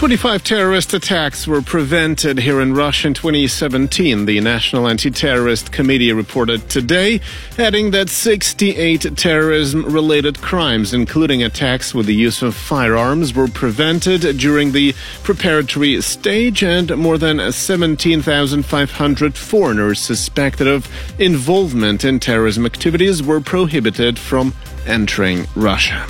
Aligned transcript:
25 0.00 0.42
terrorist 0.42 0.94
attacks 0.94 1.46
were 1.46 1.60
prevented 1.60 2.38
here 2.38 2.62
in 2.62 2.72
Russia 2.72 3.08
in 3.08 3.12
2017, 3.12 4.24
the 4.24 4.40
National 4.40 4.88
Anti-Terrorist 4.88 5.72
Committee 5.72 6.10
reported 6.10 6.70
today, 6.70 7.20
adding 7.58 7.90
that 7.90 8.08
68 8.08 9.14
terrorism-related 9.14 10.40
crimes, 10.40 10.94
including 10.94 11.42
attacks 11.42 11.94
with 11.94 12.06
the 12.06 12.14
use 12.14 12.40
of 12.40 12.54
firearms, 12.54 13.34
were 13.34 13.46
prevented 13.46 14.22
during 14.38 14.72
the 14.72 14.94
preparatory 15.22 16.00
stage 16.00 16.62
and 16.62 16.96
more 16.96 17.18
than 17.18 17.52
17,500 17.52 19.36
foreigners 19.36 20.00
suspected 20.00 20.66
of 20.66 20.88
involvement 21.20 22.06
in 22.06 22.18
terrorism 22.18 22.64
activities 22.64 23.22
were 23.22 23.42
prohibited 23.42 24.18
from 24.18 24.54
entering 24.86 25.46
Russia. 25.54 26.06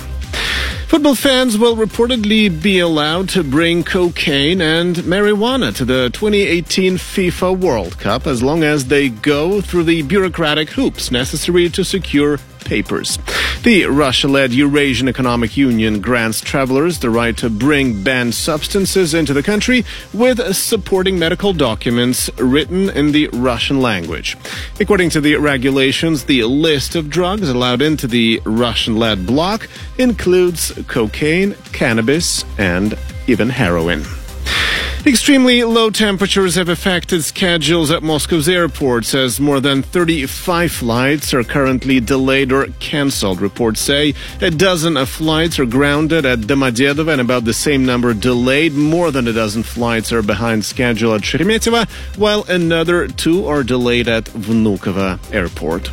Football 0.91 1.15
fans 1.15 1.57
will 1.57 1.77
reportedly 1.77 2.49
be 2.61 2.79
allowed 2.79 3.29
to 3.29 3.45
bring 3.45 3.81
cocaine 3.81 4.59
and 4.59 4.97
marijuana 4.97 5.73
to 5.77 5.85
the 5.85 6.09
2018 6.09 6.97
FIFA 6.97 7.57
World 7.57 7.97
Cup 7.97 8.27
as 8.27 8.43
long 8.43 8.65
as 8.65 8.87
they 8.87 9.07
go 9.07 9.61
through 9.61 9.85
the 9.85 10.01
bureaucratic 10.01 10.69
hoops 10.71 11.09
necessary 11.09 11.69
to 11.69 11.85
secure 11.85 12.39
papers. 12.65 13.17
The 13.63 13.85
Russia 13.85 14.27
led 14.27 14.53
Eurasian 14.53 15.07
Economic 15.07 15.57
Union 15.57 16.01
grants 16.01 16.41
travelers 16.41 16.99
the 16.99 17.09
right 17.09 17.35
to 17.37 17.49
bring 17.49 18.03
banned 18.03 18.33
substances 18.33 19.13
into 19.13 19.33
the 19.33 19.43
country 19.43 19.85
with 20.13 20.55
supporting 20.55 21.19
medical 21.19 21.53
documents 21.53 22.29
written 22.37 22.89
in 22.89 23.11
the 23.11 23.27
Russian 23.33 23.81
language. 23.81 24.37
According 24.79 25.09
to 25.11 25.21
the 25.21 25.35
regulations, 25.35 26.25
the 26.25 26.43
list 26.43 26.95
of 26.95 27.09
drugs 27.09 27.49
allowed 27.49 27.81
into 27.81 28.07
the 28.07 28.41
Russian 28.45 28.97
led 28.97 29.27
bloc 29.27 29.67
includes 29.97 30.71
cocaine, 30.87 31.55
cannabis, 31.73 32.45
and 32.57 32.97
even 33.27 33.49
heroin. 33.49 34.03
Extremely 35.03 35.63
low 35.63 35.89
temperatures 35.89 36.53
have 36.53 36.69
affected 36.69 37.23
schedules 37.23 37.89
at 37.89 38.03
Moscow's 38.03 38.47
airports 38.47 39.15
as 39.15 39.39
more 39.39 39.59
than 39.59 39.81
35 39.81 40.71
flights 40.71 41.33
are 41.33 41.43
currently 41.43 41.99
delayed 41.99 42.51
or 42.51 42.67
cancelled. 42.79 43.41
Reports 43.41 43.81
say 43.81 44.13
a 44.41 44.51
dozen 44.51 44.97
of 44.97 45.09
flights 45.09 45.57
are 45.57 45.65
grounded 45.65 46.23
at 46.23 46.41
Domodedovo 46.41 47.11
and 47.11 47.19
about 47.19 47.45
the 47.45 47.53
same 47.53 47.83
number 47.83 48.13
delayed. 48.13 48.73
More 48.73 49.09
than 49.09 49.27
a 49.27 49.33
dozen 49.33 49.63
flights 49.63 50.11
are 50.11 50.21
behind 50.21 50.65
schedule 50.65 51.15
at 51.15 51.21
Sheremetyevo, 51.21 51.89
while 52.19 52.43
another 52.43 53.07
two 53.07 53.47
are 53.47 53.63
delayed 53.63 54.07
at 54.07 54.25
Vnukovo 54.25 55.17
Airport. 55.33 55.89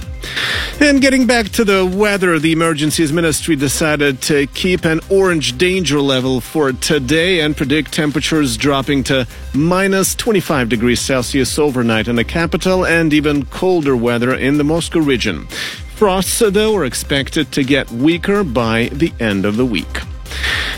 And 0.81 1.01
getting 1.01 1.27
back 1.27 1.49
to 1.51 1.65
the 1.65 1.85
weather, 1.85 2.39
the 2.39 2.53
Emergencies 2.53 3.13
Ministry 3.13 3.57
decided 3.57 4.23
to 4.23 4.47
keep 4.49 4.85
an 4.85 5.01
orange 5.11 5.59
danger 5.59 6.01
level 6.01 6.41
for 6.41 6.73
today 6.73 7.41
and 7.41 7.57
predict 7.57 7.93
temperatures 7.93 8.57
dropping 8.57 9.05
to 9.05 9.27
minus 9.55 10.15
25 10.15 10.69
degrees 10.69 11.01
Celsius 11.01 11.59
overnight 11.59 12.07
in 12.07 12.17
the 12.17 12.25
capital 12.25 12.87
and 12.87 13.13
even 13.13 13.45
colder 13.47 13.97
weather 13.97 14.33
in 14.35 14.59
the 14.59 14.65
Moscow 14.65 15.01
region. 15.01 15.47
Frosts, 15.97 16.39
though, 16.39 16.77
are 16.77 16.85
expected 16.85 17.51
to 17.53 17.65
get 17.65 17.91
weaker 17.91 18.45
by 18.45 18.89
the 18.93 19.13
end 19.19 19.45
of 19.45 19.57
the 19.57 19.67
week. 19.67 19.99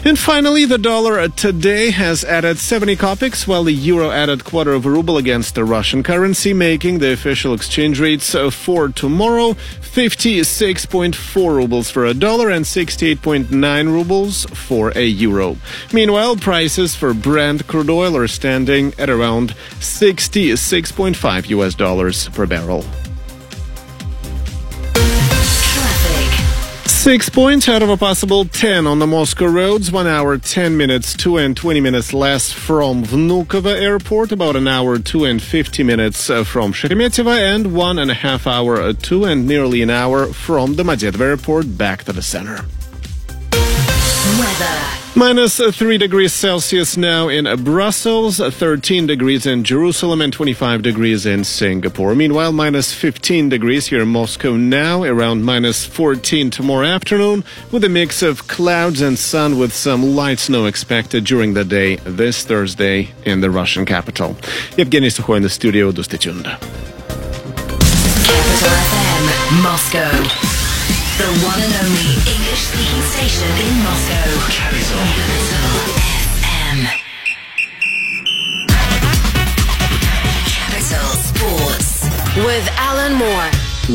And 0.05 0.19
finally, 0.19 0.65
the 0.65 0.79
dollar 0.79 1.29
today 1.29 1.91
has 1.91 2.25
added 2.25 2.59
70 2.59 2.97
kopecks, 2.97 3.47
while 3.47 3.65
the 3.65 3.73
euro 3.73 4.11
added 4.11 4.45
quarter 4.45 4.73
of 4.73 4.87
a 4.87 4.91
ruble 4.91 5.19
against 5.19 5.55
the 5.55 5.65
Russian 5.65 6.03
currency, 6.03 6.55
making 6.55 6.99
the 6.99 7.13
official 7.13 7.53
exchange 7.53 8.01
rates 8.01 8.35
uh, 8.35 8.51
for 8.51 8.89
tomorrow 8.89 9.53
56.4 9.53 11.55
rubles 11.55 11.91
for 11.91 12.07
a 12.07 12.15
dollar 12.15 12.49
and 12.49 12.65
68.9 12.65 13.93
rubles 13.93 14.47
for 14.47 14.97
a 14.97 15.05
euro. 15.05 15.57
Meanwhile, 15.93 16.37
prices 16.37 16.95
for 16.95 17.13
Brent 17.13 17.67
crude 17.67 17.91
oil 17.91 18.17
are 18.17 18.29
standing 18.29 18.95
at 18.99 19.11
around 19.11 19.51
66.5 19.81 21.49
US 21.51 21.75
dollars 21.75 22.29
per 22.31 22.47
barrel. 22.47 22.85
Six 27.01 27.31
points 27.31 27.67
out 27.67 27.83
of 27.83 27.89
a 27.89 27.97
possible 27.97 28.45
10 28.45 28.87
on 28.87 28.99
the 28.99 29.07
Moscow 29.07 29.47
roads, 29.47 29.91
one 29.91 30.07
hour 30.07 30.37
10 30.37 30.77
minutes 30.77 31.15
2 31.15 31.39
and 31.39 31.57
20 31.57 31.81
minutes 31.81 32.13
less 32.13 32.53
from 32.53 33.05
Vnukovo 33.05 33.73
airport, 33.73 34.33
about 34.33 34.55
an 34.55 34.69
hour 34.69 34.99
2 34.99 35.25
and 35.25 35.43
50 35.43 35.83
minutes 35.83 36.29
uh, 36.29 36.45
from 36.45 36.75
Sheremetyevo, 36.75 37.39
and 37.39 37.75
one 37.75 37.99
and 37.99 38.11
a 38.11 38.15
half 38.15 38.47
hour 38.47 38.83
uh, 38.83 38.93
2 38.93 39.25
and 39.25 39.47
nearly 39.47 39.81
an 39.81 39.89
hour 39.89 40.27
from 40.27 40.75
the 40.75 40.83
Domodedovo 40.83 41.23
airport 41.23 41.79
back 41.79 42.05
to 42.05 42.13
the 42.13 42.21
center. 42.21 42.67
Minus 45.17 45.59
3 45.59 45.99
degrees 45.99 46.33
Celsius 46.33 46.97
now 46.97 47.29
in 47.29 47.63
Brussels, 47.63 48.39
13 48.39 49.07
degrees 49.07 49.45
in 49.45 49.65
Jerusalem, 49.65 50.21
and 50.21 50.33
25 50.33 50.83
degrees 50.83 51.27
in 51.27 51.45
Singapore. 51.45 52.15
Meanwhile, 52.15 52.53
minus 52.53 52.95
15 52.95 53.49
degrees 53.49 53.89
here 53.89 54.03
in 54.03 54.09
Moscow 54.09 54.57
now, 54.57 55.03
around 55.03 55.45
minus 55.45 55.85
14 55.85 56.51
tomorrow 56.51 56.87
afternoon, 56.87 57.45
with 57.71 57.85
a 57.85 57.89
mix 57.89 58.23
of 58.23 58.49
clouds 58.49 59.01
and 59.01 59.19
sun 59.19 59.59
with 59.59 59.75
some 59.75 60.17
light 60.17 60.39
snow 60.39 60.67
expected 60.67 61.25
during 61.25 61.55
the 61.55 61.65
day 61.65 61.97
this 61.97 62.45
Thursday 62.45 63.11
in 63.25 63.41
the 63.41 63.51
Russian 63.51 63.85
capital. 63.85 64.35
Evgeny 64.79 65.11
Sukhoi 65.11 65.37
in 65.37 65.43
the 65.43 65.51
studio, 65.51 65.93
do 65.93 66.03
stay 66.03 66.17
tuned. 66.17 66.45
Capital 66.45 67.81
FM, 68.71 69.63
Moscow. 69.63 70.50
The 71.21 71.27
one 71.45 71.61
and 71.61 71.75
only 71.85 72.17
English 72.33 72.63
speaking 72.73 73.03
station 73.03 73.45
in 73.45 73.85
Moscow. 73.85 74.25
Capital. 74.49 75.05
FM. 76.17 76.79
Capital 80.49 81.09
Sports. 81.21 82.05
With 82.39 82.67
Alan 82.79 83.13
Moore. 83.13 83.51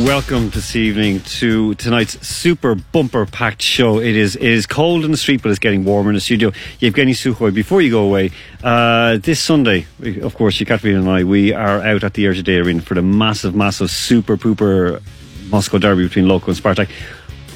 Welcome 0.06 0.52
this 0.52 0.76
evening 0.76 1.22
to 1.22 1.74
tonight's 1.76 2.28
super 2.28 2.76
bumper 2.76 3.26
packed 3.26 3.64
show. 3.64 3.98
It 3.98 4.16
is 4.16 4.36
it 4.36 4.44
is 4.44 4.68
cold 4.68 5.04
in 5.04 5.10
the 5.10 5.18
street, 5.18 5.42
but 5.42 5.50
it's 5.50 5.58
getting 5.58 5.84
warmer 5.84 6.12
in 6.12 6.16
the 6.16 6.22
studio. 6.22 6.52
Yevgeny 6.80 7.14
Sukhoi, 7.14 7.52
before 7.52 7.82
you 7.82 7.90
go 7.90 8.04
away, 8.04 8.30
uh, 8.64 9.18
this 9.18 9.40
Sunday, 9.40 9.88
of 10.22 10.36
course, 10.36 10.60
Yekaterina 10.60 11.00
and 11.00 11.10
I, 11.10 11.24
we 11.24 11.54
are 11.54 11.82
out 11.82 12.04
at 12.04 12.14
the 12.14 12.26
RZD 12.26 12.64
Arena 12.64 12.82
for 12.82 12.94
the 12.94 13.02
massive, 13.02 13.56
massive 13.56 13.90
super 13.90 14.38
pooper 14.38 15.02
Moscow 15.50 15.78
derby 15.78 16.04
between 16.08 16.28
Loco 16.28 16.48
and 16.52 16.58
Spartak. 16.60 16.90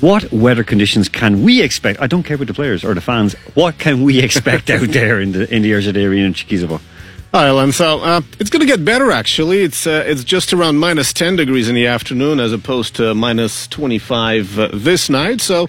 What 0.02 0.32
weather 0.32 0.64
conditions 0.64 1.10
can 1.10 1.44
we 1.44 1.62
expect? 1.62 2.00
I 2.02 2.08
don't 2.08 2.24
care 2.24 2.36
about 2.36 2.48
the 2.48 2.54
players 2.54 2.86
or 2.86 2.94
the 2.94 3.02
fans. 3.02 3.34
What 3.54 3.78
can 3.78 4.04
we 4.04 4.20
expect 4.24 4.70
out 4.70 4.88
there 4.90 5.20
in 5.20 5.34
the 5.34 5.54
in 5.54 5.62
the 5.62 5.72
RZD 5.72 6.08
Arena 6.08 6.28
in 6.28 6.34
Cherkizovo? 6.34 6.80
Ireland. 7.32 7.76
So 7.76 8.00
uh, 8.00 8.22
it's 8.40 8.50
going 8.50 8.62
to 8.62 8.66
get 8.66 8.84
better. 8.84 9.12
Actually, 9.12 9.62
it's 9.62 9.86
uh, 9.86 10.04
it's 10.08 10.24
just 10.24 10.52
around 10.52 10.80
minus 10.80 11.14
ten 11.14 11.36
degrees 11.36 11.70
in 11.70 11.76
the 11.76 11.86
afternoon, 11.86 12.40
as 12.40 12.54
opposed 12.54 12.96
to 12.96 13.14
minus 13.14 13.68
twenty 13.68 14.00
five 14.00 14.58
uh, 14.58 14.70
this 14.74 15.10
night. 15.12 15.40
So, 15.42 15.68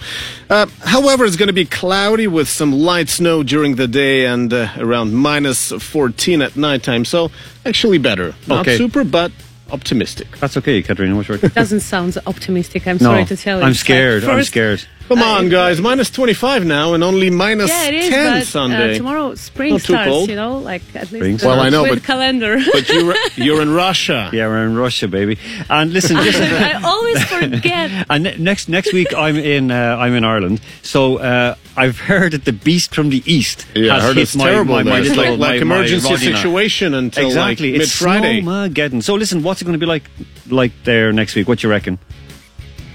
uh, 0.48 0.66
however, 0.84 1.26
it's 1.26 1.36
going 1.36 1.48
to 1.48 1.52
be 1.52 1.66
cloudy 1.66 2.26
with 2.28 2.48
some 2.48 2.72
light 2.72 3.10
snow 3.10 3.42
during 3.42 3.74
the 3.76 3.86
day 3.88 4.24
and 4.24 4.50
uh, 4.50 4.68
around 4.78 5.12
minus 5.14 5.70
fourteen 5.72 6.40
at 6.40 6.56
nighttime. 6.56 7.04
So, 7.04 7.30
actually, 7.66 7.98
better. 7.98 8.34
Not 8.46 8.60
Okay. 8.66 8.78
super, 8.78 9.04
but 9.04 9.30
optimistic. 9.72 10.36
That's 10.38 10.56
okay, 10.56 10.82
Katerina. 10.82 11.16
What's 11.16 11.28
your 11.28 11.38
Doesn't 11.38 11.80
sound 11.80 12.16
optimistic. 12.26 12.86
I'm 12.86 12.96
No, 12.96 13.04
sorry 13.04 13.24
to 13.26 13.36
tell 13.36 13.58
you. 13.58 13.64
I'm 13.64 13.70
It's 13.70 13.80
like 13.80 13.84
scared. 13.84 14.24
I'm 14.24 14.42
scared. 14.44 14.84
Come 15.10 15.22
Uh, 15.22 15.38
on, 15.38 15.48
guys! 15.48 15.80
Minus 15.80 16.08
twenty 16.08 16.34
five 16.34 16.64
now, 16.64 16.94
and 16.94 17.02
only 17.02 17.30
minus 17.30 17.68
Yeah, 17.68 17.88
it 17.88 17.94
is. 17.94 18.08
ten 18.10 18.38
but, 18.38 18.46
Sunday. 18.46 18.94
Uh, 18.94 18.98
tomorrow 18.98 19.34
spring 19.34 19.72
Not 19.72 19.80
too 19.80 19.92
starts. 19.94 20.08
cold. 20.08 20.30
You 20.30 20.36
know, 20.36 20.58
like 20.58 20.82
at 20.94 21.08
Spring 21.08 21.22
least. 21.32 21.44
Well, 21.44 21.58
I 21.58 21.68
know, 21.68 21.82
with 21.82 21.94
but- 21.94 22.04
calendar. 22.04 22.58
but 22.72 22.88
you're 22.88 23.16
you're 23.34 23.60
in 23.60 23.74
Russia. 23.74 24.30
Yeah, 24.32 24.46
we're 24.46 24.64
in 24.66 24.76
Russia, 24.76 25.08
baby. 25.08 25.36
And 25.68 25.92
listen, 25.92 26.16
listen. 26.16 26.44
I 26.70 26.80
always 26.84 27.24
forget. 27.24 28.06
And 28.08 28.38
next 28.38 28.68
next 28.68 28.92
week 28.92 29.12
I'm 29.12 29.34
in 29.36 29.72
uh, 29.72 29.96
I'm 29.98 30.14
in 30.14 30.22
Ireland. 30.22 30.60
So 30.82 31.18
uh, 31.18 31.56
I've 31.76 31.98
heard 31.98 32.30
that 32.30 32.44
the 32.44 32.52
beast 32.52 32.94
from 32.94 33.10
the 33.10 33.24
east 33.26 33.66
Yeah, 33.74 33.90
I 33.90 33.94
has 33.96 34.02
heard 34.04 34.16
hit 34.16 34.22
it's 34.22 34.36
my, 34.36 34.44
terrible. 34.44 34.74
my, 34.76 34.82
there. 34.84 34.92
my 34.92 35.00
it's 35.00 35.08
little- 35.08 35.36
like, 35.36 35.40
my- 35.40 35.46
like 35.54 35.60
emergency 35.62 36.16
situation 36.18 36.94
until 36.94 37.26
Exactly, 37.26 37.72
like 37.72 37.80
it's 37.82 38.00
mid 38.00 38.06
Friday. 38.06 38.42
Snowmageddon. 38.42 39.02
So 39.02 39.14
listen, 39.16 39.42
what's 39.42 39.60
it 39.60 39.64
going 39.64 39.74
to 39.74 39.84
be 39.84 39.86
like 39.90 40.04
like 40.48 40.70
there 40.84 41.12
next 41.12 41.34
week? 41.34 41.48
What 41.48 41.64
you 41.64 41.68
reckon? 41.68 41.98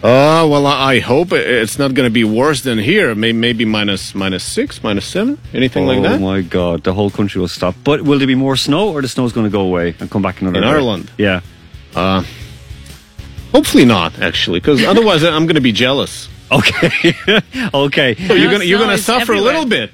Oh 0.08 0.48
well, 0.48 0.68
I 0.68 0.94
I 0.94 1.00
hope 1.00 1.32
it's 1.32 1.80
not 1.80 1.96
going 1.96 2.06
to 2.06 2.14
be 2.14 2.24
worse 2.24 2.62
than 2.62 2.78
here. 2.78 3.16
Maybe, 3.16 3.36
maybe 3.36 3.66
minus 3.66 4.14
minus 4.14 4.44
six, 4.44 4.84
minus 4.84 5.04
seven, 5.08 5.40
anything 5.52 5.88
like 5.88 5.98
oh, 5.98 6.04
that. 6.04 6.12
oh 6.12 6.20
my 6.20 6.42
God, 6.42 6.84
the 6.84 6.94
whole 6.94 7.10
country 7.10 7.42
will 7.42 7.48
stop. 7.48 7.74
But 7.84 8.04
will 8.04 8.20
there 8.20 8.28
be 8.28 8.36
more 8.36 8.56
snow, 8.56 8.94
or 8.94 9.02
the 9.02 9.08
snow's 9.08 9.34
going 9.34 9.48
to 9.48 9.52
go 9.52 9.62
away 9.62 9.96
and 10.00 10.12
come 10.12 10.22
back 10.22 10.42
another 10.42 10.58
In 10.58 10.62
day? 10.62 10.70
Ireland? 10.70 11.12
Yeah. 11.18 11.42
Uh, 11.96 12.24
hopefully 13.52 13.86
not, 13.86 14.20
actually, 14.20 14.60
because 14.60 14.84
otherwise 14.94 15.24
uh, 15.24 15.32
I'm 15.32 15.48
going 15.48 15.56
to 15.56 15.68
be 15.72 15.72
jealous. 15.72 16.30
Okay. 16.52 17.16
okay. 17.74 18.14
So 18.28 18.36
you're 18.36 18.46
No, 18.46 18.50
going 18.52 18.62
to 18.62 18.68
you're 18.68 18.78
going 18.78 18.90
to 18.90 19.02
is 19.02 19.06
suffer 19.06 19.34
a 19.34 19.42
little 19.42 19.66
bit 19.66 19.90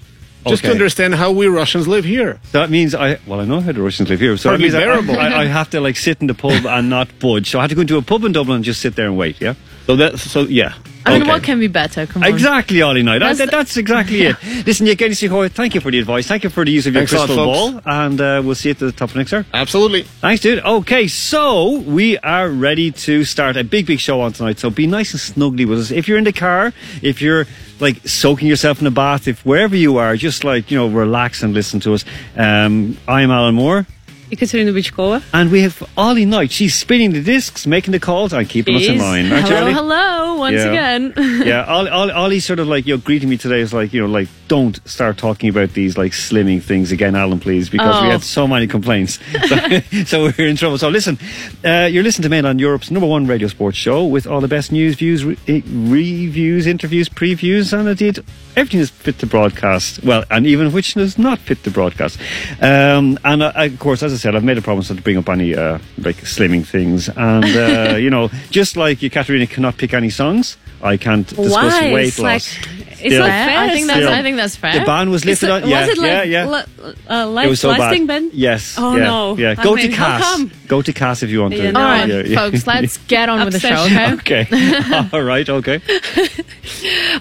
just 0.45 0.63
to 0.65 0.71
understand 0.71 1.15
how 1.15 1.31
we 1.31 1.47
Russians 1.47 1.87
live 1.87 2.03
here. 2.03 2.41
That 2.51 2.69
means 2.69 2.93
I 2.93 3.19
well 3.25 3.39
I 3.39 3.45
know 3.45 3.61
how 3.61 3.71
the 3.71 3.81
Russians 3.81 4.09
live 4.09 4.19
here, 4.19 4.35
so 4.35 4.49
that 4.49 4.59
Hardly 4.59 4.99
means 4.99 5.15
I. 5.15 5.37
I, 5.37 5.43
I 5.43 5.45
have 5.45 5.69
to 5.69 5.79
like 5.79 5.95
sit 5.95 6.19
in 6.19 6.27
the 6.27 6.33
pub 6.33 6.65
and 6.65 6.89
not 6.89 7.07
budge. 7.19 7.49
So 7.49 7.59
I 7.59 7.61
had 7.63 7.69
to 7.69 7.75
go 7.75 7.81
into 7.87 7.95
a 7.95 8.01
pub 8.01 8.25
in 8.25 8.33
Dublin 8.33 8.57
and 8.57 8.65
just 8.65 8.81
sit 8.81 8.97
there 8.97 9.05
and 9.05 9.15
wait. 9.15 9.39
Yeah. 9.39 9.53
So 9.91 9.97
that 9.97 10.19
so 10.19 10.41
yeah. 10.43 10.73
I 11.05 11.13
mean, 11.13 11.23
Okay. 11.23 11.31
what 11.31 11.43
can 11.43 11.59
be 11.59 11.67
better? 11.67 12.05
Come 12.05 12.23
on. 12.23 12.29
Exactly, 12.29 12.81
Ollie 12.83 13.01
Knight. 13.03 13.19
That's, 13.19 13.39
That's- 13.39 13.51
that's 13.51 13.75
exactly 13.75 14.21
it. 14.27 14.35
Listen, 14.67 14.85
Evgeny 14.85 15.17
Sukhoy, 15.17 15.51
thank 15.51 15.73
you 15.75 15.81
for 15.81 15.89
the 15.91 15.97
advice. 15.99 16.27
Thank 16.27 16.43
you 16.43 16.49
for 16.51 16.63
the 16.63 16.71
use 16.71 16.85
of 16.87 16.93
your 16.93 17.01
Thanks 17.07 17.13
a 17.13 17.15
lot, 17.17 17.25
crystal 17.25 17.45
folks. 17.73 17.83
ball. 17.85 17.93
And 18.03 18.21
uh, 18.21 18.41
we'll 18.45 18.53
see 18.55 18.69
you 18.69 18.73
at 18.73 18.79
the 18.79 18.91
top 18.91 19.09
of 19.09 19.15
next 19.15 19.33
hour. 19.33 19.43
Absolutely. 19.51 20.03
Thanks, 20.03 20.41
dude. 20.43 20.63
Okay, 20.63 21.07
so 21.07 21.79
we 21.79 22.19
are 22.19 22.47
ready 22.49 22.91
to 22.91 23.23
start 23.25 23.57
a 23.57 23.63
big, 23.63 23.87
big 23.87 23.99
show 23.99 24.21
on 24.21 24.31
tonight. 24.31 24.59
So 24.59 24.69
be 24.69 24.85
nice 24.87 25.11
and 25.13 25.19
snuggly 25.19 25.67
with 25.67 25.79
us. 25.79 25.91
If 25.91 26.07
you're 26.07 26.19
in 26.19 26.23
the 26.23 26.33
car, 26.33 26.71
if 27.01 27.19
you're 27.19 27.47
like 27.79 27.97
soaking 28.07 28.47
yourself 28.47 28.79
in 28.79 28.85
a 28.85 28.91
bath, 28.91 29.27
if 29.27 29.43
wherever 29.43 29.75
you 29.75 29.97
are, 29.97 30.15
just 30.15 30.43
like, 30.43 30.69
you 30.69 30.77
know, 30.77 30.87
relax 30.87 31.41
and 31.41 31.51
listen 31.55 31.79
to 31.81 31.95
us. 31.95 32.05
Um, 32.37 32.95
I'm 33.07 33.31
Alan 33.31 33.55
Moore. 33.55 33.87
Ekaterina 34.31 34.71
Bychkova. 34.71 35.21
And 35.33 35.51
we 35.51 35.61
have 35.61 35.83
Ollie 35.97 36.25
Knight. 36.25 36.51
She's 36.51 36.73
spinning 36.75 37.11
the 37.11 37.21
discs, 37.21 37.67
making 37.67 37.91
the 37.91 37.99
calls, 37.99 38.31
and 38.33 38.47
keeping 38.47 38.75
us 38.77 38.87
in 38.87 38.97
line. 38.97 39.31
Aren't 39.31 39.47
Hello, 39.47 39.61
Ollie? 39.63 39.73
hello, 39.73 40.35
once 40.35 40.55
Yeah. 40.55 40.69
again. 40.71 41.13
yeah, 41.45 41.65
Ollie, 41.65 41.89
Ollie, 41.89 42.11
Ollie's 42.13 42.45
sort 42.45 42.59
of 42.59 42.67
like 42.67 42.87
you 42.87 42.95
know 42.95 43.01
greeting 43.01 43.29
me 43.29 43.37
today 43.37 43.59
is 43.59 43.73
like 43.73 43.91
you 43.93 44.01
know 44.01 44.07
like 44.07 44.29
don't 44.47 44.79
start 44.87 45.17
talking 45.17 45.49
about 45.49 45.73
these 45.73 45.97
like 45.97 46.11
slimming 46.13 46.61
things 46.61 46.91
again, 46.91 47.15
Alan, 47.15 47.39
please, 47.39 47.69
because 47.69 48.01
we 48.01 48.07
Oh. 48.07 48.11
had 48.11 48.23
so 48.23 48.47
many 48.47 48.67
complaints, 48.67 49.19
so, 50.05 50.31
we're 50.37 50.47
in 50.47 50.55
trouble. 50.55 50.77
So 50.77 50.89
listen, 50.89 51.17
uh, 51.65 51.87
you're 51.91 52.03
listening 52.03 52.23
to 52.23 52.29
Mail 52.29 52.47
on 52.47 52.57
Europe's 52.59 52.89
number 52.91 53.07
one 53.07 53.27
radio 53.27 53.47
sports 53.47 53.77
show 53.77 54.05
with 54.05 54.27
all 54.27 54.41
the 54.41 54.47
best 54.47 54.71
news, 54.71 54.95
views, 54.95 55.23
re- 55.25 55.37
eh, 55.47 55.61
reviews, 55.65 56.67
interviews, 56.67 57.09
previews, 57.09 57.77
and 57.77 57.87
indeed 57.87 58.19
everything 58.55 58.79
is 58.81 58.89
fit 58.89 59.19
to 59.19 59.25
broadcast. 59.25 60.03
Well, 60.03 60.23
and 60.29 60.45
even 60.47 60.71
which 60.73 60.95
is 60.97 61.17
not 61.17 61.39
fit 61.39 61.63
to 61.63 61.71
broadcast. 61.71 62.19
Um, 62.61 63.17
and 63.23 63.41
uh, 63.43 63.51
of 63.55 63.79
course, 63.79 64.03
as 64.03 64.13
I 64.13 64.17
said, 64.21 64.35
I've 64.35 64.43
made 64.43 64.57
a 64.57 64.61
promise 64.61 64.89
not 64.89 64.97
to 64.97 65.01
bring 65.03 65.17
up 65.17 65.27
any 65.29 65.55
uh, 65.55 65.79
like 65.97 66.17
slimming 66.17 66.65
things, 66.65 67.09
and 67.09 67.45
uh, 67.45 67.95
you 67.99 68.09
know, 68.09 68.29
just 68.51 68.77
like 68.77 69.01
you, 69.01 69.09
Katerina, 69.09 69.47
cannot 69.47 69.77
pick 69.77 69.93
any 69.93 70.09
songs. 70.09 70.57
I 70.83 70.97
can't 70.97 71.27
discuss 71.27 71.51
Why? 71.51 71.93
weight 71.93 72.07
It's 72.07 72.19
loss. 72.19 72.57
like- 72.57 72.77
it's 73.03 73.15
Still. 73.15 73.21
not 73.21 73.29
Fair. 73.29 73.47
fair. 73.47 73.57
I 73.59 73.69
think 73.73 73.87
that's. 73.87 73.99
Still. 73.99 74.13
I 74.13 74.21
think 74.21 74.37
that's 74.37 74.55
fair. 74.55 74.79
The 74.79 74.85
ban 74.85 75.09
was 75.09 75.25
lifted 75.25 75.47
So- 75.47 75.55
up. 75.55 75.65
Yeah, 75.65 75.79
was 75.81 75.89
it 75.89 75.97
like 75.97 76.07
yeah, 76.07 76.23
yeah. 76.23 76.45
la- 76.45 76.63
uh, 77.09 77.41
it 77.43 77.49
was 77.49 77.59
so 77.59 77.69
lasting, 77.69 78.05
bad. 78.05 78.21
Ben? 78.21 78.29
Yes. 78.31 78.75
Oh, 78.77 78.95
yeah, 78.95 79.03
no. 79.03 79.37
Yeah. 79.37 79.55
I 79.57 79.63
Go 79.63 79.73
mean, 79.75 79.89
to 79.89 79.95
how 79.97 80.19
come? 80.21 80.51
Go 80.71 80.81
to 80.81 80.93
Cass 80.93 81.21
if 81.21 81.29
you 81.29 81.41
want 81.41 81.53
to. 81.53 81.61
Yeah, 81.61 81.71
no, 81.71 81.81
All 81.81 81.85
right, 81.85 82.07
Yeah, 82.07 82.21
yeah. 82.21 82.37
folks, 82.37 82.65
let's 82.65 82.95
get 83.09 83.27
on 83.27 83.43
with 83.43 83.51
the 83.51 83.59
show. 83.59 83.83
Okay. 84.19 84.47
Okay. 84.47 85.09
All 85.11 85.21
right. 85.21 85.49
Okay. 85.49 85.81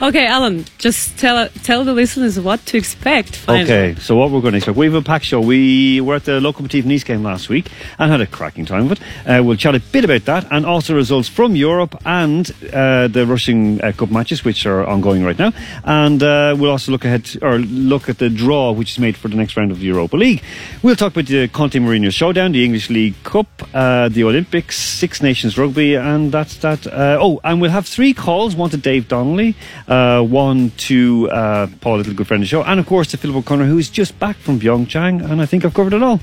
Okay, 0.02 0.26
Alan, 0.26 0.64
just 0.78 1.18
tell 1.18 1.48
tell 1.62 1.84
the 1.84 1.92
listeners 1.92 2.38
what 2.40 2.64
to 2.66 2.78
expect. 2.78 3.36
Finally. 3.36 3.64
Okay. 3.64 4.00
So 4.00 4.16
what 4.16 4.30
we're 4.30 4.40
going 4.40 4.52
to 4.52 4.58
expect? 4.58 4.78
We 4.78 4.86
have 4.86 4.94
a 4.94 5.02
packed 5.02 5.24
show. 5.26 5.40
We 5.40 6.00
were 6.00 6.14
at 6.14 6.24
the 6.24 6.40
Lokomotiv 6.40 6.84
Nice 6.84 7.04
game 7.04 7.22
last 7.22 7.48
week 7.48 7.70
and 7.98 8.10
had 8.10 8.20
a 8.20 8.26
cracking 8.26 8.64
time 8.64 8.86
of 8.86 8.92
it. 8.92 9.00
Uh, 9.26 9.42
we'll 9.44 9.56
chat 9.56 9.74
a 9.74 9.80
bit 9.80 10.04
about 10.04 10.24
that 10.24 10.46
and 10.50 10.64
also 10.64 10.94
results 10.94 11.28
from 11.28 11.54
Europe 11.56 12.00
and 12.06 12.50
uh, 12.72 13.08
the 13.08 13.26
Russian 13.26 13.80
uh, 13.82 13.92
Cup 13.92 14.10
matches, 14.10 14.44
which 14.44 14.64
are 14.64 14.86
ongoing 14.86 15.22
right 15.24 15.38
now. 15.38 15.52
And 15.84 16.22
uh, 16.22 16.54
we'll 16.58 16.70
also 16.70 16.92
look 16.92 17.04
ahead 17.04 17.36
or 17.42 17.58
look 17.58 18.08
at 18.08 18.18
the 18.18 18.30
draw 18.30 18.72
which 18.72 18.92
is 18.92 18.98
made 18.98 19.16
for 19.16 19.28
the 19.28 19.36
next 19.36 19.56
round 19.56 19.70
of 19.70 19.80
the 19.80 19.86
Europa 19.86 20.16
League. 20.16 20.42
We'll 20.82 20.96
talk 20.96 21.12
about 21.12 21.26
the 21.26 21.48
Conte 21.48 21.78
Mourinho 21.78 22.10
showdown, 22.12 22.52
the 22.52 22.64
English 22.64 22.88
League 22.88 23.14
Cup, 23.24 23.39
uh, 23.74 24.08
the 24.08 24.24
Olympics, 24.24 24.78
Six 24.78 25.22
Nations 25.22 25.56
Rugby, 25.58 25.94
and 25.94 26.32
that's 26.32 26.56
that. 26.58 26.86
Uh, 26.86 27.18
oh, 27.20 27.40
and 27.44 27.60
we'll 27.60 27.70
have 27.70 27.86
three 27.86 28.14
calls: 28.14 28.54
one 28.56 28.70
to 28.70 28.76
Dave 28.76 29.08
Donnelly, 29.08 29.54
uh, 29.88 30.22
one 30.22 30.70
to 30.88 31.30
uh, 31.30 31.66
Paul 31.80 31.98
Little, 31.98 32.14
good 32.14 32.26
friend 32.26 32.42
of 32.42 32.46
the 32.46 32.48
show, 32.48 32.62
and 32.62 32.80
of 32.80 32.86
course 32.86 33.08
to 33.08 33.16
Philip 33.16 33.36
O'Connor, 33.36 33.66
who 33.66 33.78
is 33.78 33.90
just 33.90 34.18
back 34.18 34.36
from 34.36 34.60
Pyeongchang. 34.60 35.30
And 35.30 35.40
I 35.40 35.46
think 35.46 35.64
I've 35.64 35.74
covered 35.74 35.92
it 35.94 36.02
all. 36.02 36.20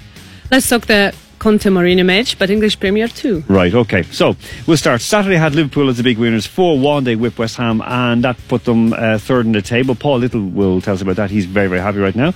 Let's 0.51 0.69
talk 0.69 0.85
the 0.85 1.13
Conte 1.39 1.63
Mourinho 1.63 2.05
match, 2.05 2.37
but 2.39 2.49
English 2.49 2.79
Premier 2.79 3.07
too. 3.07 3.43
Right, 3.47 3.73
okay. 3.73 4.03
So 4.03 4.35
we'll 4.65 4.77
start. 4.77 5.01
Saturday 5.01 5.35
had 5.35 5.55
Liverpool 5.55 5.89
as 5.89 5.97
the 5.97 6.03
big 6.03 6.17
winners. 6.17 6.45
4 6.45 6.79
1, 6.79 7.03
they 7.03 7.15
whipped 7.15 7.37
West 7.37 7.57
Ham, 7.57 7.81
and 7.85 8.23
that 8.23 8.37
put 8.47 8.65
them 8.65 8.93
uh, 8.93 9.17
third 9.17 9.45
in 9.45 9.51
the 9.51 9.61
table. 9.61 9.95
Paul 9.95 10.19
Little 10.19 10.45
will 10.47 10.81
tell 10.81 10.95
us 10.95 11.01
about 11.01 11.17
that. 11.17 11.29
He's 11.29 11.45
very, 11.45 11.67
very 11.67 11.81
happy 11.81 11.99
right 11.99 12.15
now. 12.15 12.33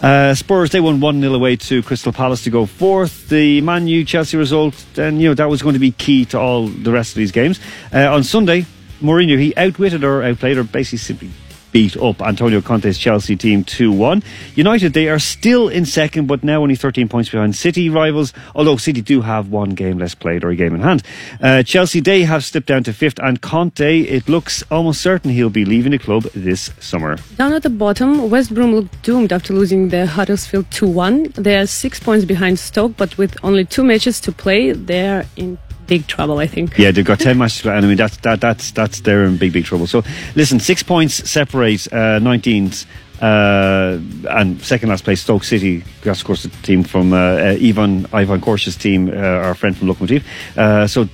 Uh, 0.00 0.34
Spurs, 0.34 0.70
they 0.70 0.80
won 0.80 1.00
1 1.00 1.20
0 1.20 1.34
away 1.34 1.56
to 1.56 1.82
Crystal 1.82 2.12
Palace 2.12 2.44
to 2.44 2.50
go 2.50 2.66
fourth. 2.66 3.28
The 3.28 3.60
Man 3.60 3.86
U 3.86 4.04
Chelsea 4.04 4.36
result, 4.36 4.74
then, 4.94 5.20
you 5.20 5.28
know, 5.28 5.34
that 5.34 5.48
was 5.48 5.62
going 5.62 5.74
to 5.74 5.78
be 5.78 5.92
key 5.92 6.24
to 6.26 6.38
all 6.38 6.68
the 6.68 6.92
rest 6.92 7.12
of 7.12 7.16
these 7.16 7.32
games. 7.32 7.60
Uh, 7.92 8.12
on 8.12 8.24
Sunday, 8.24 8.66
Mourinho, 9.00 9.38
he 9.38 9.54
outwitted 9.56 10.04
or 10.04 10.22
outplayed 10.22 10.58
or 10.58 10.64
basically 10.64 10.98
simply 10.98 11.30
beat 11.72 11.96
up 11.96 12.22
Antonio 12.22 12.60
Conte's 12.60 12.98
Chelsea 12.98 13.36
team 13.36 13.64
2-1. 13.64 14.22
United, 14.54 14.92
they 14.92 15.08
are 15.08 15.18
still 15.18 15.68
in 15.68 15.84
second, 15.84 16.26
but 16.26 16.44
now 16.44 16.62
only 16.62 16.76
13 16.76 17.08
points 17.08 17.30
behind 17.30 17.56
City 17.56 17.88
rivals, 17.88 18.32
although 18.54 18.76
City 18.76 19.00
do 19.00 19.22
have 19.22 19.48
one 19.48 19.70
game 19.70 19.98
less 19.98 20.14
played 20.14 20.44
or 20.44 20.50
a 20.50 20.56
game 20.56 20.74
in 20.74 20.80
hand. 20.80 21.02
Uh, 21.40 21.62
Chelsea, 21.62 22.00
they 22.00 22.22
have 22.22 22.44
slipped 22.44 22.68
down 22.68 22.84
to 22.84 22.92
fifth, 22.92 23.18
and 23.18 23.40
Conte, 23.40 24.00
it 24.00 24.28
looks 24.28 24.62
almost 24.70 25.00
certain 25.00 25.30
he'll 25.30 25.50
be 25.50 25.64
leaving 25.64 25.92
the 25.92 25.98
club 25.98 26.24
this 26.34 26.70
summer. 26.78 27.16
Down 27.36 27.52
at 27.52 27.62
the 27.62 27.70
bottom, 27.70 28.30
West 28.30 28.54
Brom 28.54 28.74
looked 28.74 29.02
doomed 29.02 29.32
after 29.32 29.52
losing 29.52 29.88
the 29.88 30.06
Huddersfield 30.06 30.70
2 30.70 30.86
1. 30.86 31.32
They 31.36 31.56
are 31.56 31.66
six 31.66 31.98
points 31.98 32.24
behind 32.24 32.58
Stoke, 32.58 32.96
but 32.96 33.16
with 33.18 33.36
only 33.42 33.64
two 33.64 33.84
matches 33.84 34.20
to 34.20 34.32
play, 34.32 34.72
they 34.72 35.08
are 35.08 35.24
in 35.36 35.58
big 35.92 36.06
trouble, 36.06 36.38
I 36.38 36.46
think. 36.46 36.78
Yeah, 36.78 36.90
they've 36.90 37.04
got 37.04 37.20
10 37.20 37.36
matches, 37.36 37.66
and 37.66 37.84
I 37.84 37.88
mean, 37.88 37.98
that's, 37.98 38.16
that, 38.18 38.40
that's, 38.40 38.70
that's, 38.70 39.00
they're 39.00 39.24
in 39.24 39.36
big, 39.36 39.52
big 39.52 39.66
trouble. 39.66 39.86
So, 39.86 40.02
listen, 40.34 40.58
six 40.58 40.82
points 40.82 41.30
separate 41.30 41.86
uh, 41.92 42.18
19th. 42.18 42.86
Uh, 43.20 44.00
and 44.30 44.60
second 44.62 44.88
last 44.88 45.04
place, 45.04 45.20
Stoke 45.20 45.44
City. 45.44 45.84
That's 46.02 46.20
of 46.22 46.26
course 46.26 46.42
the 46.42 46.48
team 46.62 46.82
from 46.82 47.12
uh, 47.12 47.16
uh, 47.16 47.68
Ivan 47.68 48.06
Ivan 48.12 48.40
Korsh's 48.40 48.74
team, 48.74 49.08
uh, 49.08 49.46
our 49.46 49.54
friend 49.54 49.76
from 49.76 49.86
Lokomotiv. 49.86 50.24
Uh, 50.56 50.88
so, 50.88 51.08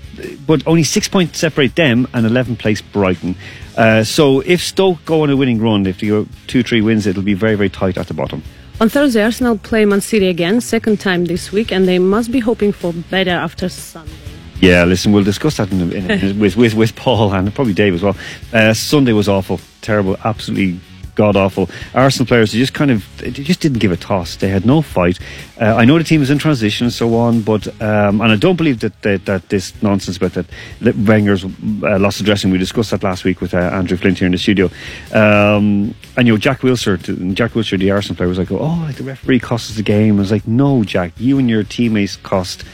but 0.46 0.66
only 0.66 0.84
six 0.84 1.06
points 1.06 1.38
separate 1.38 1.74
them 1.76 2.08
and 2.14 2.24
11th 2.24 2.60
place 2.60 2.80
Brighton. 2.80 3.34
Uh, 3.76 4.04
so 4.04 4.40
if 4.40 4.62
Stoke 4.62 5.04
go 5.04 5.22
on 5.22 5.28
a 5.28 5.36
winning 5.36 5.60
run, 5.60 5.84
if 5.84 6.00
they 6.00 6.06
go 6.06 6.26
two, 6.46 6.62
three 6.62 6.80
wins, 6.80 7.06
it'll 7.06 7.22
be 7.22 7.34
very, 7.34 7.56
very 7.56 7.68
tight 7.68 7.98
at 7.98 8.06
the 8.06 8.14
bottom. 8.14 8.42
On 8.80 8.88
Thursday, 8.88 9.22
Arsenal 9.22 9.58
play 9.58 9.84
Man 9.84 10.00
City 10.00 10.28
again, 10.28 10.62
second 10.62 11.00
time 11.00 11.26
this 11.26 11.52
week, 11.52 11.70
and 11.70 11.86
they 11.86 11.98
must 11.98 12.32
be 12.32 12.40
hoping 12.40 12.72
for 12.72 12.94
better 13.10 13.36
after 13.46 13.68
Sunday. 13.68 14.37
Yeah, 14.60 14.84
listen, 14.84 15.12
we'll 15.12 15.24
discuss 15.24 15.56
that 15.58 15.70
in 15.70 15.80
a, 15.80 15.94
in 15.94 16.38
with, 16.38 16.56
with 16.56 16.74
with 16.74 16.96
Paul 16.96 17.32
and 17.32 17.54
probably 17.54 17.74
Dave 17.74 17.94
as 17.94 18.02
well. 18.02 18.16
Uh, 18.52 18.74
Sunday 18.74 19.12
was 19.12 19.28
awful, 19.28 19.60
terrible, 19.82 20.16
absolutely 20.24 20.80
god 21.18 21.34
awful. 21.34 21.68
Arsenal 21.94 22.26
players 22.26 22.52
just 22.52 22.72
kind 22.72 22.92
of 22.92 23.04
they 23.18 23.30
just 23.30 23.60
didn't 23.60 23.80
give 23.80 23.90
a 23.90 23.96
toss. 23.96 24.36
They 24.36 24.48
had 24.48 24.64
no 24.64 24.80
fight. 24.80 25.18
Uh, 25.60 25.74
I 25.74 25.84
know 25.84 25.98
the 25.98 26.04
team 26.04 26.22
is 26.22 26.30
in 26.30 26.38
transition 26.38 26.86
and 26.86 26.92
so 26.92 27.16
on, 27.16 27.42
but 27.42 27.66
um, 27.82 28.20
and 28.20 28.30
I 28.32 28.36
don't 28.36 28.54
believe 28.54 28.78
that 28.80 29.02
that, 29.02 29.26
that 29.26 29.48
this 29.48 29.74
nonsense 29.82 30.16
about 30.16 30.34
that, 30.34 30.46
that 30.80 30.96
Wenger's 30.96 31.44
uh, 31.44 31.98
loss 31.98 32.20
of 32.20 32.26
dressing. 32.26 32.52
We 32.52 32.58
discussed 32.58 32.92
that 32.92 33.02
last 33.02 33.24
week 33.24 33.40
with 33.40 33.52
uh, 33.52 33.58
Andrew 33.58 33.96
Flint 33.96 34.18
here 34.18 34.26
in 34.26 34.32
the 34.32 34.38
studio. 34.38 34.66
Um, 35.12 35.94
and 36.16 36.26
you 36.28 36.34
know 36.34 36.38
Jack 36.38 36.60
Wilshere, 36.60 36.98
Jack 37.34 37.52
Wilshere, 37.52 37.80
the 37.80 37.90
Arsenal 37.90 38.16
player, 38.16 38.28
was 38.28 38.38
like, 38.38 38.52
"Oh, 38.52 38.88
the 38.96 39.02
referee 39.02 39.40
cost 39.40 39.70
us 39.70 39.76
the 39.76 39.82
game." 39.82 40.16
I 40.16 40.20
was 40.20 40.30
like, 40.30 40.46
"No, 40.46 40.84
Jack, 40.84 41.12
you 41.18 41.38
and 41.38 41.50
your 41.50 41.64
teammates 41.64 42.16
cost." 42.16 42.64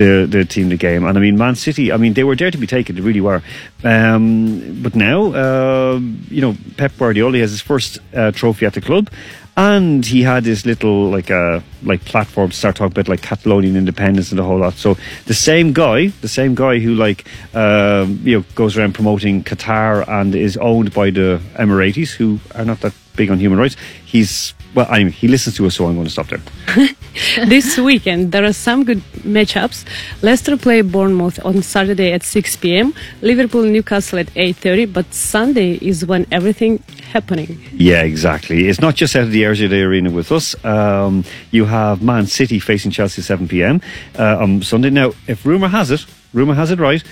The 0.00 0.26
the 0.26 0.44
team 0.46 0.70
the 0.70 0.78
game. 0.78 1.04
And 1.04 1.16
I 1.16 1.20
mean, 1.20 1.36
Man 1.36 1.54
City. 1.54 1.92
I 1.92 1.98
mean, 1.98 2.14
they 2.14 2.24
were 2.24 2.34
there 2.34 2.50
to 2.50 2.58
be 2.58 2.66
taken. 2.66 2.96
They 2.96 3.02
really 3.02 3.20
were. 3.20 3.42
Um, 3.84 4.82
but 4.82 4.94
now, 4.94 5.32
uh, 5.34 6.00
you 6.30 6.40
know, 6.40 6.56
Pep 6.78 6.92
Guardiola 6.98 7.36
has 7.38 7.50
his 7.50 7.60
first 7.60 7.98
uh, 8.14 8.32
trophy 8.32 8.64
at 8.64 8.72
the 8.72 8.80
club. 8.80 9.10
And 9.56 10.06
he 10.06 10.22
had 10.22 10.44
this 10.44 10.64
little 10.64 11.10
like 11.10 11.30
uh, 11.30 11.60
like 11.82 12.02
platform 12.06 12.48
to 12.48 12.56
start 12.56 12.76
talking 12.76 12.92
about 12.92 13.08
like 13.08 13.20
Catalonian 13.20 13.76
independence 13.76 14.30
and 14.30 14.38
the 14.38 14.44
whole 14.44 14.58
lot. 14.58 14.74
So 14.74 14.96
the 15.26 15.34
same 15.34 15.74
guy, 15.74 16.06
the 16.22 16.28
same 16.28 16.54
guy 16.54 16.78
who 16.78 16.94
like 16.94 17.26
um, 17.54 18.20
you 18.24 18.38
know 18.38 18.44
goes 18.54 18.78
around 18.78 18.94
promoting 18.94 19.44
Qatar 19.44 20.08
and 20.08 20.34
is 20.34 20.56
owned 20.56 20.94
by 20.94 21.10
the 21.10 21.42
Emiratis, 21.56 22.10
who 22.12 22.40
are 22.54 22.64
not 22.64 22.80
that 22.80 22.94
big 23.16 23.30
on 23.30 23.38
human 23.38 23.58
rights. 23.58 23.76
He's 24.02 24.54
well, 24.74 24.86
anyway, 24.92 25.10
he 25.10 25.28
listens 25.28 25.56
to 25.56 25.66
us, 25.66 25.76
so 25.76 25.86
I'm 25.86 25.94
going 25.94 26.06
to 26.06 26.12
stop 26.12 26.28
there. 26.28 26.40
this 27.46 27.76
weekend, 27.78 28.32
there 28.32 28.44
are 28.44 28.52
some 28.52 28.84
good 28.84 29.02
matchups. 29.22 29.84
Leicester 30.22 30.56
play 30.56 30.82
Bournemouth 30.82 31.44
on 31.44 31.62
Saturday 31.62 32.12
at 32.12 32.22
6 32.22 32.56
p.m. 32.56 32.94
Liverpool 33.20 33.64
Newcastle 33.64 34.20
at 34.20 34.28
8:30. 34.34 34.92
But 34.92 35.12
Sunday 35.12 35.74
is 35.74 36.06
when 36.06 36.26
everything 36.30 36.78
happening. 37.12 37.58
Yeah, 37.72 38.02
exactly. 38.02 38.68
It's 38.68 38.80
not 38.80 38.94
just 38.94 39.16
out 39.16 39.24
of 39.24 39.32
the 39.32 39.42
RZD 39.42 39.84
Arena 39.84 40.10
with 40.10 40.30
us. 40.30 40.54
Um, 40.64 41.24
you 41.50 41.64
have 41.64 42.02
Man 42.02 42.26
City 42.26 42.60
facing 42.60 42.92
Chelsea 42.92 43.20
at 43.22 43.26
7 43.26 43.48
p.m. 43.48 43.80
Uh, 44.18 44.38
on 44.38 44.62
Sunday. 44.62 44.90
Now, 44.90 45.12
if 45.26 45.44
rumour 45.44 45.68
has 45.68 45.90
it, 45.90 46.06
rumour 46.32 46.54
has 46.54 46.70
it 46.70 46.78
right, 46.78 47.02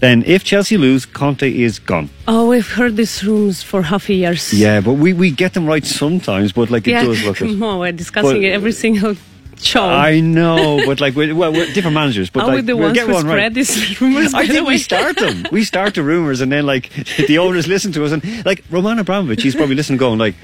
then 0.00 0.22
if 0.26 0.44
Chelsea 0.44 0.76
lose, 0.76 1.06
Conte 1.06 1.50
is 1.50 1.78
gone. 1.78 2.10
Oh, 2.28 2.48
we've 2.48 2.68
heard 2.68 2.96
these 2.96 3.22
rumors 3.24 3.62
for 3.62 3.82
half 3.82 4.08
a 4.08 4.14
year. 4.14 4.34
Yeah, 4.52 4.80
but 4.80 4.94
we, 4.94 5.12
we 5.12 5.30
get 5.30 5.54
them 5.54 5.66
right 5.66 5.84
sometimes, 5.84 6.52
but 6.52 6.70
like 6.70 6.86
it 6.88 6.92
does 6.92 7.22
look. 7.24 7.40
On, 7.40 7.78
we're 7.78 7.92
discussing 7.92 8.32
But- 8.40 8.42
it 8.44 8.52
every 8.52 8.72
single 8.72 9.16
show. 9.56 9.84
I 9.84 10.20
know, 10.20 10.82
but 10.84 11.00
like, 11.00 11.14
we're, 11.14 11.34
well, 11.34 11.52
we're 11.52 11.72
different 11.72 11.94
managers, 11.94 12.28
but 12.28 12.42
Are 12.42 12.46
like, 12.48 12.56
we 12.56 12.60
the 12.62 12.76
ones 12.76 12.94
get 12.94 13.06
who 13.06 13.12
one 13.14 13.22
spread 13.22 13.36
right. 13.38 13.54
these 13.54 14.00
rumors? 14.00 14.34
I 14.34 14.46
think 14.46 14.66
we 14.66 14.78
start 14.78 15.16
them. 15.16 15.44
We 15.52 15.64
start 15.64 15.94
the 15.94 16.02
rumours, 16.02 16.40
and 16.40 16.50
then 16.52 16.66
like 16.66 16.90
the 17.28 17.38
owners 17.38 17.66
listen 17.66 17.92
to 17.92 18.04
us, 18.04 18.12
and 18.12 18.44
like 18.44 18.62
Roman 18.70 18.98
Abramovich, 18.98 19.42
he's 19.42 19.54
probably 19.54 19.76
listening, 19.76 19.98
going 19.98 20.18
like, 20.18 20.34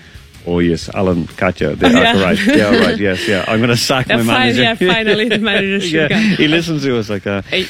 "Oh 0.46 0.60
yes, 0.60 0.88
Alan, 0.94 1.26
Katya, 1.26 1.74
they 1.74 1.90
Yeah. 1.92 2.16
are 2.16 2.22
right. 2.22 2.46
Yeah, 2.46 2.78
right. 2.86 2.98
Yes, 2.98 3.26
yeah. 3.28 3.44
I'm 3.48 3.58
going 3.58 3.68
to 3.70 3.76
sack 3.76 4.06
Yeah, 4.08 4.18
my 4.18 4.22
fine, 4.22 4.56
manager. 4.56 4.62
yeah, 4.62 4.74
finally 4.94 5.28
the 5.28 5.38
manager 5.38 5.86
yeah, 5.86 6.08
go. 6.08 6.16
he 6.16 6.48
listens 6.48 6.82
to 6.84 6.96
us 6.98 7.10
like, 7.10 7.26
uh, 7.26 7.42
Hey, 7.42 7.66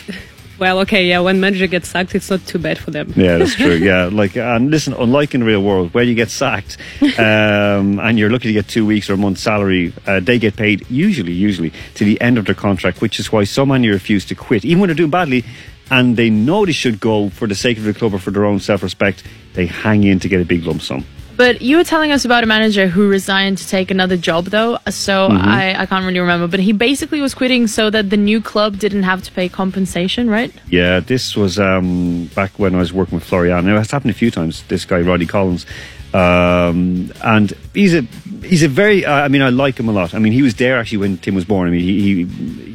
Well, 0.61 0.81
okay, 0.81 1.07
yeah. 1.07 1.21
When 1.21 1.40
manager 1.40 1.67
gets 1.67 1.88
sacked, 1.88 2.14
it's 2.14 2.29
not 2.29 2.47
too 2.47 2.59
bad 2.59 2.79
for 2.79 2.90
them. 2.90 3.14
Yeah, 3.17 3.38
that's 3.38 3.55
true. 3.55 3.76
Yeah, 3.76 4.05
like 4.12 4.37
and 4.37 4.71
listen, 4.71 4.93
unlike 4.93 5.33
in 5.33 5.40
the 5.40 5.47
real 5.47 5.62
world, 5.62 5.95
where 5.95 6.05
you 6.05 6.14
get 6.14 6.29
sacked 6.31 6.76
um, 7.19 7.99
and 7.99 8.19
you're 8.19 8.29
lucky 8.29 8.49
to 8.49 8.52
get 8.52 8.69
two 8.69 8.85
weeks 8.85 9.09
or 9.09 9.14
a 9.14 9.17
month's 9.17 9.40
salary, 9.40 9.95
uh, 10.07 10.21
they 10.21 10.38
get 10.38 10.57
paid 10.57 10.85
usually, 10.90 11.33
usually 11.33 11.73
to 11.95 12.05
the 12.05 12.21
end 12.21 12.37
of 12.37 12.45
their 12.45 12.55
contract, 12.55 13.00
which 13.00 13.19
is 13.19 13.33
why 13.33 13.43
so 13.45 13.64
many 13.64 13.88
refuse 13.88 14.26
to 14.26 14.35
quit, 14.35 14.67
even 14.67 14.81
when 14.81 14.88
they're 14.88 14.95
doing 14.95 15.11
badly, 15.11 15.47
and 15.90 16.19
they 16.19 16.29
know 16.29 16.67
they 16.67 16.73
should 16.73 17.00
go 17.00 17.31
for 17.31 17.49
the 17.49 17.55
sake 17.55 17.79
of 17.79 17.85
the 17.85 17.95
club 17.95 18.12
or 18.12 18.19
for 18.19 18.31
their 18.31 18.45
own 18.45 18.61
self-respect. 18.61 19.25
They 19.55 19.64
hang 19.64 20.05
in 20.05 20.21
to 20.21 20.29
get 20.29 20.43
a 20.43 20.45
big 20.45 20.64
lump 20.64 20.83
sum. 20.83 21.07
But 21.40 21.62
you 21.62 21.78
were 21.78 21.85
telling 21.85 22.12
us 22.12 22.26
about 22.26 22.44
a 22.44 22.47
manager 22.47 22.87
who 22.87 23.09
resigned 23.09 23.56
to 23.62 23.66
take 23.66 23.90
another 23.90 24.18
job, 24.18 24.44
though. 24.56 24.76
So 24.90 25.30
Mm-hmm. 25.30 25.49
I, 25.49 25.80
I 25.80 25.87
can't 25.87 26.04
really 26.04 26.20
remember. 26.20 26.47
But 26.47 26.61
he 26.61 26.73
basically 26.73 27.23
was 27.23 27.32
quitting 27.32 27.66
so 27.66 27.88
that 27.88 28.11
the 28.11 28.18
new 28.18 28.42
club 28.42 28.78
didn't 28.78 29.04
have 29.04 29.23
to 29.23 29.32
pay 29.32 29.49
compensation, 29.49 30.28
right? 30.28 30.52
Yeah, 30.68 31.00
this 31.00 31.35
was 31.37 31.59
um, 31.59 32.26
back 32.35 32.50
when 32.59 32.75
I 32.75 32.78
was 32.78 32.92
working 32.92 33.14
with 33.16 33.25
Florian. 33.25 33.64
Now, 33.64 33.78
it's 33.78 33.90
happened 33.90 34.11
a 34.11 34.18
few 34.23 34.30
times. 34.30 34.64
This 34.68 34.85
guy, 34.85 35.00
Roddy 35.00 35.25
Collins, 35.25 35.64
um, 36.12 37.11
and 37.25 37.54
he's 37.73 37.94
a 37.94 38.02
he's 38.44 38.62
a 38.62 38.68
very. 38.68 39.06
Uh, 39.06 39.25
I 39.25 39.28
mean, 39.28 39.40
I 39.40 39.49
like 39.49 39.80
him 39.80 39.88
a 39.88 39.92
lot. 39.92 40.12
I 40.12 40.18
mean, 40.18 40.35
he 40.35 40.42
was 40.42 40.56
there 40.56 40.78
actually 40.78 40.99
when 40.99 41.16
Tim 41.16 41.35
was 41.35 41.47
born. 41.47 41.68
I 41.68 41.70
mean, 41.70 41.80
he 41.80 41.94
he, 42.02 42.25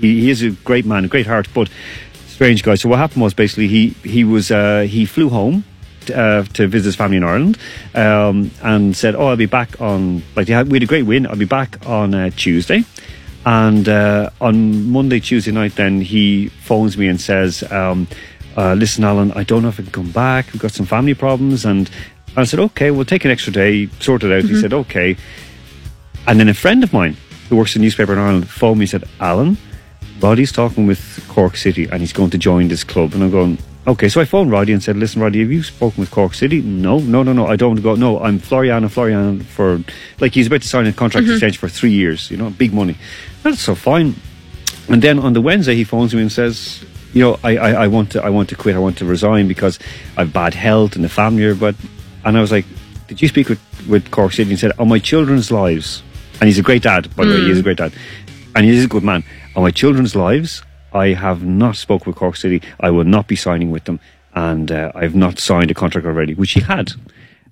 he, 0.01 0.21
he 0.21 0.29
is 0.31 0.41
a 0.41 0.49
great 0.49 0.85
man, 0.87 1.05
a 1.05 1.07
great 1.07 1.27
heart, 1.27 1.47
but 1.53 1.69
strange 2.25 2.63
guy. 2.63 2.73
So 2.73 2.89
what 2.89 2.97
happened 2.97 3.21
was 3.21 3.35
basically 3.35 3.67
he 3.67 3.89
he 4.03 4.23
was 4.23 4.49
uh, 4.49 4.87
he 4.89 5.05
flew 5.05 5.29
home. 5.29 5.65
Uh, 6.09 6.43
to 6.53 6.67
visit 6.67 6.85
his 6.85 6.95
family 6.95 7.17
in 7.17 7.23
Ireland, 7.23 7.57
um, 7.93 8.51
and 8.61 8.95
said, 8.95 9.15
"Oh, 9.15 9.27
I'll 9.27 9.37
be 9.37 9.45
back 9.45 9.79
on 9.81 10.23
like 10.35 10.47
had, 10.47 10.69
we 10.69 10.77
had 10.77 10.83
a 10.83 10.87
great 10.87 11.05
win. 11.05 11.27
I'll 11.27 11.35
be 11.35 11.45
back 11.45 11.85
on 11.85 12.13
uh, 12.13 12.29
Tuesday." 12.35 12.83
And 13.45 13.87
uh, 13.87 14.31
on 14.41 14.89
Monday, 14.89 15.19
Tuesday 15.19 15.51
night, 15.51 15.75
then 15.75 16.01
he 16.01 16.47
phones 16.47 16.97
me 16.97 17.07
and 17.07 17.21
says, 17.21 17.63
um, 17.71 18.07
uh, 18.57 18.73
"Listen, 18.73 19.03
Alan, 19.03 19.31
I 19.33 19.43
don't 19.43 19.61
know 19.61 19.69
if 19.69 19.79
I 19.79 19.83
can 19.83 19.91
come 19.91 20.11
back. 20.11 20.51
We've 20.51 20.61
got 20.61 20.71
some 20.71 20.85
family 20.85 21.13
problems." 21.13 21.65
And 21.65 21.89
I 22.35 22.43
said, 22.43 22.59
"Okay, 22.59 22.91
we'll 22.91 23.05
take 23.05 23.23
an 23.25 23.31
extra 23.31 23.53
day, 23.53 23.87
sort 23.99 24.23
it 24.23 24.31
out." 24.31 24.49
He 24.49 24.59
said, 24.59 24.73
"Okay." 24.73 25.15
And 26.27 26.39
then 26.39 26.49
a 26.49 26.55
friend 26.55 26.83
of 26.83 26.91
mine 26.91 27.17
who 27.49 27.55
works 27.57 27.75
in 27.75 27.81
a 27.81 27.83
newspaper 27.83 28.13
in 28.13 28.19
Ireland 28.19 28.49
phoned 28.49 28.79
me 28.79 28.83
and 28.83 28.89
said, 28.89 29.03
"Alan, 29.19 29.57
Roddy's 30.19 30.51
talking 30.51 30.87
with 30.87 31.23
Cork 31.27 31.55
City 31.55 31.87
and 31.91 32.01
he's 32.01 32.13
going 32.13 32.31
to 32.31 32.37
join 32.37 32.67
this 32.67 32.83
club." 32.83 33.13
And 33.13 33.23
I'm 33.23 33.31
going. 33.31 33.57
Okay, 33.87 34.09
so 34.09 34.19
I 34.19 34.25
phoned 34.25 34.49
Roddy 34.49 34.73
and 34.73 34.81
said, 34.81 34.97
"Listen, 34.97 35.21
Roddy, 35.21 35.41
have 35.41 35.51
you 35.51 35.61
spoken 35.61 36.01
with 36.01 36.09
Cork 36.09 36.33
City?" 36.33 36.59
No, 36.61 36.97
no, 36.97 37.21
no, 37.21 37.33
no. 37.33 37.45
I 37.45 37.55
don't 37.55 37.69
want 37.69 37.77
to 37.77 37.83
go. 37.83 37.93
No, 37.93 38.19
I'm 38.19 38.39
Floriana, 38.39 38.89
Floriana 38.89 39.43
for 39.43 39.79
like 40.19 40.33
he's 40.33 40.47
about 40.47 40.63
to 40.63 40.67
sign 40.67 40.87
a 40.87 40.93
contract 40.93 41.25
mm-hmm. 41.25 41.33
extension 41.33 41.59
for 41.59 41.69
three 41.69 41.91
years. 41.91 42.31
You 42.31 42.37
know, 42.37 42.49
big 42.49 42.73
money. 42.73 42.97
That's 43.43 43.59
so 43.59 43.75
fine. 43.75 44.15
And 44.89 45.03
then 45.03 45.19
on 45.19 45.33
the 45.33 45.41
Wednesday, 45.41 45.75
he 45.75 45.83
phones 45.83 46.15
me 46.15 46.21
and 46.21 46.31
says, 46.31 46.83
"You 47.13 47.21
know, 47.21 47.39
I, 47.43 47.57
I, 47.57 47.71
I 47.83 47.87
want 47.87 48.11
to, 48.13 48.23
I 48.23 48.29
want 48.29 48.49
to 48.49 48.55
quit. 48.55 48.75
I 48.75 48.79
want 48.79 48.97
to 48.97 49.05
resign 49.05 49.47
because 49.47 49.77
I've 50.17 50.33
bad 50.33 50.55
health 50.55 50.95
and 50.95 51.03
the 51.03 51.09
family 51.09 51.45
are." 51.45 51.53
But 51.53 51.75
and 52.23 52.35
I 52.35 52.41
was 52.41 52.51
like, 52.51 52.65
"Did 53.07 53.21
you 53.21 53.27
speak 53.27 53.49
with 53.49 53.61
with 53.87 54.09
Cork 54.09 54.31
City?" 54.31 54.43
And 54.43 54.51
he 54.51 54.57
said, 54.57 54.71
"On 54.79 54.89
my 54.89 54.99
children's 54.99 55.51
lives." 55.51 56.01
And 56.41 56.47
he's 56.47 56.59
a 56.59 56.63
great 56.63 56.81
dad, 56.81 57.15
by 57.15 57.23
the 57.23 57.31
way. 57.31 57.41
He's 57.41 57.57
mm. 57.57 57.59
a 57.61 57.63
great 57.63 57.77
dad, 57.77 57.93
and 58.55 58.65
he 58.65 58.71
is 58.75 58.83
a 58.83 58.87
good 58.87 59.03
man. 59.03 59.23
On 59.55 59.63
my 59.63 59.71
children's 59.71 60.15
lives, 60.15 60.63
I 60.95 61.13
have 61.13 61.43
not 61.43 61.75
spoken 61.75 62.09
with 62.09 62.15
Cork 62.15 62.35
City. 62.37 62.61
I 62.79 62.89
will 62.89 63.03
not 63.03 63.27
be 63.27 63.35
signing 63.35 63.69
with 63.69 63.83
them, 63.83 63.99
and 64.33 64.71
uh, 64.71 64.91
I've 64.95 65.15
not 65.15 65.39
signed 65.39 65.69
a 65.69 65.73
contract 65.73 66.07
already, 66.07 66.33
which 66.33 66.51
he 66.51 66.61
had. 66.61 66.93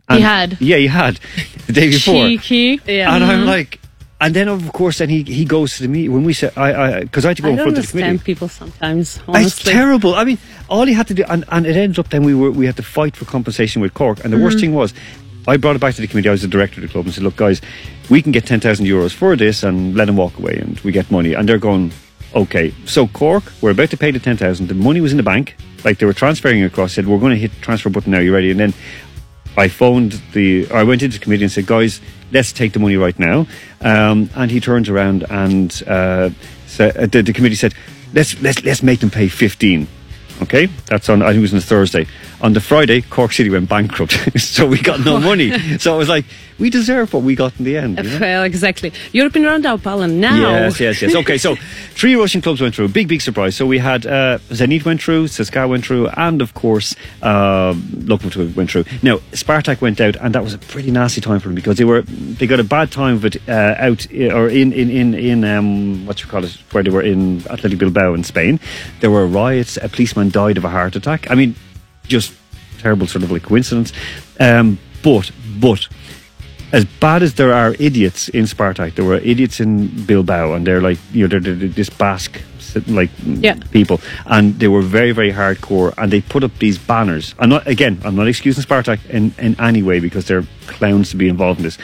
And- 0.10 0.24
had? 0.24 0.62
yeah, 0.62 0.78
he 0.78 0.88
had 0.88 1.20
the 1.68 1.74
day 1.74 1.90
before. 1.90 2.28
Cheeky. 2.28 2.80
Yeah. 2.86 3.14
And 3.14 3.24
I'm 3.24 3.46
like, 3.46 3.80
and 4.22 4.34
then 4.34 4.48
of 4.48 4.72
course, 4.74 5.00
then 5.00 5.10
he, 5.10 5.24
he 5.24 5.44
goes 5.46 5.76
to 5.78 5.84
the 5.84 5.90
meeting 5.90 6.14
when 6.14 6.24
we 6.24 6.34
said 6.34 6.54
I 6.58 6.70
I 6.84 7.00
because 7.02 7.26
I 7.26 7.30
had 7.30 7.38
to 7.38 7.44
go 7.44 7.50
I 7.50 7.52
in 7.52 7.58
front 7.58 7.78
of 7.78 7.86
the 7.86 7.92
committee. 7.92 8.08
understand 8.10 8.26
people 8.26 8.48
sometimes. 8.48 9.20
It's 9.28 9.62
terrible. 9.64 10.16
I 10.16 10.24
mean, 10.24 10.38
all 10.70 10.86
he 10.86 10.94
had 10.94 11.08
to 11.08 11.14
do, 11.14 11.24
and, 11.28 11.44
and 11.50 11.66
it 11.66 11.76
ended 11.76 12.00
up 12.00 12.10
then 12.10 12.24
we 12.24 12.34
were 12.34 12.52
we 12.52 12.66
had 12.66 12.78
to 12.78 12.84
fight 12.84 13.16
for 13.18 13.26
compensation 13.26 13.82
with 13.82 13.94
Cork. 13.94 14.24
And 14.24 14.32
the 14.32 14.38
worst 14.40 14.60
thing 14.60 14.74
was, 14.74 14.94
I 15.48 15.58
brought 15.58 15.76
it 15.76 15.80
back 15.80 15.96
to 15.96 16.02
the 16.02 16.08
committee. 16.08 16.30
I 16.30 16.32
was 16.32 16.42
the 16.42 16.48
director 16.48 16.80
of 16.82 16.88
the 16.88 16.92
club 16.94 17.06
and 17.06 17.14
said, 17.14 17.24
"Look, 17.24 17.36
guys, 17.36 17.60
we 18.10 18.22
can 18.22 18.32
get 18.32 18.46
ten 18.46 18.60
thousand 18.62 18.86
euros 18.86 19.12
for 19.14 19.36
this, 19.36 19.64
and 19.64 19.96
let 19.96 20.08
him 20.08 20.16
walk 20.16 20.38
away, 20.40 20.56
and 20.58 20.80
we 20.82 20.92
get 20.94 21.12
money." 21.12 21.34
And 21.34 21.48
they're 21.48 21.58
going, 21.58 21.92
"Okay." 22.36 22.74
So 22.86 23.08
Cork, 23.08 23.44
we're 23.62 23.72
about 23.72 23.90
to 23.92 23.98
pay 23.98 24.12
the 24.12 24.20
ten 24.20 24.38
thousand. 24.38 24.68
The 24.68 24.74
money 24.76 25.02
was 25.02 25.12
in 25.12 25.18
the 25.18 25.24
bank, 25.24 25.56
like 25.84 26.00
they 26.00 26.06
were 26.06 26.14
transferring 26.14 26.64
across. 26.64 26.94
Said, 26.94 27.08
"We're 27.08 27.20
going 27.20 27.34
to 27.34 27.40
hit 27.40 27.52
transfer 27.62 27.90
button 27.90 28.12
now. 28.12 28.20
You 28.20 28.34
ready?" 28.34 28.52
And 28.52 28.60
then 28.60 28.74
I 29.56 29.68
phoned 29.68 30.22
the, 30.34 30.70
I 30.72 30.84
went 30.84 31.04
into 31.04 31.20
the 31.20 31.24
committee 31.24 31.44
and 31.44 31.52
said, 31.52 31.68
guys, 31.68 32.02
let's 32.32 32.52
take 32.52 32.74
the 32.74 32.80
money 32.80 32.98
right 32.98 33.18
now. 33.20 33.46
Um, 33.82 34.30
and 34.36 34.50
he 34.50 34.60
turns 34.60 34.90
around 34.90 35.26
and 35.30 35.84
uh, 35.86 35.92
uh, 35.92 37.06
the, 37.06 37.22
the 37.24 37.34
committee 37.34 37.56
said, 37.56 37.76
let's, 38.14 38.40
let's, 38.42 38.64
let's 38.64 38.82
make 38.82 39.00
them 39.00 39.12
pay 39.12 39.28
15. 39.28 39.88
Okay, 40.42 40.66
that's 40.88 41.10
on. 41.10 41.22
I 41.22 41.28
think 41.28 41.38
it 41.38 41.42
was 41.42 41.54
on 41.54 41.60
a 41.60 41.62
Thursday. 41.62 42.08
On 42.44 42.52
the 42.52 42.60
Friday, 42.60 43.00
Cork 43.02 43.32
City 43.32 43.50
went 43.50 43.70
bankrupt, 43.70 44.12
so 44.40 44.68
we 44.68 44.78
got 44.82 45.00
no 45.00 45.18
money. 45.32 45.50
So 45.80 45.96
it 45.96 45.98
was 45.98 46.10
like 46.10 46.26
we 46.60 46.70
deserve 46.70 47.14
what 47.14 47.24
we 47.24 47.36
got 47.36 47.58
in 47.58 47.64
the 47.64 47.78
end. 47.78 47.98
you 47.98 48.04
know? 48.04 48.20
Well, 48.20 48.44
exactly. 48.44 48.92
European 49.14 49.46
Roundup, 49.46 49.88
Alan. 49.88 50.20
Now, 50.20 50.36
Yes, 50.36 50.78
yes, 50.78 51.02
yes. 51.02 51.16
Okay, 51.16 51.38
so 51.38 51.56
three 51.92 52.16
Russian 52.16 52.42
clubs 52.42 52.60
went 52.60 52.76
through. 52.76 52.90
Big, 52.90 53.08
big 53.08 53.22
surprise. 53.22 53.56
So 53.56 53.66
we 53.66 53.80
had 53.80 54.06
uh, 54.06 54.40
Zenit 54.50 54.84
went 54.84 55.02
through, 55.02 55.28
CSKA 55.28 55.70
went 55.70 55.86
through, 55.86 56.10
and 56.10 56.42
of 56.42 56.54
course, 56.54 56.98
uh, 57.22 57.74
Lokomotiv 57.74 58.58
went 58.58 58.70
through. 58.70 58.84
Now, 59.02 59.20
Spartak 59.32 59.80
went 59.80 60.02
out, 60.02 60.18
and 60.18 60.36
that 60.36 60.44
was 60.44 60.54
a 60.54 60.58
pretty 60.60 60.92
nasty 60.92 61.22
time 61.22 61.40
for 61.40 61.48
them 61.48 61.56
because 61.56 61.78
they 61.78 61.86
were 61.86 62.02
they 62.02 62.46
got 62.46 62.60
a 62.60 62.64
bad 62.66 62.92
time 62.92 63.16
of 63.16 63.24
it 63.24 63.38
uh, 63.48 63.76
out 63.78 64.06
uh, 64.14 64.36
or 64.38 64.50
in 64.50 64.74
in 64.74 64.90
in 64.90 65.14
in 65.14 65.46
um, 65.46 66.06
what 66.06 66.22
you 66.22 66.28
call 66.28 66.44
it, 66.44 66.52
where 66.74 66.84
they 66.84 66.92
were 66.92 67.02
in 67.04 67.38
Athletic 67.50 67.80
Bilbao 67.80 68.14
in 68.14 68.26
Spain. 68.26 68.60
There 69.00 69.12
were 69.12 69.26
riots. 69.26 69.78
A 69.78 69.88
policeman 69.88 70.30
died 70.30 70.58
of 70.58 70.66
a 70.66 70.70
heart 70.70 70.98
attack. 70.98 71.32
I 71.32 71.36
mean, 71.36 71.56
just 72.08 72.34
terrible 72.80 73.08
sort 73.08 73.24
of 73.24 73.32
like 73.32 73.44
coincidence. 73.44 73.94
Um, 74.40 74.78
but 75.04 75.32
but 75.60 75.88
as 76.72 76.86
bad 76.86 77.22
as 77.24 77.36
there 77.36 77.54
are 77.54 77.76
idiots 77.80 78.30
in 78.30 78.46
Spartak, 78.46 78.96
there 78.96 79.06
were 79.06 79.18
idiots 79.18 79.60
in 79.60 79.88
Bilbao, 80.06 80.54
and 80.54 80.66
they're 80.66 80.82
like 80.82 80.98
you 81.12 81.28
know 81.28 81.40
they're, 81.40 81.54
they're 81.56 81.70
this 81.70 81.90
Basque 81.90 82.42
like 82.88 83.12
Yeah. 83.24 83.56
people, 83.72 84.02
and 84.26 84.60
they 84.60 84.68
were 84.68 84.82
very 84.82 85.12
very 85.12 85.32
hardcore, 85.32 85.94
and 85.98 86.12
they 86.12 86.22
put 86.22 86.44
up 86.44 86.52
these 86.60 86.78
banners. 86.80 87.36
I'm 87.40 87.50
not 87.50 87.68
again, 87.68 88.00
I'm 88.04 88.16
not 88.16 88.28
excusing 88.28 88.64
Spartak 88.64 89.00
in 89.10 89.34
in 89.38 89.56
any 89.60 89.84
way 89.84 90.00
because 90.00 90.26
they're 90.28 90.46
clowns 90.68 91.10
to 91.12 91.18
be 91.18 91.28
involved 91.30 91.60
in 91.60 91.64
this. 91.66 91.78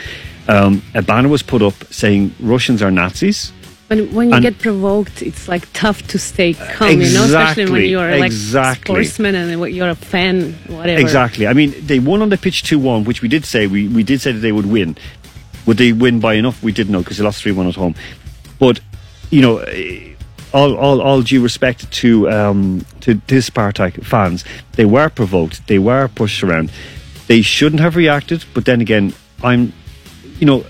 Um, 0.48 0.82
a 0.94 1.02
banner 1.02 1.28
was 1.28 1.42
put 1.42 1.62
up 1.62 1.74
saying 1.92 2.34
Russians 2.40 2.82
are 2.82 2.90
Nazis. 2.90 3.52
When, 3.90 4.14
when 4.14 4.28
you 4.28 4.36
And- 4.36 4.42
get 4.44 4.58
provoked, 4.60 5.20
it's 5.20 5.48
like 5.48 5.66
tough 5.72 6.06
to 6.08 6.18
stay 6.18 6.54
calm, 6.54 7.00
you 7.00 7.12
know, 7.12 7.24
especially 7.24 7.68
when 7.68 7.84
you're 7.86 8.18
like 8.18 8.30
exactly. 8.30 8.94
sportsman 9.04 9.34
and 9.34 9.74
you're 9.74 9.88
a 9.88 9.96
fan, 9.96 10.52
whatever. 10.68 11.00
Exactly. 11.00 11.48
I 11.48 11.54
mean, 11.54 11.74
they 11.84 11.98
won 11.98 12.22
on 12.22 12.28
the 12.28 12.38
pitch 12.38 12.62
2 12.62 12.78
1, 12.78 13.02
which 13.02 13.20
we 13.20 13.28
did 13.28 13.44
say, 13.44 13.66
we, 13.66 13.88
we 13.88 14.04
did 14.04 14.20
say 14.20 14.30
that 14.30 14.38
they 14.38 14.52
would 14.52 14.66
win. 14.66 14.96
Would 15.66 15.78
they 15.78 15.92
win 15.92 16.20
by 16.20 16.34
enough? 16.34 16.62
We 16.62 16.70
didn't 16.70 16.92
know 16.92 17.00
because 17.00 17.18
they 17.18 17.24
lost 17.24 17.42
3 17.42 17.50
1 17.50 17.66
at 17.66 17.74
home. 17.74 17.96
But, 18.60 18.78
you 19.30 19.42
know, 19.42 19.58
eh, 19.58 20.14
all, 20.54 20.76
all, 20.76 21.02
all 21.02 21.22
due 21.22 21.42
respect 21.42 21.90
to, 21.90 22.30
um, 22.30 22.86
to, 23.00 23.14
to 23.14 23.38
Spartak 23.38 24.04
fans, 24.04 24.44
they 24.72 24.84
were 24.84 25.08
provoked, 25.08 25.66
they 25.66 25.80
were 25.80 26.06
pushed 26.06 26.44
around. 26.44 26.70
They 27.26 27.42
shouldn't 27.42 27.80
have 27.80 27.96
reacted, 27.96 28.44
but 28.54 28.66
then 28.66 28.80
again, 28.80 29.14
I'm, 29.42 29.72
you 30.38 30.46
know, 30.46 30.64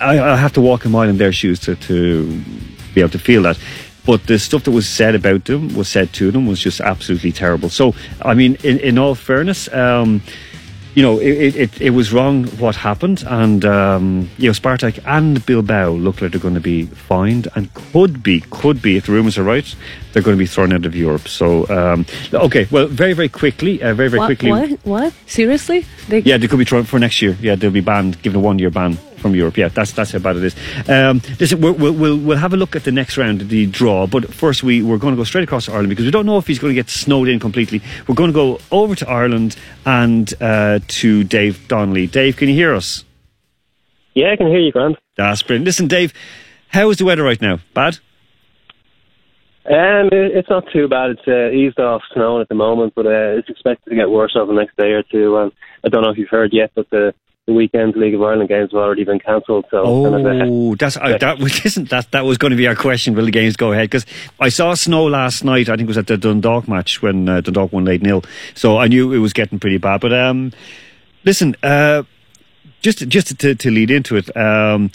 I, 0.00 0.32
I 0.32 0.36
have 0.36 0.52
to 0.54 0.60
walk 0.60 0.84
a 0.84 0.88
mile 0.88 1.08
in 1.08 1.18
their 1.18 1.32
shoes 1.32 1.60
to, 1.60 1.76
to 1.76 2.42
be 2.94 3.00
able 3.00 3.10
to 3.10 3.18
feel 3.18 3.42
that. 3.42 3.58
But 4.04 4.28
the 4.28 4.38
stuff 4.38 4.62
that 4.64 4.70
was 4.70 4.88
said 4.88 5.16
about 5.16 5.46
them, 5.46 5.74
was 5.74 5.88
said 5.88 6.12
to 6.14 6.30
them, 6.30 6.46
was 6.46 6.60
just 6.60 6.80
absolutely 6.80 7.32
terrible. 7.32 7.68
So, 7.68 7.94
I 8.22 8.34
mean, 8.34 8.56
in, 8.62 8.78
in 8.78 8.98
all 8.98 9.16
fairness, 9.16 9.72
um, 9.72 10.22
you 10.94 11.02
know, 11.02 11.18
it, 11.18 11.56
it, 11.56 11.80
it 11.82 11.90
was 11.90 12.12
wrong 12.12 12.46
what 12.58 12.74
happened, 12.76 13.22
and 13.26 13.64
um, 13.66 14.30
you 14.38 14.48
know, 14.48 14.52
Spartak 14.52 14.98
and 15.04 15.44
Bilbao 15.44 15.90
look 15.90 16.22
like 16.22 16.30
they're 16.30 16.40
going 16.40 16.54
to 16.54 16.60
be 16.60 16.86
fined, 16.86 17.48
and 17.54 17.72
could 17.74 18.22
be, 18.22 18.40
could 18.48 18.80
be, 18.80 18.96
if 18.96 19.06
the 19.06 19.12
rumours 19.12 19.36
are 19.36 19.42
right, 19.42 19.74
they're 20.12 20.22
going 20.22 20.38
to 20.38 20.42
be 20.42 20.46
thrown 20.46 20.72
out 20.72 20.86
of 20.86 20.94
Europe. 20.94 21.28
So, 21.28 21.68
um, 21.68 22.06
okay, 22.32 22.66
well, 22.70 22.86
very, 22.86 23.12
very 23.12 23.28
quickly, 23.28 23.82
uh, 23.82 23.92
very, 23.92 24.08
very 24.08 24.20
What, 24.20 24.26
quickly, 24.26 24.50
what? 24.50 24.70
What? 24.84 25.14
Seriously? 25.26 25.84
They, 26.08 26.20
yeah, 26.20 26.38
they 26.38 26.48
could 26.48 26.60
be 26.60 26.64
thrown 26.64 26.84
for 26.84 26.98
next 26.98 27.20
year. 27.20 27.36
Yeah, 27.42 27.56
they'll 27.56 27.70
be 27.70 27.82
banned, 27.82 28.22
given 28.22 28.38
a 28.38 28.42
one-year 28.42 28.70
ban 28.70 28.96
from 29.18 29.34
Europe. 29.34 29.56
Yeah, 29.56 29.68
that's 29.68 29.92
that's 29.92 30.12
how 30.12 30.18
bad 30.18 30.36
it 30.36 30.44
is. 30.44 30.56
Um, 30.88 31.20
listen, 31.40 31.60
we'll, 31.60 31.74
we'll 31.74 31.92
we'll 31.92 32.18
we'll 32.18 32.38
have 32.38 32.52
a 32.52 32.56
look 32.56 32.76
at 32.76 32.84
the 32.84 32.92
next 32.92 33.16
round, 33.16 33.40
the 33.40 33.66
draw. 33.66 34.06
But 34.06 34.32
first, 34.32 34.62
we 34.62 34.82
we're 34.82 34.98
going 34.98 35.14
to 35.14 35.16
go 35.16 35.24
straight 35.24 35.44
across 35.44 35.66
to 35.66 35.72
Ireland 35.72 35.90
because 35.90 36.04
we 36.04 36.10
don't 36.10 36.26
know 36.26 36.38
if 36.38 36.46
he's 36.46 36.58
going 36.58 36.70
to 36.70 36.74
get 36.74 36.88
snowed 36.90 37.28
in 37.28 37.38
completely. 37.38 37.82
We're 38.06 38.14
going 38.14 38.30
to 38.30 38.34
go 38.34 38.60
over 38.70 38.94
to 38.94 39.08
Ireland 39.08 39.56
and 39.84 40.32
uh, 40.40 40.80
to 40.86 41.24
Dave 41.24 41.68
Donnelly. 41.68 42.06
Dave, 42.06 42.36
can 42.36 42.48
you 42.48 42.54
hear 42.54 42.74
us? 42.74 43.04
Yeah, 44.14 44.32
I 44.32 44.36
can 44.36 44.46
hear 44.46 44.60
you, 44.60 44.72
Grant. 44.72 44.96
That's 45.16 45.42
brilliant. 45.42 45.66
Listen, 45.66 45.88
Dave, 45.88 46.12
how 46.68 46.88
is 46.90 46.96
the 46.96 47.04
weather 47.04 47.22
right 47.22 47.40
now? 47.40 47.58
Bad? 47.74 47.98
Um, 49.68 50.10
it's 50.12 50.48
not 50.48 50.64
too 50.72 50.86
bad. 50.86 51.10
It's 51.10 51.26
uh, 51.26 51.50
eased 51.50 51.80
off 51.80 52.02
snowing 52.14 52.40
at 52.40 52.48
the 52.48 52.54
moment, 52.54 52.92
but 52.94 53.04
uh, 53.04 53.36
it's 53.36 53.48
expected 53.48 53.90
to 53.90 53.96
get 53.96 54.08
worse 54.08 54.36
over 54.36 54.52
the 54.52 54.58
next 54.58 54.76
day 54.76 54.92
or 54.92 55.02
two. 55.02 55.36
And 55.38 55.50
I 55.84 55.88
don't 55.88 56.02
know 56.02 56.10
if 56.10 56.18
you've 56.18 56.28
heard 56.28 56.52
yet, 56.52 56.70
but 56.76 56.88
the 56.90 57.14
the 57.46 57.52
weekend 57.52 57.94
League 57.94 58.14
of 58.14 58.22
Ireland 58.22 58.48
games 58.48 58.72
have 58.72 58.80
already 58.80 59.04
been 59.04 59.20
cancelled. 59.20 59.66
So 59.70 59.84
kind 60.10 60.26
of, 60.26 60.48
Oh, 60.48 60.74
that's 60.74 60.96
uh, 60.96 61.16
that 61.18 61.38
was 61.38 61.60
isn't 61.64 61.90
that 61.90 62.10
that 62.10 62.24
was 62.24 62.38
going 62.38 62.50
to 62.50 62.56
be 62.56 62.66
our 62.66 62.74
question. 62.74 63.14
Will 63.14 63.24
the 63.24 63.30
games 63.30 63.56
go 63.56 63.72
ahead? 63.72 63.84
Because 63.84 64.04
I 64.40 64.48
saw 64.48 64.74
snow 64.74 65.04
last 65.04 65.44
night. 65.44 65.68
I 65.68 65.76
think 65.76 65.82
it 65.82 65.88
was 65.88 65.98
at 65.98 66.08
the 66.08 66.16
Dundalk 66.16 66.66
match 66.66 67.02
when 67.02 67.28
uh, 67.28 67.40
Dundalk 67.40 67.72
won 67.72 67.86
eight 67.88 68.02
0 68.02 68.22
So 68.54 68.78
I 68.78 68.88
knew 68.88 69.12
it 69.12 69.18
was 69.18 69.32
getting 69.32 69.60
pretty 69.60 69.78
bad. 69.78 70.00
But 70.00 70.12
um, 70.12 70.52
listen, 71.24 71.54
uh, 71.62 72.02
just 72.82 73.06
just 73.08 73.38
to, 73.38 73.54
to 73.54 73.70
lead 73.70 73.92
into 73.92 74.16
it. 74.16 74.36
Um, 74.36 74.90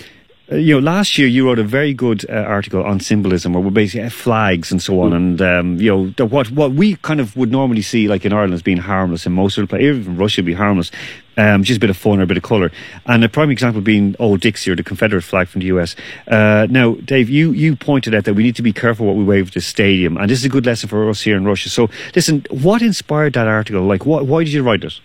you 0.51 0.73
know, 0.73 0.79
last 0.79 1.17
year 1.17 1.27
you 1.27 1.47
wrote 1.47 1.59
a 1.59 1.63
very 1.63 1.93
good 1.93 2.29
uh, 2.29 2.33
article 2.33 2.83
on 2.83 2.99
symbolism, 2.99 3.53
where 3.53 3.63
we're 3.63 3.69
basically 3.69 4.03
have 4.03 4.13
flags 4.13 4.71
and 4.71 4.81
so 4.81 5.01
on, 5.01 5.13
and 5.13 5.41
um, 5.41 5.77
you 5.77 5.89
know 5.89 6.09
the, 6.17 6.25
what 6.25 6.51
what 6.51 6.73
we 6.73 6.95
kind 6.97 7.21
of 7.21 7.35
would 7.37 7.51
normally 7.51 7.81
see, 7.81 8.07
like 8.07 8.25
in 8.25 8.33
Ireland, 8.33 8.53
as 8.53 8.61
being 8.61 8.77
harmless, 8.77 9.25
and 9.25 9.33
most 9.33 9.57
of 9.57 9.63
the 9.63 9.67
play, 9.67 9.87
even 9.87 10.17
Russia, 10.17 10.41
would 10.41 10.45
be 10.45 10.53
harmless, 10.53 10.91
um, 11.37 11.63
just 11.63 11.77
a 11.77 11.79
bit 11.79 11.89
of 11.89 11.95
fun 11.95 12.19
or 12.19 12.23
a 12.23 12.27
bit 12.27 12.37
of 12.37 12.43
colour. 12.43 12.69
And 13.05 13.23
a 13.23 13.29
prime 13.29 13.49
example 13.49 13.81
being 13.81 14.15
Old 14.19 14.41
Dixie 14.41 14.71
or 14.71 14.75
the 14.75 14.83
Confederate 14.83 15.21
flag 15.21 15.47
from 15.47 15.61
the 15.61 15.67
US. 15.67 15.95
Uh, 16.27 16.67
now, 16.69 16.95
Dave, 16.95 17.29
you 17.29 17.51
you 17.51 17.75
pointed 17.77 18.13
out 18.13 18.25
that 18.25 18.33
we 18.33 18.43
need 18.43 18.55
to 18.57 18.61
be 18.61 18.73
careful 18.73 19.05
what 19.05 19.15
we 19.15 19.23
wave 19.23 19.47
at 19.47 19.53
the 19.53 19.61
stadium, 19.61 20.17
and 20.17 20.29
this 20.29 20.39
is 20.39 20.45
a 20.45 20.49
good 20.49 20.65
lesson 20.65 20.89
for 20.89 21.09
us 21.09 21.21
here 21.21 21.37
in 21.37 21.45
Russia. 21.45 21.69
So, 21.69 21.89
listen, 22.13 22.45
what 22.49 22.81
inspired 22.81 23.33
that 23.33 23.47
article? 23.47 23.83
Like, 23.83 24.05
what, 24.05 24.25
why 24.25 24.43
did 24.43 24.51
you 24.51 24.63
write 24.63 24.83
it? 24.83 24.99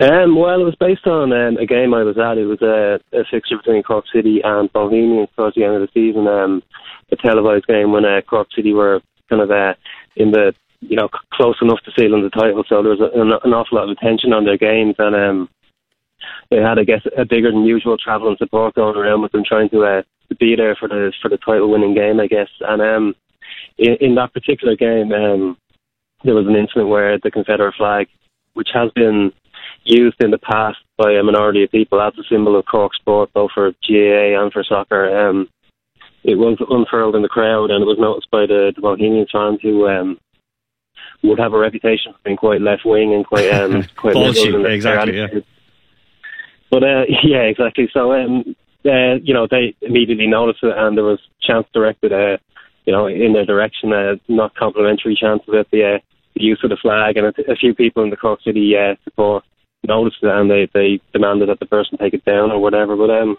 Um, 0.00 0.34
well, 0.36 0.60
it 0.60 0.64
was 0.64 0.74
based 0.80 1.06
on 1.06 1.32
um, 1.32 1.56
a 1.56 1.66
game 1.66 1.94
I 1.94 2.02
was 2.02 2.18
at. 2.18 2.36
It 2.36 2.46
was 2.46 2.60
a, 2.62 2.98
a 3.16 3.24
fixture 3.30 3.56
between 3.56 3.82
Cork 3.84 4.04
City 4.12 4.40
and 4.42 4.72
Bohemians 4.72 5.28
towards 5.36 5.54
the 5.54 5.64
end 5.64 5.76
of 5.76 5.82
the 5.82 5.88
season. 5.94 6.26
Um, 6.26 6.62
a 7.12 7.16
televised 7.16 7.66
game 7.66 7.92
when 7.92 8.04
uh, 8.04 8.20
Cork 8.28 8.48
City 8.54 8.72
were 8.72 9.00
kind 9.30 9.40
of 9.40 9.50
uh, 9.50 9.74
in 10.16 10.32
the 10.32 10.52
you 10.80 10.96
know 10.96 11.08
close 11.32 11.56
enough 11.62 11.78
to 11.84 11.92
sealing 11.96 12.22
the 12.22 12.30
title, 12.30 12.64
so 12.68 12.82
there 12.82 12.94
was 12.96 13.00
an, 13.00 13.32
an 13.44 13.54
awful 13.54 13.78
lot 13.78 13.88
of 13.88 13.96
attention 13.96 14.32
on 14.32 14.44
their 14.44 14.58
games, 14.58 14.96
and 14.98 15.14
um, 15.14 15.48
they 16.50 16.58
had, 16.58 16.78
I 16.78 16.84
guess, 16.84 17.02
a 17.16 17.24
bigger 17.24 17.50
than 17.50 17.64
usual 17.64 17.96
travel 17.96 18.28
and 18.28 18.38
support 18.38 18.74
going 18.74 18.96
around 18.96 19.22
with 19.22 19.32
them, 19.32 19.44
trying 19.46 19.70
to 19.70 19.84
uh, 19.84 20.02
to 20.28 20.34
be 20.36 20.56
there 20.56 20.74
for 20.74 20.88
the 20.88 21.12
for 21.22 21.28
the 21.28 21.38
title 21.38 21.70
winning 21.70 21.94
game, 21.94 22.18
I 22.20 22.26
guess. 22.26 22.48
And 22.60 22.82
um, 22.82 23.14
in, 23.78 23.96
in 24.00 24.14
that 24.16 24.32
particular 24.32 24.76
game, 24.76 25.12
um, 25.12 25.56
there 26.24 26.34
was 26.34 26.46
an 26.46 26.56
incident 26.56 26.88
where 26.88 27.18
the 27.18 27.30
Confederate 27.30 27.74
flag, 27.76 28.08
which 28.54 28.70
has 28.74 28.90
been 28.94 29.32
used 29.84 30.16
in 30.20 30.30
the 30.30 30.38
past 30.38 30.78
by 30.96 31.12
a 31.12 31.22
minority 31.22 31.64
of 31.64 31.70
people 31.70 32.00
as 32.00 32.14
a 32.18 32.22
symbol 32.28 32.58
of 32.58 32.64
Cork 32.66 32.94
sport, 32.94 33.30
both 33.32 33.50
for 33.52 33.72
GAA 33.86 34.40
and 34.40 34.52
for 34.52 34.64
soccer. 34.64 35.28
Um, 35.28 35.48
it 36.22 36.36
was 36.36 36.56
unfurled 36.70 37.14
in 37.14 37.22
the 37.22 37.28
crowd, 37.28 37.70
and 37.70 37.82
it 37.82 37.86
was 37.86 37.98
noticed 37.98 38.30
by 38.30 38.46
the, 38.46 38.72
the 38.74 38.80
Bohemian 38.80 39.26
fans 39.30 39.58
who 39.62 39.86
um, 39.86 40.18
would 41.22 41.38
have 41.38 41.52
a 41.52 41.58
reputation 41.58 42.12
for 42.12 42.18
being 42.24 42.36
quite 42.36 42.62
left 42.62 42.84
wing 42.84 43.12
and 43.14 43.26
quite 43.26 43.50
um, 43.50 43.84
quite 43.96 44.16
liberal 44.16 44.66
exactly, 44.66 45.18
yeah. 45.18 45.26
But 46.70 46.82
uh, 46.82 47.04
yeah, 47.22 47.42
exactly. 47.42 47.88
So 47.92 48.12
um, 48.12 48.56
uh, 48.86 49.16
you 49.22 49.34
know, 49.34 49.46
they 49.50 49.74
immediately 49.80 50.26
noticed 50.26 50.62
it, 50.62 50.74
and 50.76 50.96
there 50.96 51.04
was 51.04 51.20
chants 51.42 51.68
directed, 51.72 52.12
uh, 52.12 52.36
you 52.84 52.92
know, 52.92 53.06
in 53.06 53.32
their 53.32 53.46
direction, 53.46 53.92
uh, 53.92 54.16
not 54.28 54.54
complimentary 54.54 55.16
chants 55.18 55.44
about 55.48 55.70
the, 55.70 55.94
uh, 55.94 55.98
the 56.34 56.42
use 56.42 56.60
of 56.62 56.70
the 56.70 56.76
flag, 56.76 57.16
and 57.16 57.26
a, 57.26 57.52
a 57.52 57.56
few 57.56 57.74
people 57.74 58.02
in 58.02 58.10
the 58.10 58.16
Cork 58.16 58.40
City 58.42 58.74
uh, 58.76 58.94
support 59.04 59.44
noticed 59.88 60.18
it, 60.22 60.28
and 60.30 60.50
they 60.50 60.68
they 60.72 61.00
demanded 61.12 61.48
that 61.48 61.60
the 61.60 61.66
person 61.66 61.98
take 61.98 62.14
it 62.14 62.24
down 62.24 62.50
or 62.50 62.58
whatever. 62.60 62.96
But 62.96 63.10
um, 63.10 63.36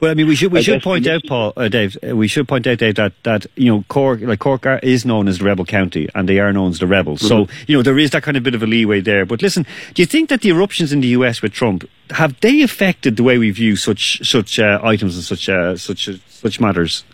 Well, 0.00 0.10
I 0.10 0.14
mean, 0.14 0.26
we 0.26 0.34
should 0.36 0.52
we 0.52 0.58
I 0.58 0.62
should 0.62 0.82
point 0.82 1.06
out, 1.06 1.22
Paul, 1.26 1.52
uh, 1.56 1.68
Dave. 1.68 1.96
Uh, 2.06 2.14
we 2.14 2.28
should 2.28 2.46
point 2.46 2.66
out, 2.66 2.78
Dave, 2.78 2.96
that 2.96 3.12
that 3.22 3.46
you 3.56 3.72
know 3.72 3.84
Cork, 3.88 4.20
like 4.20 4.38
Cork, 4.40 4.66
are, 4.66 4.78
is 4.82 5.04
known 5.06 5.26
as 5.28 5.38
the 5.38 5.44
rebel 5.44 5.64
county, 5.64 6.08
and 6.14 6.28
they 6.28 6.38
are 6.38 6.52
known 6.52 6.70
as 6.70 6.78
the 6.78 6.86
rebels. 6.86 7.20
So 7.26 7.44
Mm-hmm. 7.46 7.64
you 7.66 7.76
know 7.76 7.82
there 7.82 7.98
is 7.98 8.10
that 8.10 8.22
kind 8.22 8.36
of 8.36 8.42
bit 8.42 8.54
of 8.54 8.62
a 8.62 8.66
leeway 8.66 9.00
there. 9.00 9.24
But 9.26 9.40
listen, 9.42 9.64
do 9.94 10.02
you 10.02 10.06
think 10.06 10.28
that 10.28 10.40
the 10.42 10.50
eruptions 10.50 10.92
in 10.92 11.00
the 11.00 11.08
U.S. 11.18 11.40
with 11.42 11.52
Trump 11.52 11.84
have 12.10 12.38
they 12.40 12.62
affected 12.62 13.16
the 13.16 13.22
way 13.22 13.38
we 13.38 13.50
view 13.50 13.74
such 13.76 14.20
such 14.26 14.58
uh, 14.58 14.78
items 14.82 15.14
and 15.16 15.24
such 15.24 15.48
uh, 15.48 15.76
such 15.76 16.08
uh, 16.08 16.14
such 16.28 16.60
matters? 16.60 17.04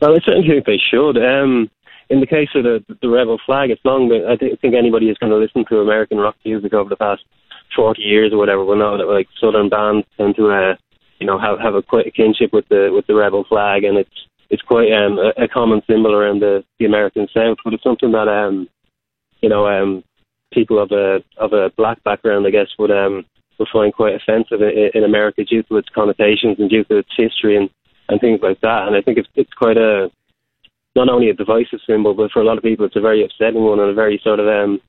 Well, 0.00 0.14
I 0.14 0.20
certainly 0.24 0.48
think 0.48 0.66
they 0.66 0.78
should. 0.90 1.16
Um, 1.16 1.70
in 2.10 2.20
the 2.20 2.26
case 2.26 2.48
of 2.54 2.64
the 2.64 2.84
the 3.00 3.08
rebel 3.08 3.38
flag, 3.46 3.70
it's 3.70 3.80
long 3.84 4.08
been. 4.08 4.24
I 4.26 4.36
thi- 4.36 4.56
think 4.60 4.74
anybody 4.74 5.06
who's 5.08 5.18
going 5.18 5.32
to 5.32 5.38
listen 5.38 5.64
to 5.70 5.78
American 5.80 6.18
rock 6.18 6.36
music 6.44 6.72
over 6.74 6.88
the 6.90 6.96
past 6.96 7.22
forty 7.74 8.02
years 8.02 8.32
or 8.32 8.38
whatever 8.38 8.64
will 8.64 8.76
know 8.76 8.96
that 8.98 9.06
like 9.06 9.28
southern 9.40 9.68
bands 9.68 10.06
tend 10.16 10.36
to, 10.36 10.50
uh, 10.50 10.76
you 11.18 11.26
know, 11.26 11.38
have 11.38 11.58
have 11.58 11.74
a 11.74 11.82
quite 11.82 12.06
a 12.06 12.10
kinship 12.10 12.52
with 12.52 12.68
the 12.68 12.90
with 12.92 13.06
the 13.06 13.14
rebel 13.14 13.44
flag, 13.48 13.84
and 13.84 13.98
it's 13.98 14.18
it's 14.50 14.62
quite 14.62 14.92
um, 14.92 15.18
a, 15.18 15.44
a 15.44 15.48
common 15.48 15.82
symbol 15.86 16.14
around 16.14 16.40
the 16.40 16.64
the 16.78 16.86
American 16.86 17.26
South. 17.34 17.58
But 17.64 17.74
it's 17.74 17.82
something 17.82 18.12
that 18.12 18.28
um, 18.28 18.68
you 19.40 19.48
know, 19.48 19.66
um, 19.66 20.04
people 20.52 20.82
of 20.82 20.90
a 20.92 21.22
of 21.36 21.52
a 21.52 21.70
black 21.76 22.02
background, 22.04 22.46
I 22.46 22.50
guess, 22.50 22.68
would 22.78 22.90
um 22.90 23.24
would 23.58 23.68
find 23.72 23.92
quite 23.92 24.14
offensive 24.14 24.60
in, 24.60 24.90
in 24.94 25.04
America 25.04 25.44
due 25.44 25.62
to 25.64 25.76
its 25.76 25.88
connotations 25.94 26.56
and 26.58 26.68
due 26.70 26.84
to 26.84 26.98
its 26.98 27.10
history 27.16 27.56
and 27.56 27.70
and 28.08 28.20
things 28.20 28.40
like 28.42 28.60
that. 28.60 28.86
And 28.86 28.96
I 28.96 29.02
think 29.02 29.18
it's 29.18 29.28
it's 29.34 29.52
quite 29.52 29.76
a 29.76 30.10
not 30.94 31.08
only 31.08 31.28
a 31.28 31.34
divisive 31.34 31.80
symbol, 31.86 32.14
but 32.14 32.30
for 32.32 32.40
a 32.40 32.44
lot 32.44 32.56
of 32.56 32.62
people, 32.64 32.86
it's 32.86 32.96
a 32.96 33.00
very 33.00 33.22
upsetting 33.22 33.62
one 33.62 33.80
and 33.80 33.90
a 33.90 33.94
very 33.94 34.20
sort 34.24 34.40
of 34.40 34.46
um, 34.46 34.80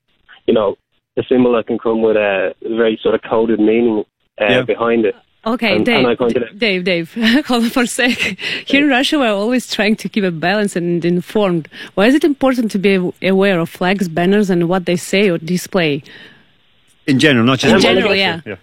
you 0.46 0.54
know, 0.54 0.78
a 1.18 1.24
symbol 1.24 1.54
that 1.54 1.68
can 1.68 1.78
come 1.80 2.02
with 2.02 2.16
a 2.18 2.54
very 2.62 3.00
sort 3.02 3.16
of 3.16 3.22
coded 3.22 3.60
meaning 3.60 4.04
uh, 4.40 4.46
Yeah. 4.50 4.62
behind 4.64 5.06
it. 5.06 5.16
Okay, 5.46 5.76
And- 5.78 5.86
Dave, 5.86 6.06
and 6.06 6.08
I 6.08 6.50
Dave, 6.58 6.84
Dave, 6.84 7.14
hold 7.48 7.64
on 7.64 7.70
for 7.70 7.84
a 7.84 7.88
sec. 7.88 8.18
Here 8.66 8.84
in 8.84 8.90
Russia, 8.90 9.18
we're 9.18 9.30
always 9.32 9.72
trying 9.74 9.96
to 9.98 10.10
keep 10.10 10.24
a 10.26 10.32
balance 10.32 10.76
and 10.76 11.04
informed. 11.06 11.70
Why 11.96 12.08
is 12.08 12.16
it 12.16 12.24
important 12.26 12.70
to 12.72 12.78
be 12.80 12.96
aware 13.24 13.60
of 13.60 13.70
flags, 13.70 14.10
banners, 14.10 14.50
and 14.50 14.68
what 14.68 14.86
they 14.86 14.98
say 14.98 15.30
or 15.30 15.38
display? 15.38 16.04
In 17.06 17.20
general, 17.20 17.46
not 17.46 17.60
just 17.60 17.74
In 17.76 17.80
general, 17.82 18.14
yeah. 18.14 18.42
yeah. 18.46 18.56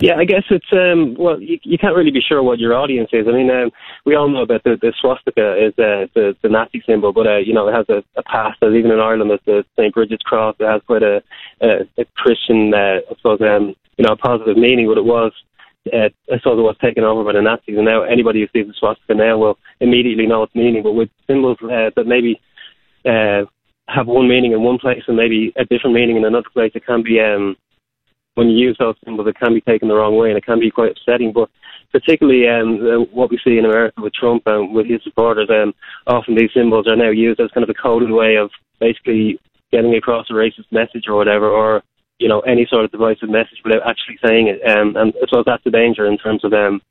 Yeah, 0.00 0.16
I 0.16 0.24
guess 0.24 0.44
it's 0.50 0.72
um 0.72 1.16
well 1.18 1.40
you, 1.40 1.58
you 1.62 1.78
can't 1.78 1.96
really 1.96 2.10
be 2.10 2.20
sure 2.20 2.42
what 2.42 2.58
your 2.58 2.74
audience 2.74 3.08
is. 3.12 3.26
I 3.26 3.32
mean, 3.32 3.50
um, 3.50 3.70
we 4.04 4.14
all 4.14 4.28
know 4.28 4.44
that 4.46 4.62
the, 4.64 4.76
the 4.80 4.92
swastika 5.00 5.56
is 5.56 5.72
uh, 5.78 6.06
the 6.14 6.36
the 6.42 6.48
Nazi 6.48 6.82
symbol, 6.86 7.12
but 7.12 7.26
uh, 7.26 7.38
you 7.38 7.54
know 7.54 7.68
it 7.68 7.72
has 7.72 7.86
a, 7.88 8.04
a 8.18 8.22
past. 8.22 8.62
As 8.62 8.74
even 8.74 8.90
in 8.90 9.00
Ireland, 9.00 9.30
there's 9.30 9.40
the 9.46 9.64
St 9.74 9.94
Bridget's 9.94 10.22
cross. 10.22 10.54
It 10.60 10.66
has 10.66 10.82
quite 10.86 11.02
a 11.02 11.22
a, 11.62 11.88
a 11.98 12.04
Christian, 12.16 12.74
uh, 12.74 13.00
I 13.10 13.14
suppose, 13.16 13.40
um, 13.40 13.74
you 13.96 14.04
know, 14.04 14.12
a 14.12 14.16
positive 14.16 14.58
meaning. 14.58 14.86
But 14.86 14.98
it 14.98 15.04
was, 15.04 15.32
uh, 15.92 16.10
I 16.30 16.38
suppose, 16.38 16.58
it 16.58 16.68
was 16.68 16.76
taken 16.82 17.04
over 17.04 17.24
by 17.24 17.32
the 17.32 17.42
Nazis, 17.42 17.76
and 17.76 17.86
now 17.86 18.02
anybody 18.02 18.40
who 18.40 18.48
sees 18.52 18.68
the 18.68 18.74
swastika 18.78 19.14
now 19.14 19.38
will 19.38 19.58
immediately 19.80 20.26
know 20.26 20.42
its 20.42 20.54
meaning. 20.54 20.82
But 20.82 20.92
with 20.92 21.08
symbols 21.26 21.58
uh, 21.62 21.90
that 21.96 22.06
maybe 22.06 22.40
uh, 23.06 23.48
have 23.88 24.06
one 24.06 24.28
meaning 24.28 24.52
in 24.52 24.62
one 24.62 24.78
place 24.78 25.02
and 25.06 25.16
maybe 25.16 25.52
a 25.56 25.64
different 25.64 25.94
meaning 25.94 26.16
in 26.16 26.24
another 26.24 26.50
place, 26.52 26.72
it 26.74 26.84
can 26.84 27.02
be 27.02 27.20
um 27.20 27.56
when 28.36 28.48
you 28.48 28.56
use 28.56 28.76
those 28.78 28.94
symbols, 29.04 29.26
it 29.26 29.38
can 29.38 29.54
be 29.54 29.62
taken 29.62 29.88
the 29.88 29.94
wrong 29.94 30.16
way 30.16 30.28
and 30.28 30.38
it 30.38 30.44
can 30.44 30.60
be 30.60 30.70
quite 30.70 30.92
upsetting. 30.92 31.32
But 31.32 31.48
particularly 31.90 32.46
um, 32.48 32.78
uh, 32.84 33.04
what 33.12 33.30
we 33.30 33.40
see 33.42 33.58
in 33.58 33.64
America 33.64 34.00
with 34.00 34.12
Trump 34.12 34.42
and 34.46 34.74
with 34.74 34.86
his 34.86 35.02
supporters, 35.02 35.48
um, 35.50 35.74
often 36.06 36.36
these 36.36 36.52
symbols 36.54 36.86
are 36.86 36.96
now 36.96 37.10
used 37.10 37.40
as 37.40 37.50
kind 37.52 37.64
of 37.64 37.70
a 37.70 37.74
coded 37.74 38.10
way 38.10 38.36
of 38.36 38.50
basically 38.78 39.40
getting 39.72 39.94
across 39.94 40.28
a 40.30 40.34
racist 40.34 40.70
message 40.70 41.04
or 41.08 41.16
whatever, 41.16 41.48
or 41.48 41.82
you 42.18 42.28
know 42.28 42.40
any 42.40 42.66
sort 42.70 42.84
of 42.84 42.92
divisive 42.92 43.30
message 43.30 43.58
without 43.64 43.88
actually 43.88 44.18
saying 44.24 44.48
it. 44.48 44.60
Um, 44.68 44.96
and 44.96 45.14
I 45.16 45.26
suppose 45.28 45.44
that's 45.46 45.64
the 45.64 45.70
danger 45.70 46.06
in 46.06 46.18
terms 46.18 46.44
of 46.44 46.52
um, 46.52 46.82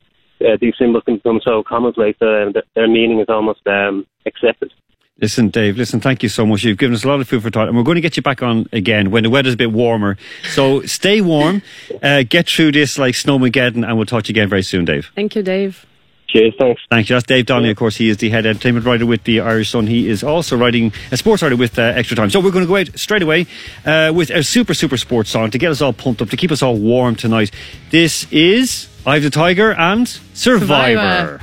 uh, 0.42 0.58
these 0.60 0.74
symbols 0.80 1.04
can 1.06 1.18
become 1.18 1.40
so 1.46 1.64
commonplace 1.64 2.16
that 2.20 2.44
um, 2.48 2.54
their 2.76 2.88
meaning 2.88 3.20
is 3.20 3.30
almost 3.30 3.62
um, 3.68 4.06
accepted. 4.26 4.74
Listen, 5.22 5.48
Dave, 5.48 5.78
listen, 5.78 6.02
thank 6.02 6.24
you 6.24 6.30
so 6.30 6.46
much. 6.46 6.66
You've 6.66 6.78
given 6.78 6.94
us 6.94 7.06
a 7.06 7.08
lot 7.08 7.22
of 7.22 7.28
food 7.30 7.42
for 7.42 7.50
thought, 7.50 7.70
and 7.70 7.78
we're 7.78 7.84
going 7.84 7.96
to 7.96 8.02
get 8.02 8.18
you 8.18 8.24
back 8.24 8.44
on 8.44 8.68
again 8.74 9.12
when 9.12 9.24
the 9.24 9.30
weather's 9.30 9.54
a 9.54 9.58
bit 9.58 9.72
warmer. 9.72 10.18
So 10.54 10.82
stay 10.82 11.22
warm, 11.22 11.62
uh, 12.04 12.24
get 12.28 12.50
through 12.50 12.74
this 12.74 12.98
like 12.98 13.16
Snowmageddon, 13.16 13.88
and 13.88 13.96
we'll 13.96 14.06
talk 14.06 14.24
to 14.26 14.30
you 14.30 14.34
again 14.34 14.50
very 14.50 14.64
soon, 14.64 14.84
Dave. 14.84 15.12
Thank 15.16 15.38
you, 15.38 15.42
Dave. 15.42 15.86
Cheers, 16.28 16.54
thanks. 16.60 16.82
Thank 16.92 17.08
you. 17.08 17.16
That's 17.16 17.26
Dave 17.26 17.46
Donnelly, 17.46 17.70
of 17.70 17.78
course. 17.78 17.96
He 17.96 18.10
is 18.10 18.18
the 18.18 18.30
head 18.30 18.46
entertainment 18.46 18.86
writer 18.86 19.06
with 19.06 19.24
the 19.24 19.40
Irish 19.40 19.70
Sun. 19.70 19.88
He 19.88 20.10
is 20.10 20.22
also 20.22 20.58
writing 20.58 20.92
a 21.12 21.18
sports 21.18 21.42
writer 21.42 21.56
with 21.56 21.80
uh, 21.80 21.84
Extra 21.84 22.18
Time. 22.18 22.30
So 22.30 22.42
we're 22.42 22.52
going 22.52 22.66
to 22.66 22.68
go 22.68 22.76
out 22.76 23.00
straight 23.00 23.22
away 23.22 23.48
uh, 23.86 24.12
with 24.14 24.32
a 24.32 24.44
super, 24.44 24.74
super 24.74 24.98
sports 24.98 25.30
song 25.30 25.50
to 25.52 25.58
get 25.58 25.72
us 25.72 25.82
all 25.82 25.94
pumped 25.94 26.22
up, 26.22 26.30
to 26.30 26.36
keep 26.36 26.52
us 26.52 26.62
all 26.62 26.76
warm 26.76 27.16
tonight. 27.16 27.52
This 27.90 28.30
is 28.34 28.90
Eye 29.06 29.18
of 29.18 29.24
the 29.24 29.30
Tiger 29.30 29.72
and 29.72 30.10
Survivor. 30.34 31.40
Survivor. 31.40 31.42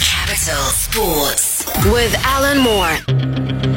Capital 0.00 0.62
Sports 0.70 1.55
with 1.84 2.14
Alan 2.24 2.58
Moore. 2.58 3.75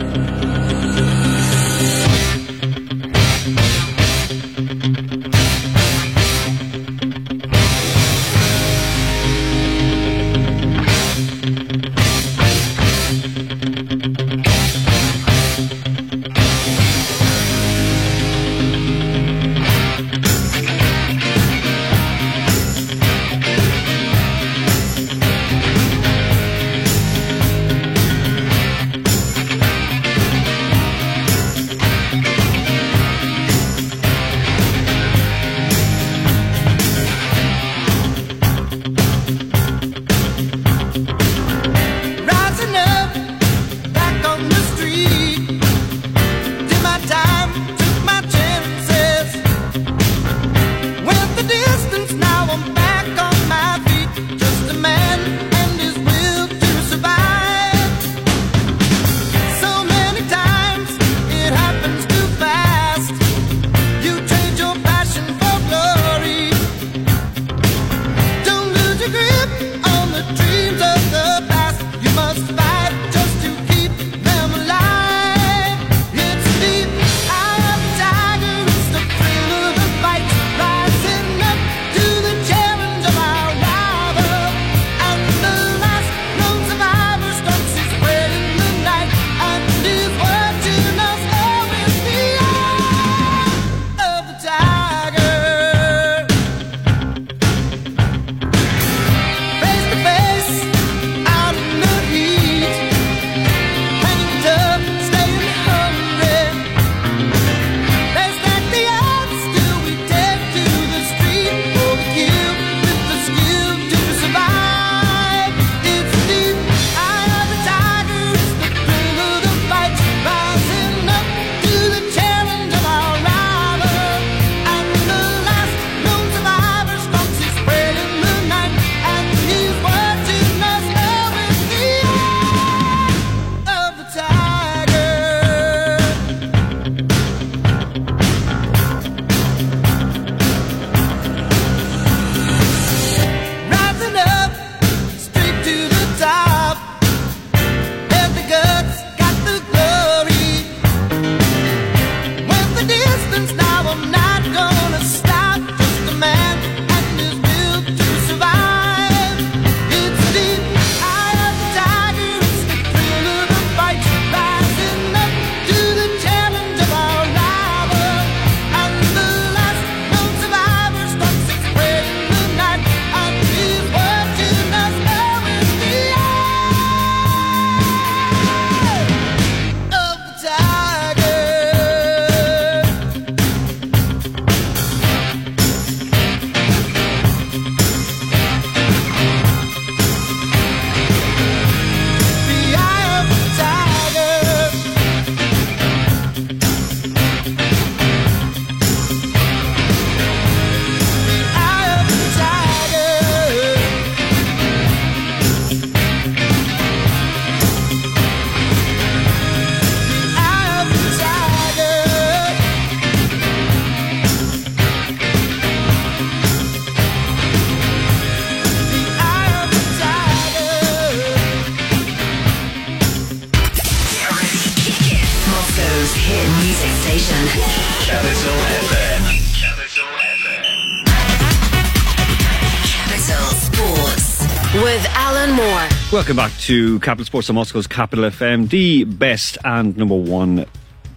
Welcome 236.30 236.46
back 236.46 236.60
to 236.60 237.00
Capital 237.00 237.26
Sports 237.26 237.50
on 237.50 237.56
Moscow's 237.56 237.88
Capital 237.88 238.24
FM, 238.26 238.70
the 238.70 239.04
best 239.04 239.58
and 239.66 239.98
number 239.98 240.14
one 240.14 240.68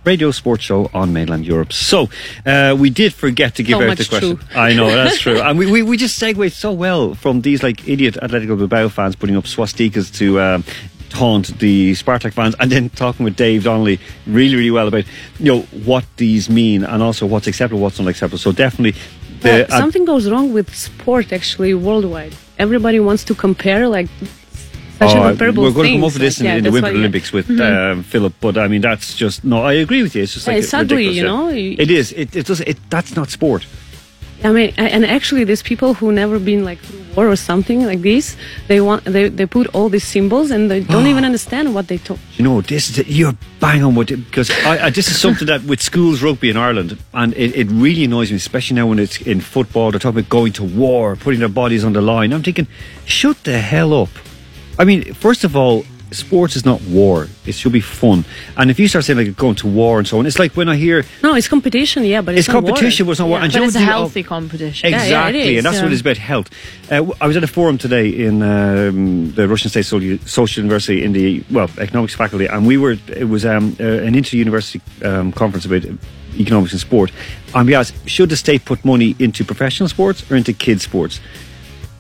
radio 0.07 0.31
sports 0.31 0.63
show 0.63 0.89
on 0.95 1.13
mainland 1.13 1.45
Europe. 1.45 1.75
So, 1.75 2.09
uh, 2.47 2.75
we 2.79 2.89
did 2.89 3.13
forget 3.13 3.57
to 3.57 3.63
give 3.63 3.77
So 3.79 3.91
out 3.91 3.99
the 3.99 4.07
question. 4.07 4.39
true. 4.39 4.59
I 4.59 4.73
know, 4.73 4.87
that's 4.87 5.21
true. 5.21 5.39
And 5.39 5.59
we, 5.59 5.71
we, 5.71 5.83
we 5.83 5.99
just 5.99 6.17
segued 6.17 6.55
so 6.55 6.73
well 6.73 7.15
from 7.15 7.43
these 7.43 7.63
like 7.63 7.87
idiot 7.87 8.17
Atletico 8.23 8.57
Bilbao 8.57 8.89
fans 8.89 9.15
putting 9.15 9.37
up 9.37 9.45
swastikas 9.45 10.17
to 10.17 10.41
um, 10.41 10.65
taunt 11.11 11.59
the 11.59 11.93
Spartak 11.93 12.33
fans 12.33 12.55
and 12.59 12.73
then 12.73 12.89
talking 12.89 13.25
with 13.25 13.37
Dave 13.37 13.65
Donnelly 13.65 14.01
really, 14.27 14.57
really 14.57 14.71
well 14.71 14.89
about, 14.89 15.05
you 15.39 15.45
know, 15.45 15.61
what 15.85 16.07
these 16.17 16.49
mean 16.49 16.85
and 16.85 17.03
also 17.03 17.27
what's 17.27 17.47
acceptable, 17.47 17.83
what's 17.83 18.01
unacceptable. 18.01 18.39
So 18.39 18.51
definitely 18.51 18.99
the... 19.43 19.67
Well, 19.69 19.79
something 19.79 20.07
goes 20.07 20.31
wrong 20.31 20.55
with 20.55 20.75
sport 20.75 21.35
actually 21.35 21.75
worldwide. 21.75 22.35
Everybody 22.59 22.99
wants 22.99 23.25
to 23.25 23.35
compare 23.35 23.89
like 23.89 24.09
such 25.09 25.17
Oh, 25.17 25.23
a 25.23 25.53
we're 25.53 25.71
going 25.73 25.89
to 25.89 25.93
come 25.97 26.05
over 26.05 26.19
this 26.19 26.39
like, 26.41 26.45
yeah, 26.47 26.53
in, 26.53 26.59
in 26.59 26.65
the 26.65 26.71
Winter 26.73 26.91
Olympics 26.91 27.33
with 27.33 27.49
Mhm. 27.49 27.93
um, 27.93 28.03
Philip, 28.03 28.35
but 28.41 28.57
I 28.59 28.69
mean 28.69 28.81
that's 28.83 29.15
just 29.15 29.45
no. 29.45 29.63
I 29.63 29.75
agree 29.75 30.03
with 30.03 30.15
you. 30.17 30.23
It's 30.23 30.35
just 30.35 30.47
Yeah, 30.47 30.55
like 30.55 30.63
it's 30.65 30.75
ugly, 30.75 30.97
ridiculous, 30.97 31.17
you 31.17 31.25
know? 31.25 31.49
It 31.83 31.91
is. 31.91 32.13
It, 32.13 32.35
it 32.37 32.47
does. 32.47 32.61
It 32.61 32.79
that's 32.91 33.15
not 33.17 33.31
sport. 33.31 33.67
I 34.45 34.51
mean, 34.51 34.73
and 34.77 35.07
actually, 35.07 35.45
these 35.45 35.63
people 35.63 35.95
who 35.95 36.11
never 36.11 36.41
been 36.41 36.65
like 36.65 36.81
through 36.81 37.05
war 37.15 37.29
or 37.31 37.37
something 37.37 37.87
like 37.87 38.03
this, 38.03 38.37
they 38.67 38.81
want 38.81 39.05
they, 39.05 39.29
they 39.29 39.47
put 39.47 39.69
all 39.73 39.89
these 39.89 40.03
symbols 40.03 40.51
and 40.51 40.69
they 40.69 40.81
don't 40.81 41.07
even 41.07 41.25
understand 41.25 41.73
what 41.77 41.87
they 41.87 41.99
talk. 41.99 42.19
You 42.39 42.43
know, 42.43 42.61
this 42.61 42.91
is 42.91 43.07
you're 43.07 43.37
bang 43.61 43.85
on 43.85 43.95
with 43.95 44.11
it 44.11 44.17
because 44.17 44.51
I, 44.67 44.87
I, 44.87 44.91
this 44.91 45.07
is 45.09 45.21
something 45.21 45.47
that 45.47 45.63
with 45.63 45.81
schools 45.81 46.23
rugby 46.25 46.51
in 46.51 46.57
Ireland, 46.57 46.99
and 47.15 47.33
it, 47.35 47.55
it 47.55 47.69
really 47.71 48.03
annoys 48.03 48.33
me, 48.33 48.37
especially 48.37 48.75
now 48.75 48.89
when 48.89 48.99
it's 48.99 49.21
in 49.21 49.41
football. 49.41 49.93
They're 49.93 50.01
talking 50.01 50.19
about 50.19 50.29
going 50.31 50.53
to 50.55 50.65
war, 50.65 51.15
putting 51.15 51.39
their 51.39 51.49
bodies 51.49 51.85
on 51.85 51.93
the 51.93 52.03
line. 52.03 52.33
I'm 52.33 52.43
thinking, 52.43 52.67
shut 53.07 53.45
the 53.45 53.61
hell 53.61 53.93
up. 53.95 54.09
I 54.83 54.85
mean, 54.85 55.15
first 55.15 55.45
of 55.45 55.55
all, 55.55 55.85
sports 56.11 56.57
is 56.57 56.65
not 56.65 56.81
war. 56.83 57.29
It 57.47 57.55
should 57.55 57.73
be 57.73 57.81
fun. 57.81 58.25
And 58.57 58.69
if 58.73 58.79
you 58.81 58.89
start 58.89 59.05
saying 59.05 59.19
like 59.19 59.37
going 59.37 59.55
to 59.63 59.69
war 59.69 59.99
and 60.01 60.07
so 60.09 60.19
on, 60.19 60.27
it's 60.27 60.39
like 60.41 60.57
when 60.57 60.69
I 60.69 60.77
hear 60.77 61.05
No, 61.23 61.35
it's 61.35 61.47
competition, 61.49 62.05
yeah, 62.05 62.21
but 62.21 62.35
it's, 62.35 62.41
it's 62.41 62.49
not 62.49 62.65
war. 62.65 62.73
competition, 62.73 63.07
but 63.07 63.13
it's 63.13 63.21
not 63.21 63.29
war. 63.29 63.39
And 63.39 63.53
But 63.53 63.63
it's 63.63 63.75
a 63.77 63.79
what 63.79 63.85
the- 63.87 63.93
healthy 63.93 64.23
competition. 64.25 64.91
yeah, 64.91 64.97
it 64.97 65.03
Exactly, 65.05 65.57
and 65.59 65.65
that's 65.67 65.77
yeah. 65.77 65.85
what 65.85 65.93
it's 65.93 66.01
about 66.01 66.17
health. 66.33 66.49
Uh, 66.91 66.97
w- 66.97 67.15
I 67.21 67.27
was 67.29 67.37
at 67.37 67.45
a 67.45 67.47
forum 67.47 67.79
today 67.79 68.09
in 68.27 68.43
um, 68.43 69.33
the 69.39 69.47
Russian 69.49 69.71
State 69.71 69.87
Social 69.87 70.19
Social 70.27 70.63
University 70.65 70.99
in 71.05 71.13
the 71.13 71.45
well 71.51 71.71
economics 71.79 72.15
faculty, 72.17 72.47
and 72.47 72.67
we 72.67 72.77
were 72.77 72.97
it 73.25 73.29
was 73.29 73.45
um, 73.47 73.77
uh, 73.81 73.85
an 74.09 74.15
inter-university 74.21 74.81
um, 75.05 75.31
conference 75.33 75.65
about 75.65 75.83
economics 76.45 76.73
and 76.73 76.81
sport. 76.81 77.11
And 77.55 77.67
we 77.69 77.75
asked, 77.75 77.95
should 78.07 78.29
the 78.31 78.37
state 78.37 78.65
put 78.65 78.85
money 78.85 79.15
into 79.19 79.45
professional 79.45 79.89
sports 79.89 80.19
or 80.31 80.37
into 80.37 80.53
kids 80.53 80.83
sports? 80.83 81.21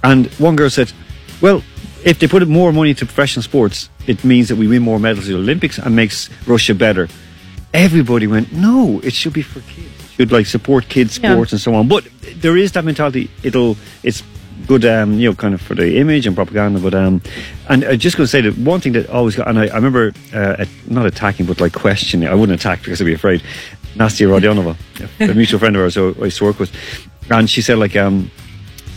And 0.03 0.27
one 0.39 0.57
girl 0.57 0.71
said, 0.71 0.93
well, 1.41 1.63
if 2.05 2.19
they 2.19 2.27
put 2.29 2.47
more 2.49 2.73
money 2.73 2.91
into 2.91 3.07
professional 3.07 3.43
sports, 3.43 3.89
it 4.07 4.25
means 4.25 4.49
that 4.49 4.57
we 4.57 4.67
win 4.67 4.83
more 4.83 4.99
medals 4.99 5.27
at 5.27 5.33
the 5.33 5.39
Olympics 5.39 5.79
and 5.79 5.95
makes 5.97 6.29
Russia 6.47 6.75
better. 6.75 7.09
Everybody 7.75 8.27
went, 8.27 8.53
no, 8.53 9.01
it 9.03 9.13
should 9.15 9.33
be 9.33 9.43
for 9.43 9.61
kids. 9.61 9.89
It 10.05 10.11
should 10.17 10.33
like 10.33 10.47
support 10.47 10.89
kids 10.89 11.19
Yeah. 11.19 11.33
sports 11.33 11.53
and 11.53 11.61
so 11.61 11.75
on. 11.75 11.89
But 11.89 12.07
there 12.37 12.57
is 12.57 12.73
that 12.73 12.85
mentality. 12.85 13.31
It'll, 13.43 13.77
it's 14.03 14.23
good, 14.67 14.85
um, 14.85 15.15
you 15.19 15.31
know, 15.31 15.35
kind 15.35 15.55
of 15.55 15.61
for 15.63 15.75
the 15.75 15.97
image 15.99 16.27
and 16.27 16.37
propaganda. 16.37 16.81
But 16.81 16.95
um, 16.95 17.23
and 17.69 17.85
I'm 17.85 17.99
just 17.99 18.17
going 18.17 18.25
to 18.27 18.31
say 18.31 18.43
that 18.43 18.59
one 18.59 18.81
thing 18.81 18.93
that 18.93 19.09
always 19.09 19.37
got, 19.37 19.49
and 19.49 19.59
I, 19.59 19.69
I 19.69 19.77
remember 19.77 20.13
uh, 20.35 20.57
at, 20.59 20.69
not 20.87 21.07
attacking, 21.07 21.47
but 21.47 21.61
like 21.61 21.73
questioning. 21.73 22.29
I 22.29 22.35
wouldn't 22.35 22.61
attack 22.61 22.81
because 22.81 23.01
I'd 23.01 23.05
be 23.07 23.15
afraid. 23.15 23.43
Nastia 23.95 24.27
Rodionova, 24.29 24.77
a 25.31 25.35
mutual 25.35 25.59
friend 25.59 25.77
of 25.77 25.83
ours 25.83 25.95
who 25.95 26.15
I 26.21 26.25
used 26.25 26.39
to 26.39 26.45
work 26.45 26.59
with, 26.59 26.73
and 27.31 27.49
she 27.49 27.61
said 27.63 27.79
like, 27.79 27.95
um, 27.97 28.31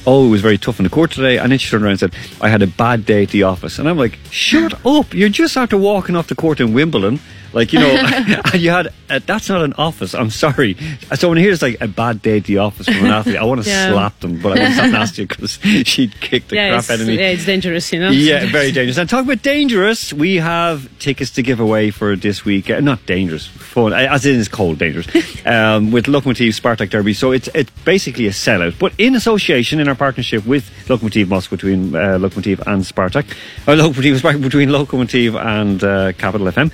oh, 0.07 0.27
it 0.27 0.29
was 0.29 0.41
very 0.41 0.57
tough 0.57 0.79
in 0.79 0.83
the 0.83 0.89
court 0.89 1.11
today. 1.11 1.37
And 1.37 1.51
then 1.51 1.59
she 1.59 1.69
turned 1.69 1.83
around 1.83 1.91
and 1.91 1.99
said, 1.99 2.15
I 2.41 2.49
had 2.49 2.61
a 2.61 2.67
bad 2.67 3.05
day 3.05 3.23
at 3.23 3.29
the 3.29 3.43
office. 3.43 3.79
And 3.79 3.87
I'm 3.89 3.97
like, 3.97 4.17
shut 4.31 4.73
up. 4.85 5.13
You're 5.13 5.29
just 5.29 5.57
after 5.57 5.77
walking 5.77 6.15
off 6.15 6.27
the 6.27 6.35
court 6.35 6.59
in 6.59 6.73
Wimbledon. 6.73 7.19
Like, 7.53 7.71
you 7.71 7.79
know, 7.79 7.93
you 8.53 8.69
had, 8.69 8.87
uh, 9.09 9.19
that's 9.25 9.47
not 9.47 9.61
an 9.63 9.71
office. 9.77 10.13
I'm 10.13 10.29
sorry. 10.29 10.75
So 11.15 11.29
when 11.29 11.37
I 11.37 11.41
hear 11.41 11.51
it's 11.53 11.61
like 11.61 11.79
a 11.79 11.87
bad 11.87 12.21
day 12.21 12.37
at 12.39 12.43
the 12.43 12.57
office 12.57 12.85
from 12.87 12.97
an 12.97 13.05
athlete, 13.11 13.37
I 13.37 13.45
want 13.45 13.63
to 13.63 13.69
Yeah. 13.69 13.91
slap 13.91 14.19
them. 14.19 14.41
But 14.41 14.57
I 14.59 14.63
won't 14.63 14.73
slap 14.75 14.89
Nastia 14.89 15.25
because 15.27 15.57
she'd 15.87 16.19
kick 16.19 16.49
the 16.49 16.57
yeah, 16.57 16.69
crap 16.71 16.89
out 16.89 16.99
of 16.99 17.07
me. 17.07 17.17
yeah, 17.17 17.29
it's 17.29 17.45
dangerous, 17.45 17.93
you 17.93 17.99
know. 18.01 18.09
Yeah, 18.09 18.45
very 18.51 18.73
dangerous. 18.73 18.97
And 18.97 19.09
talking 19.09 19.31
about 19.31 19.41
dangerous, 19.41 20.11
we 20.11 20.35
have 20.35 20.89
tickets 20.99 21.31
to 21.31 21.41
give 21.43 21.61
away 21.61 21.91
for 21.91 22.17
this 22.17 22.43
week. 22.43 22.69
Uh, 22.69 22.81
not 22.81 23.05
dangerous, 23.05 23.47
fun, 23.47 23.93
uh, 23.93 23.95
as 24.11 24.25
in 24.25 24.37
it's 24.37 24.49
cold 24.49 24.77
dangerous. 24.77 25.07
um, 25.45 25.91
with 25.91 26.07
Lokomotiv 26.07 26.59
Spartak 26.59 26.89
Derby. 26.89 27.13
So 27.13 27.31
it's 27.31 27.47
it's 27.55 27.71
basically 27.85 28.27
a 28.27 28.31
sellout. 28.31 28.77
But 28.77 28.91
in 28.97 29.15
association, 29.15 29.79
in 29.79 29.87
our 29.87 29.94
partnership 29.95 30.45
with 30.45 30.69
Lokomotiv 30.87 31.27
Moscow, 31.27 31.55
between 31.55 31.95
uh, 31.95 32.17
Lokomotiv 32.17 32.59
and 32.67 32.83
Spartak, 32.83 33.25
or 33.67 33.75
Lokomotiv 33.75 34.19
Spartak, 34.19 34.41
between 34.41 34.69
Lokomotiv 34.69 35.39
and 35.39 35.83
uh, 35.83 36.13
Capital 36.13 36.47
FM, 36.47 36.71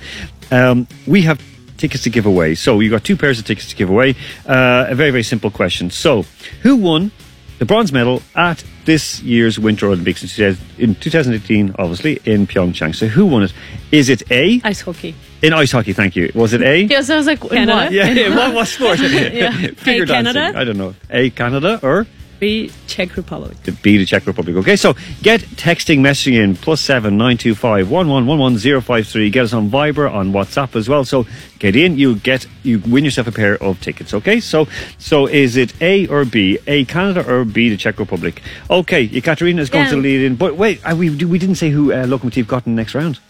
um, 0.50 0.86
we 1.06 1.22
have 1.22 1.40
tickets 1.82 2.04
to 2.04 2.10
give 2.10 2.26
away. 2.26 2.54
So 2.54 2.80
you've 2.80 2.92
got 2.92 3.04
two 3.04 3.16
pairs 3.16 3.38
of 3.38 3.44
tickets 3.44 3.68
to 3.68 3.76
give 3.76 3.90
away. 3.90 4.14
Uh, 4.46 4.86
a 4.88 4.94
very, 4.94 5.10
very 5.10 5.24
simple 5.24 5.50
question. 5.50 5.90
So, 5.90 6.24
who 6.62 6.76
won 6.76 7.10
the 7.58 7.66
bronze 7.66 7.92
medal 7.92 8.22
at 8.34 8.64
this 8.84 9.20
year's 9.22 9.58
Winter 9.58 9.86
Olympics 9.86 10.38
in 10.38 10.94
2018, 10.94 11.74
obviously, 11.78 12.20
in 12.24 12.46
Pyeongchang? 12.46 12.94
So, 12.94 13.08
who 13.08 13.26
won 13.26 13.42
it? 13.42 13.52
Is 13.90 14.08
it 14.08 14.22
A? 14.30 14.60
Ice 14.64 14.82
hockey. 14.82 15.14
In 15.42 15.52
ice 15.52 15.72
hockey, 15.72 15.92
thank 15.92 16.14
you. 16.14 16.30
Was 16.36 16.52
it 16.52 16.62
A? 16.62 16.82
Yeah, 16.82 17.02
so 17.02 17.14
I 17.14 17.16
was 17.16 17.26
like, 17.26 17.40
Canada? 17.40 17.72
what? 17.72 17.92
Yeah, 17.92 18.08
yeah, 18.10 18.36
what, 18.36 18.54
what 18.54 18.68
sport? 18.68 18.98
Figure 19.00 20.04
A, 20.04 20.06
Canada? 20.06 20.52
I 20.54 20.62
don't 20.64 20.78
know. 20.78 20.94
A, 21.10 21.30
Canada 21.30 21.80
or 21.82 22.06
B, 22.42 22.72
Czech 22.88 23.16
Republic. 23.16 23.56
the 23.62 23.70
B, 23.70 23.98
the 23.98 24.04
Czech 24.04 24.26
Republic. 24.26 24.56
Okay, 24.56 24.74
so 24.74 24.94
get 25.22 25.42
texting, 25.54 26.00
messaging 26.00 26.34
in 26.42 26.56
plus 26.56 26.80
seven 26.80 27.16
nine 27.16 27.36
two 27.38 27.54
five 27.54 27.88
one 27.88 28.08
one 28.08 28.26
one 28.26 28.36
one 28.40 28.58
zero 28.58 28.80
five 28.80 29.06
three. 29.06 29.30
Get 29.30 29.44
us 29.44 29.52
on 29.52 29.70
Viber, 29.70 30.10
on 30.12 30.32
WhatsApp 30.32 30.74
as 30.74 30.88
well. 30.88 31.04
So 31.04 31.24
get 31.60 31.76
in, 31.76 31.96
you 31.98 32.16
get 32.16 32.48
you 32.64 32.80
win 32.80 33.04
yourself 33.04 33.28
a 33.28 33.32
pair 33.32 33.54
of 33.62 33.80
tickets. 33.80 34.12
Okay, 34.12 34.40
so 34.40 34.66
so 34.98 35.26
is 35.28 35.56
it 35.56 35.72
A 35.80 36.08
or 36.08 36.24
B? 36.24 36.58
A 36.66 36.84
Canada 36.86 37.22
or 37.32 37.44
B 37.44 37.68
the 37.68 37.76
Czech 37.76 38.00
Republic? 38.00 38.42
Okay, 38.68 39.06
Ekaterina 39.06 39.60
is 39.62 39.70
going 39.70 39.84
Yeah. 39.84 39.90
to 39.92 39.98
lead 39.98 40.22
in, 40.26 40.34
but 40.34 40.56
wait, 40.56 40.80
we 40.96 41.10
we 41.24 41.38
didn't 41.38 41.58
say 41.62 41.70
who 41.70 41.92
uh, 41.92 42.06
Lokomotiv 42.06 42.48
got 42.48 42.66
in 42.66 42.74
the 42.74 42.80
next 42.82 42.96
round 42.96 43.20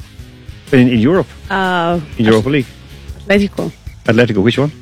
in, 0.72 0.88
in 0.88 0.98
Europe 1.00 1.28
Uh, 1.50 2.00
in 2.16 2.24
Europa 2.24 2.48
League. 2.48 2.66
Atletico. 3.28 3.70
Atletico, 4.06 4.42
which 4.42 4.56
one? 4.58 4.72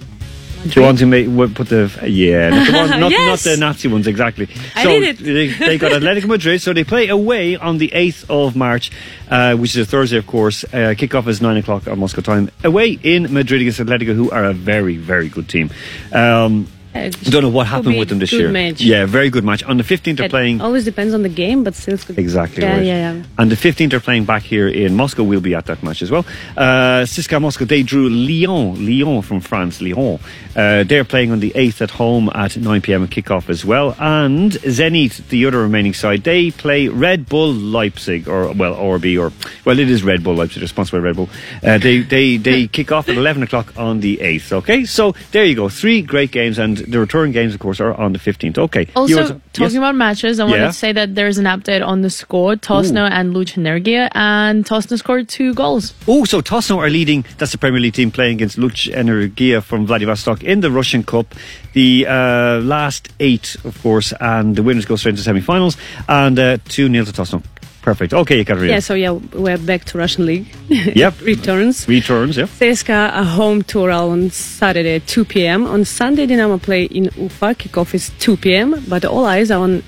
Do 0.63 0.81
you 0.81 0.83
want 0.87 0.99
to 0.99 1.07
make 1.07 1.27
put 1.55 1.69
the 1.69 1.91
yeah, 2.07 2.51
not 2.51 2.67
the, 2.67 2.73
one, 2.73 2.91
not, 3.01 3.13
not 3.13 3.39
the 3.39 3.57
Nazi 3.57 3.89
ones 3.89 4.07
exactly. 4.07 4.49
I 4.75 4.83
so. 4.83 5.01
They, 5.01 5.47
they 5.49 5.79
got 5.79 5.93
Atletico 5.93 6.27
Madrid, 6.37 6.61
so 6.61 6.73
they 6.73 6.85
play 6.85 7.09
away 7.09 7.57
on 7.57 7.79
the 7.79 7.93
eighth 7.95 8.31
of 8.31 8.57
March, 8.57 8.91
uh, 9.31 9.57
which 9.57 9.75
is 9.75 9.89
a 9.89 9.91
Thursday, 9.91 10.19
of 10.19 10.27
course. 10.27 10.65
Uh, 10.65 10.95
kickoff 10.97 11.27
is 11.29 11.41
nine 11.41 11.57
o'clock 11.57 11.89
on 11.89 11.99
Moscow 11.99 12.21
time. 12.21 12.51
Away 12.63 12.99
in 13.03 13.33
Madrid 13.33 13.63
against 13.63 13.81
Atletico, 13.81 14.15
who 14.15 14.31
are 14.31 14.45
a 14.45 14.53
very, 14.53 14.97
very 14.97 15.29
good 15.29 15.49
team. 15.49 15.71
Um, 16.13 16.67
Uh, 16.71 16.80
I 16.95 17.09
don't 17.09 17.43
know 17.43 17.49
what 17.51 17.67
happened 17.69 17.99
with 17.99 18.09
them 18.09 18.19
this 18.19 18.31
good 18.31 18.41
year. 18.41 18.51
match. 18.51 18.81
Yeah, 18.81 19.07
very 19.07 19.31
good 19.31 19.45
match. 19.45 19.63
On 19.63 19.77
the 19.77 19.85
fifteenth, 19.85 20.19
they're 20.19 20.27
It 20.27 20.31
playing. 20.31 20.61
always 20.61 20.85
depends 20.85 21.15
on 21.15 21.23
the 21.23 21.29
game, 21.29 21.63
but 21.63 21.75
still 21.75 21.95
it's 21.95 22.05
good. 22.05 22.19
Exactly 22.19 22.63
Yeah, 22.65 22.77
right. 22.77 22.85
yeah, 22.85 23.13
yeah. 23.15 23.23
And 23.39 23.51
the 23.51 23.57
15th 23.57 23.91
they're 23.91 24.01
playing 24.01 24.25
back 24.25 24.43
here 24.43 24.67
in 24.69 24.97
Moscow. 24.97 25.23
We'll 25.23 25.41
be 25.41 25.55
at 25.55 25.67
that 25.67 25.83
match 25.83 26.03
as 26.03 26.11
well. 26.11 26.25
Uh, 26.57 27.05
CSKA 27.07 27.41
Moscow, 27.41 27.65
they 27.65 27.83
drew 27.83 28.09
Lyon, 28.09 28.85
Lyon 28.85 29.23
from 29.23 29.41
France, 29.41 29.81
Lyon. 29.81 30.19
Uh, 30.57 30.83
they're 30.83 31.05
playing 31.05 31.31
on 31.31 31.39
the 31.41 31.53
8th 31.55 31.81
at 31.81 31.91
home 31.93 32.29
at 32.35 32.57
9 32.57 32.81
p.m. 32.83 33.03
And 33.03 33.11
kickoff 33.11 33.49
as 33.49 33.65
well. 33.65 33.95
And 34.01 34.51
Zenit, 34.53 35.29
the 35.29 35.47
other 35.47 35.59
remaining 35.61 35.95
side, 35.95 36.25
they 36.25 36.51
play 36.51 36.89
Red 36.89 37.29
Bull 37.29 37.53
Leipzig, 37.53 38.29
or, 38.29 38.53
well, 38.53 38.75
RB, 38.75 39.17
or, 39.21 39.33
well, 39.65 39.79
it 39.79 39.89
is 39.89 40.03
Red 40.03 40.25
Bull 40.25 40.35
Leipzig, 40.35 40.59
they're 40.61 40.67
sponsored 40.69 41.01
by 41.01 41.07
Red 41.07 41.17
Bull. 41.17 41.29
Uh, 41.63 41.79
they, 41.79 42.01
they, 42.01 42.37
they 42.37 42.67
kick 42.77 42.91
off 42.91 43.09
at 43.09 43.17
11 43.17 43.45
o'clock 43.45 43.73
on 43.79 44.01
the 44.01 44.17
8th, 44.19 44.53
okay? 44.53 44.85
So 44.85 45.15
there 45.31 45.45
you 45.45 45.55
go. 45.55 45.69
Three 45.69 46.03
great 46.03 46.33
games, 46.33 46.59
and 46.59 46.80
the 46.81 46.99
return 46.99 47.33
games, 47.33 47.55
of 47.55 47.61
course, 47.61 47.81
are 47.81 47.95
on 47.95 48.13
the 48.13 48.19
15th. 48.19 48.59
Okay. 48.59 48.87
Also, 48.97 49.15
to- 49.15 49.41
talking 49.53 49.63
yes? 49.63 49.75
about 49.75 49.95
matches, 49.95 50.41
I 50.41 50.45
wanted 50.45 50.59
Yeah. 50.61 50.67
to 50.69 50.73
say 50.73 50.93
that 50.93 51.15
there's 51.15 51.39
an 51.39 51.45
update 51.47 51.87
on 51.87 52.03
the 52.03 52.11
score. 52.11 52.57
Tosno 52.57 53.09
and 53.11 53.35
Luch 53.35 53.55
Energia, 53.55 54.09
and 54.15 54.65
Tosno 54.65 54.97
scored 54.99 55.29
two 55.29 55.55
goals. 55.55 55.95
Oh, 56.09 56.25
so 56.25 56.41
Tosno 56.41 56.79
are 56.79 56.91
leading. 56.91 57.25
That's 57.39 57.53
the 57.53 57.59
Premier 57.59 57.81
League 57.81 57.95
team 57.95 58.11
playing 58.11 58.35
against 58.37 58.59
Luch 58.59 58.93
Energia 58.93 59.63
from 59.63 59.87
Vladivostok 59.87 60.43
in 60.43 60.61
the 60.61 60.71
Russian 60.71 61.03
Cup. 61.05 61.35
The 61.73 62.07
uh, 62.09 62.61
last 62.63 63.09
eight, 63.21 63.57
of 63.65 63.81
course, 63.83 64.13
and 64.21 64.57
the 64.57 64.63
winners 64.63 64.85
go 64.87 64.97
straight 64.97 65.11
into 65.13 65.23
semi-finals. 65.23 65.77
And 66.09 66.39
uh, 66.39 66.59
two 66.69 66.89
0 66.91 67.05
to 67.05 67.13
Tosno. 67.13 67.43
Perfect. 67.83 68.13
Okay, 68.13 68.45
Katerina. 68.45 68.75
Yeah, 68.75 68.81
so 68.81 68.95
yeah, 68.95 69.13
we're 69.13 69.57
back 69.59 69.85
to 69.87 69.99
Russian 69.99 70.27
league. 70.27 70.47
Yep. 70.69 71.21
Returns. 71.23 71.89
Returns. 71.89 72.37
Yeah. 72.37 72.45
CSKA 72.45 73.11
a 73.15 73.25
home 73.25 73.63
tour 73.63 73.91
on 73.91 74.31
Saturday 74.31 74.97
at 74.97 75.07
2 75.07 75.25
p.m. 75.25 75.67
On 75.67 75.85
Sunday, 75.85 76.27
Dinamo 76.27 76.61
play 76.61 76.85
in 76.85 77.05
Ufa. 77.17 77.55
Kickoff 77.55 77.95
is 77.95 78.11
2 78.19 78.37
p.m. 78.37 78.85
But 78.89 79.05
all 79.05 79.25
eyes 79.25 79.51
are 79.51 79.63
on 79.63 79.83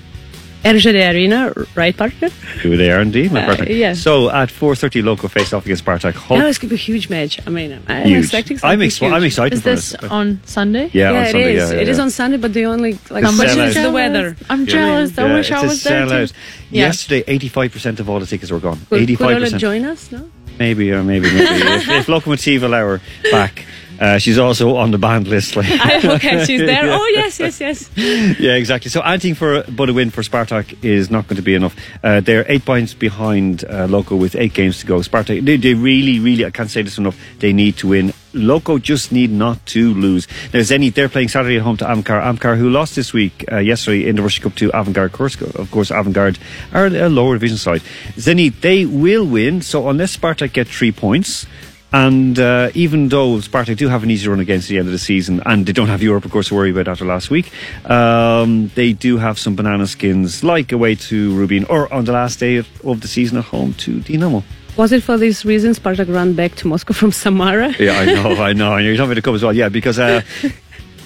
RZD 0.63 1.11
Arena, 1.13 1.53
right, 1.75 1.95
partner? 1.95 2.29
Who 2.61 2.77
they 2.77 2.89
are 2.91 3.01
indeed, 3.01 3.31
my 3.33 3.43
Uh, 3.43 3.45
partner. 3.47 3.65
yeah. 3.69 3.93
So 3.93 4.29
at 4.29 4.49
4.30 4.49 5.03
local 5.03 5.27
face-off 5.29 5.65
against 5.65 5.83
Spartak. 5.83 6.13
Hope 6.13 6.37
That 6.39 6.45
was 6.45 6.57
going 6.57 6.69
to 6.69 6.75
be 6.75 6.81
a 6.81 6.85
huge 6.85 7.09
match. 7.09 7.39
I 7.45 7.49
mean, 7.49 7.79
I'm 7.87 8.07
huge. 8.07 8.23
expecting 8.23 8.55
I'm, 8.57 8.59
something 8.61 8.85
ex- 8.85 8.97
huge. 8.97 9.11
I'm 9.11 9.23
excited 9.23 9.53
Is 9.53 9.61
for 9.61 9.69
this 9.69 9.93
it. 9.93 10.03
on 10.05 10.39
Sunday? 10.45 10.89
Yeah, 10.93 11.11
Yeah, 11.11 11.17
on 11.19 11.25
it 11.25 11.31
Sunday. 11.31 11.53
is. 11.55 11.71
Yeah, 11.71 11.77
It 11.79 11.85
yeah. 11.87 11.91
is 11.91 11.99
on 11.99 12.09
Sunday, 12.11 12.37
but 12.37 12.53
the 12.53 12.65
only 12.65 12.91
like. 13.09 13.23
It's 13.25 13.37
But 13.37 13.47
sellout. 13.49 13.67
it's 13.67 13.81
the 13.81 13.91
weather. 13.91 14.37
I'm 14.49 14.61
you 14.61 14.73
know 14.75 14.81
I 14.95 15.01
mean? 15.03 15.07
jealous. 15.07 15.17
I 15.17 15.27
Yeah, 15.27 15.33
wish 15.35 15.51
I 15.51 15.61
was 15.65 15.83
there 15.83 16.05
too. 16.07 16.33
Yeah. 16.71 16.85
Yesterday, 16.87 17.23
85% 17.27 17.99
of 17.99 18.09
all 18.09 18.19
the 18.19 18.25
tickets 18.25 18.49
were 18.51 18.59
gone. 18.59 18.79
Could, 18.89 19.07
could 19.07 19.19
85%. 19.19 19.35
Ola 19.35 19.59
join 19.59 19.85
us? 19.85 20.11
No. 20.11 20.29
Maybe, 20.59 20.91
or 20.91 21.03
maybe, 21.03 21.25
maybe. 21.33 21.43
if, 21.79 21.89
if 21.89 22.07
Locomotive 22.07 22.63
allow 22.63 22.85
her 22.87 23.01
back, 23.31 23.65
uh, 23.99 24.17
she's 24.17 24.37
also 24.37 24.75
on 24.75 24.91
the 24.91 24.97
banned 24.97 25.27
list. 25.27 25.55
Like. 25.55 25.69
okay, 26.05 26.45
she's 26.45 26.61
there. 26.61 26.73
Yeah. 26.83 26.97
Oh 26.99 27.11
yes, 27.13 27.39
yes, 27.39 27.61
yes. 27.61 27.89
yeah, 28.39 28.55
exactly. 28.55 28.89
So 28.89 29.01
anything 29.01 29.35
for 29.35 29.63
but 29.63 29.89
a 29.89 29.93
win 29.93 30.09
for 30.09 30.21
Spartak 30.21 30.83
is 30.83 31.09
not 31.09 31.27
going 31.27 31.37
to 31.37 31.41
be 31.41 31.53
enough. 31.53 31.75
Uh, 32.03 32.19
they're 32.19 32.45
eight 32.51 32.65
points 32.65 32.93
behind 32.93 33.63
uh, 33.65 33.85
Loco 33.85 34.15
with 34.15 34.35
eight 34.35 34.53
games 34.53 34.79
to 34.79 34.85
go. 34.85 34.99
Spartak, 34.99 35.45
they, 35.45 35.57
they 35.57 35.73
really, 35.73 36.19
really, 36.19 36.45
I 36.45 36.49
can't 36.49 36.69
say 36.69 36.81
this 36.81 36.97
enough. 36.97 37.17
They 37.39 37.53
need 37.53 37.77
to 37.77 37.89
win. 37.89 38.13
Loco 38.33 38.79
just 38.79 39.11
need 39.11 39.31
not 39.31 39.63
to 39.67 39.93
lose. 39.93 40.27
Now 40.53 40.59
Zenit, 40.61 40.95
they're 40.95 41.09
playing 41.09 41.29
Saturday 41.29 41.57
at 41.57 41.61
home 41.61 41.77
to 41.77 41.85
Amkar. 41.85 42.21
Amkar, 42.21 42.57
who 42.57 42.69
lost 42.69 42.95
this 42.95 43.13
week, 43.13 43.45
uh, 43.51 43.57
yesterday 43.57 44.07
in 44.07 44.15
the 44.15 44.23
Russian 44.23 44.43
Cup 44.43 44.55
to 44.55 44.69
Avangard 44.71 45.11
Kursk. 45.11 45.41
Of 45.41 45.69
course, 45.71 45.91
Avangard 45.91 46.39
are 46.73 46.87
a 46.87 47.09
lower 47.09 47.35
division 47.35 47.57
side. 47.57 47.81
Zenit, 48.15 48.61
they 48.61 48.85
will 48.85 49.25
win. 49.25 49.61
So 49.61 49.89
unless 49.89 50.17
Spartak 50.17 50.53
get 50.53 50.67
three 50.67 50.91
points. 50.91 51.45
And 51.93 52.39
uh, 52.39 52.71
even 52.73 53.09
though 53.09 53.37
Spartak 53.37 53.77
do 53.77 53.87
have 53.87 54.01
an 54.01 54.09
easy 54.09 54.27
run 54.27 54.39
against 54.39 54.67
the 54.67 54.79
end 54.79 54.87
of 54.87 54.91
the 54.91 54.99
season, 54.99 55.43
and 55.45 55.65
they 55.65 55.71
don't 55.71 55.89
have 55.89 56.01
Europe, 56.01 56.25
of 56.25 56.31
course, 56.31 56.47
to 56.47 56.55
worry 56.55 56.71
about 56.71 56.87
after 56.87 57.05
last 57.05 57.29
week, 57.29 57.51
um, 57.85 58.71
they 58.73 58.93
do 58.93 59.17
have 59.17 59.37
some 59.37 59.55
banana 59.55 59.85
skins, 59.85 60.43
like 60.43 60.71
away 60.71 60.95
to 60.95 61.35
Rubin, 61.35 61.65
or 61.65 61.93
on 61.93 62.05
the 62.05 62.11
last 62.11 62.39
day 62.39 62.55
of, 62.55 62.67
of 62.83 63.01
the 63.01 63.07
season 63.07 63.37
at 63.37 63.45
home 63.45 63.75
to 63.75 63.99
Dinamo. 63.99 64.43
Was 64.75 64.91
it 64.91 65.03
for 65.03 65.19
these 65.19 65.45
reasons 65.45 65.77
Spartak 65.77 66.11
ran 66.11 66.33
back 66.33 66.55
to 66.55 66.67
Moscow 66.67 66.93
from 66.93 67.11
Samara? 67.11 67.75
Yeah, 67.79 67.99
I 67.99 68.05
know, 68.05 68.41
I 68.41 68.53
know. 68.53 68.73
And 68.73 68.85
you're 68.85 68.95
talking 68.95 69.11
about 69.11 69.15
the 69.15 69.21
cup 69.21 69.35
as 69.35 69.43
well, 69.43 69.53
yeah, 69.53 69.69
because. 69.69 69.99
Uh, 69.99 70.21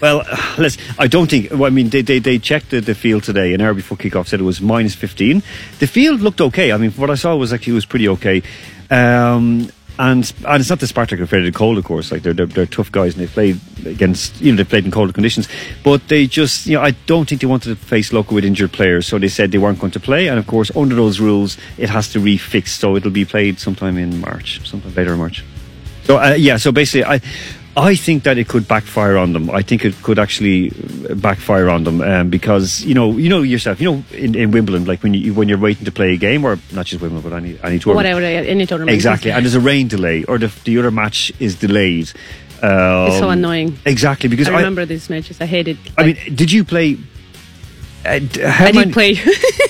Well, 0.01 0.23
let's. 0.59 0.77
I 0.99 1.07
don't 1.07 1.27
think. 1.27 1.49
Well, 1.51 1.65
I 1.65 1.69
mean, 1.69 1.89
they, 1.89 2.03
they, 2.03 2.19
they 2.19 2.37
checked 2.37 2.69
the, 2.69 2.81
the 2.81 2.93
field 2.93 3.23
today, 3.23 3.53
an 3.55 3.61
hour 3.61 3.73
before 3.73 3.97
kickoff 3.97 4.27
said 4.27 4.39
it 4.39 4.43
was 4.43 4.61
minus 4.61 4.95
15. 4.95 5.41
The 5.79 5.87
field 5.87 6.21
looked 6.21 6.39
okay. 6.39 6.71
I 6.71 6.77
mean, 6.77 6.91
what 6.91 7.09
I 7.09 7.15
saw 7.15 7.35
was 7.35 7.51
actually 7.51 7.73
it 7.73 7.75
was 7.75 7.85
pretty 7.85 8.07
okay. 8.09 8.43
Um, 8.89 9.69
and 9.99 10.31
and 10.45 10.61
it's 10.61 10.69
not 10.69 10.79
the 10.79 10.85
Spartak 10.85 11.19
are 11.19 11.23
afraid 11.23 11.45
of 11.45 11.53
the 11.53 11.57
cold, 11.57 11.77
of 11.77 11.83
course. 11.83 12.11
Like 12.11 12.23
they're, 12.23 12.33
they're 12.33 12.45
they're 12.45 12.65
tough 12.65 12.91
guys, 12.91 13.15
and 13.15 13.27
they 13.27 13.31
played 13.31 13.59
against 13.85 14.39
you 14.41 14.51
know 14.51 14.57
they 14.57 14.63
played 14.63 14.85
in 14.85 14.91
colder 14.91 15.13
conditions. 15.13 15.47
But 15.83 16.07
they 16.07 16.27
just 16.27 16.65
you 16.65 16.75
know 16.75 16.83
I 16.83 16.91
don't 17.05 17.27
think 17.27 17.41
they 17.41 17.47
wanted 17.47 17.69
to 17.69 17.75
face 17.75 18.13
local 18.13 18.35
with 18.35 18.45
injured 18.45 18.71
players, 18.71 19.07
so 19.07 19.17
they 19.17 19.27
said 19.27 19.51
they 19.51 19.57
weren't 19.57 19.79
going 19.79 19.91
to 19.91 19.99
play. 19.99 20.27
And 20.27 20.37
of 20.37 20.47
course, 20.47 20.71
under 20.75 20.95
those 20.95 21.19
rules, 21.19 21.57
it 21.77 21.89
has 21.89 22.11
to 22.13 22.19
refix, 22.19 22.69
so 22.69 22.95
it'll 22.95 23.11
be 23.11 23.25
played 23.25 23.59
sometime 23.59 23.97
in 23.97 24.21
March, 24.21 24.67
sometime 24.67 24.93
later 24.93 25.13
in 25.13 25.19
March. 25.19 25.43
So 26.03 26.17
uh, 26.17 26.35
yeah, 26.37 26.57
so 26.57 26.71
basically, 26.71 27.03
I 27.03 27.21
I 27.77 27.95
think 27.95 28.23
that 28.23 28.37
it 28.39 28.47
could 28.47 28.67
backfire 28.67 29.17
on 29.17 29.33
them. 29.33 29.51
I 29.51 29.61
think 29.61 29.85
it 29.85 29.93
could 30.01 30.17
actually 30.17 30.71
uh, 31.09 31.13
backfire 31.13 31.69
on 31.69 31.83
them 31.83 32.01
um, 32.01 32.29
because 32.29 32.83
you 32.83 32.95
know 32.95 33.15
you 33.17 33.29
know 33.29 33.43
yourself. 33.43 33.79
You 33.79 33.91
know 33.91 34.03
in, 34.11 34.33
in 34.33 34.51
Wimbledon, 34.51 34.85
like 34.85 35.03
when 35.03 35.13
you 35.13 35.33
when 35.33 35.47
you're 35.47 35.59
waiting 35.59 35.85
to 35.85 35.91
play 35.91 36.13
a 36.13 36.17
game, 36.17 36.43
or 36.43 36.57
not 36.73 36.87
just 36.87 37.01
Wimbledon, 37.01 37.29
but 37.29 37.35
any 37.37 37.51
any 37.63 37.77
tournament. 37.77 38.15
Whatever, 38.15 38.21
any 38.21 38.65
tournament. 38.65 38.95
Exactly, 38.95 39.31
and 39.31 39.45
there's 39.45 39.55
a 39.55 39.59
rain 39.59 39.87
delay, 39.87 40.23
or 40.23 40.39
the 40.39 40.51
the 40.63 40.77
other 40.79 40.91
match 40.91 41.31
is 41.39 41.55
delayed. 41.55 42.11
Um, 42.63 43.07
It's 43.07 43.19
so 43.19 43.29
annoying. 43.29 43.77
Exactly, 43.85 44.29
because 44.29 44.47
I 44.49 44.53
I, 44.53 44.57
remember 44.57 44.85
these 44.85 45.07
matches. 45.09 45.39
I 45.39 45.45
hated. 45.45 45.77
it. 45.85 45.91
I 45.97 46.03
mean, 46.05 46.17
did 46.35 46.51
you 46.51 46.63
play? 46.63 46.97
I 48.07 48.71
many- 48.71 48.85
did 48.85 48.93
play. 48.93 49.15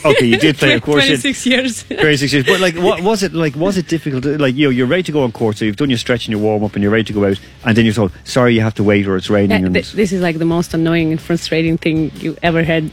Okay, 0.05 0.25
you 0.25 0.37
did 0.37 0.57
play, 0.57 0.73
of 0.75 0.81
course. 0.87 1.03
you- 1.03 1.17
26 1.17 1.45
years. 1.47 1.83
26 1.83 2.31
years. 2.33 2.45
But 2.45 2.61
like, 2.61 2.75
what 2.75 3.01
was 3.01 3.23
it 3.23 3.33
like? 3.33 3.55
Was 3.55 3.77
it 3.77 3.87
difficult? 3.87 4.23
To, 4.23 4.37
like, 4.37 4.55
you 4.55 4.65
know, 4.67 4.69
you're 4.69 4.87
ready 4.87 5.03
to 5.03 5.11
go 5.11 5.23
on 5.23 5.31
court, 5.31 5.57
so 5.57 5.65
you've 5.65 5.75
done 5.75 5.89
your 5.89 5.97
stretch 5.97 6.27
and 6.27 6.31
your 6.31 6.39
warm 6.41 6.63
up, 6.63 6.73
and 6.75 6.81
you're 6.83 6.91
ready 6.91 7.03
to 7.05 7.13
go 7.13 7.25
out, 7.25 7.39
and 7.65 7.75
then 7.75 7.83
you're 7.83 7.93
told, 7.95 8.11
"Sorry, 8.23 8.53
you 8.53 8.61
have 8.61 8.75
to 8.75 8.83
wait, 8.83 9.07
or 9.07 9.17
it's 9.17 9.29
raining." 9.29 9.59
Yeah, 9.59 9.65
and 9.65 9.73
th- 9.73 9.91
this 9.93 10.11
is 10.13 10.21
like 10.21 10.37
the 10.37 10.45
most 10.45 10.73
annoying 10.73 11.11
and 11.11 11.19
frustrating 11.19 11.77
thing 11.77 12.11
you 12.19 12.37
ever 12.43 12.63
had 12.63 12.89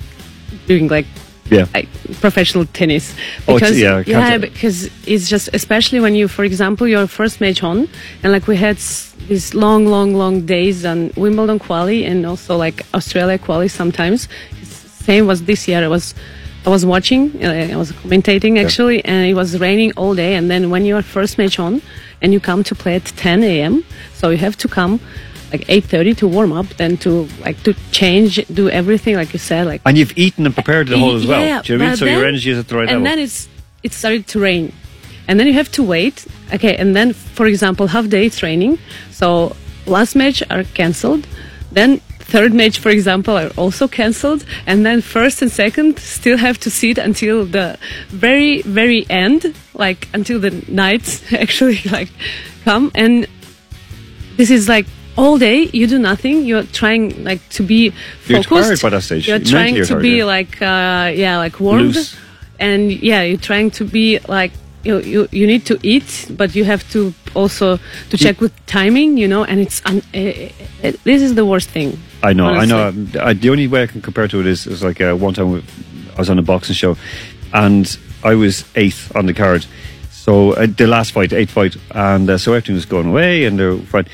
doing 0.66 0.88
like 0.88 1.07
yeah, 1.50 1.66
like 1.74 1.88
professional 2.20 2.64
tennis 2.66 3.14
Oh, 3.46 3.54
because 3.54 3.78
yeah, 3.78 4.02
can't 4.02 4.09
yeah 4.09 4.38
because 4.38 4.88
it's 5.07 5.28
just 5.28 5.50
especially 5.52 6.00
when 6.00 6.14
you 6.14 6.26
for 6.26 6.42
example 6.44 6.87
your 6.88 7.07
first 7.07 7.40
match 7.40 7.62
on 7.62 7.87
and 8.22 8.33
like 8.33 8.46
we 8.46 8.57
had 8.57 8.76
s- 8.76 9.12
these 9.28 9.52
long 9.54 9.87
long 9.87 10.14
long 10.14 10.46
days 10.46 10.85
on 10.87 11.11
Wimbledon 11.16 11.59
quali 11.59 12.04
and 12.07 12.24
also 12.24 12.57
like 12.57 12.83
Australia 12.94 13.37
quali 13.38 13.68
sometimes 13.68 14.26
same 15.08 15.24
was 15.30 15.38
this 15.50 15.60
year 15.68 15.80
I 15.88 15.88
was 15.96 16.14
I 16.66 16.70
was 16.76 16.82
watching 16.94 17.22
uh, 17.44 17.74
I 17.74 17.76
was 17.82 17.90
commentating 18.02 18.54
actually 18.64 18.98
and 19.04 19.20
it 19.30 19.34
was 19.42 19.48
raining 19.66 19.90
all 20.00 20.14
day 20.24 20.32
and 20.38 20.44
then 20.52 20.62
when 20.72 20.82
your 20.92 21.02
first 21.02 21.32
match 21.40 21.56
on 21.66 21.72
and 22.22 22.28
you 22.34 22.40
come 22.50 22.60
to 22.70 22.74
play 22.82 22.94
at 23.00 23.04
10 23.04 23.42
a.m 23.52 23.74
so 24.18 24.24
you 24.32 24.38
have 24.46 24.56
to 24.64 24.68
come 24.78 24.92
like 25.52 25.62
8.30 25.66 26.16
to 26.20 26.24
warm 26.36 26.52
up 26.60 26.66
then 26.80 26.96
to 27.04 27.10
like 27.46 27.58
to 27.66 27.72
change 27.92 28.32
do 28.60 28.64
everything 28.80 29.14
like 29.20 29.30
you 29.34 29.38
said 29.50 29.62
like 29.72 29.80
and 29.84 29.96
you've 29.98 30.16
eaten 30.24 30.42
and 30.46 30.54
prepared 30.54 30.86
the 30.88 30.98
whole 30.98 31.14
as 31.20 31.26
well. 31.26 31.42
yeah, 31.44 31.60
Do 31.62 31.72
you 31.74 31.78
know 31.78 31.84
I 31.84 31.88
mean? 31.88 31.96
So 31.96 32.04
your 32.06 32.24
energy 32.32 32.50
is 32.54 32.58
at 32.58 32.66
the 32.68 32.76
right 32.76 32.88
and 32.88 33.02
level. 33.02 33.04
then 33.08 33.18
it's 33.26 33.38
it 33.86 33.92
started 33.92 34.26
to 34.32 34.36
rain, 34.40 34.72
and 35.28 35.34
then 35.38 35.46
you 35.46 35.52
have 35.62 35.70
to 35.78 35.82
wait. 35.94 36.16
Okay, 36.56 36.74
and 36.82 36.96
then 36.96 37.12
for 37.12 37.46
example, 37.52 37.84
half 37.96 38.06
day 38.08 38.26
training. 38.30 38.78
so 39.20 39.26
last 39.96 40.12
match 40.16 40.38
are 40.50 40.64
cancelled. 40.80 41.24
Then 41.78 41.90
third 42.32 42.52
match, 42.54 42.78
for 42.78 42.90
example, 42.90 43.37
are 43.37 43.50
also 43.56 43.87
cancelled, 43.88 44.44
and 44.66 44.84
then 44.84 45.00
first 45.02 45.42
and 45.42 45.50
second 45.50 45.98
still 45.98 46.37
have 46.38 46.58
to 46.60 46.70
sit 46.70 46.98
until 46.98 47.44
the 47.44 47.78
very 48.08 48.62
very 48.62 49.06
end, 49.08 49.54
like 49.74 50.08
until 50.14 50.40
the 50.40 50.50
nights 50.68 51.32
actually 51.44 51.80
like 51.90 52.08
come. 52.64 52.90
And 52.94 53.26
this 54.37 54.50
is 54.50 54.68
like 54.68 54.87
all 55.16 55.38
day 55.38 55.68
you 55.72 55.87
do 55.87 55.98
nothing. 55.98 56.44
You're 56.44 56.64
trying 56.64 57.24
like 57.24 57.40
to 57.50 57.62
be 57.62 57.90
focused 58.20 58.48
tired 58.48 58.82
by 58.82 58.88
that 58.90 59.02
stage. 59.02 59.28
you're 59.28 59.38
trying 59.38 59.84
to 59.84 59.96
be 60.00 60.24
like 60.24 60.60
uh 60.62 61.12
yeah 61.14 61.38
like 61.38 61.60
warmed. 61.60 61.94
Loose. 61.94 62.16
and 62.58 62.90
yeah 63.02 63.22
you're 63.22 63.37
trying 63.50 63.70
to 63.78 63.84
be 63.84 64.18
like 64.28 64.52
you, 64.84 64.98
you 65.00 65.28
you 65.32 65.46
need 65.46 65.64
to 65.66 65.78
eat 65.82 66.30
but 66.37 66.54
you 66.54 66.64
have 66.64 66.82
to 66.92 67.12
also 67.34 67.78
to 68.10 68.16
check 68.16 68.40
with 68.40 68.52
timing 68.66 69.16
you 69.16 69.26
know 69.26 69.42
and 69.44 69.58
it's 69.60 69.82
un- 69.87 70.02
uh, 70.14 70.18
uh, 70.87 70.92
this 71.04 71.20
is 71.22 71.34
the 71.34 71.44
worst 71.44 71.70
thing 71.70 71.98
I 72.24 72.32
know, 72.32 72.46
I 72.46 72.64
know. 72.64 72.88
I, 73.20 73.34
the 73.34 73.50
only 73.50 73.66
way 73.66 73.82
I 73.82 73.87
can 73.87 74.00
compare 74.00 74.26
to 74.28 74.40
it 74.40 74.46
is, 74.46 74.66
is 74.66 74.82
like 74.82 74.98
uh, 74.98 75.14
one 75.14 75.34
time 75.34 75.62
I 76.14 76.18
was 76.18 76.30
on 76.30 76.38
a 76.38 76.42
boxing 76.42 76.74
show, 76.74 76.96
and 77.52 77.98
I 78.22 78.34
was 78.34 78.64
eighth 78.76 79.14
on 79.14 79.26
the 79.26 79.34
card. 79.34 79.66
So 80.10 80.52
uh, 80.52 80.66
the 80.66 80.87
last 80.87 81.12
fight, 81.12 81.34
eighth 81.34 81.50
fight, 81.50 81.76
and 81.90 82.30
uh, 82.30 82.38
so 82.38 82.52
everything 82.52 82.76
was 82.76 82.87
going 82.87 83.08
away, 83.08 83.44
and 83.44 83.58
the 83.58 83.84
fight. 83.90 84.08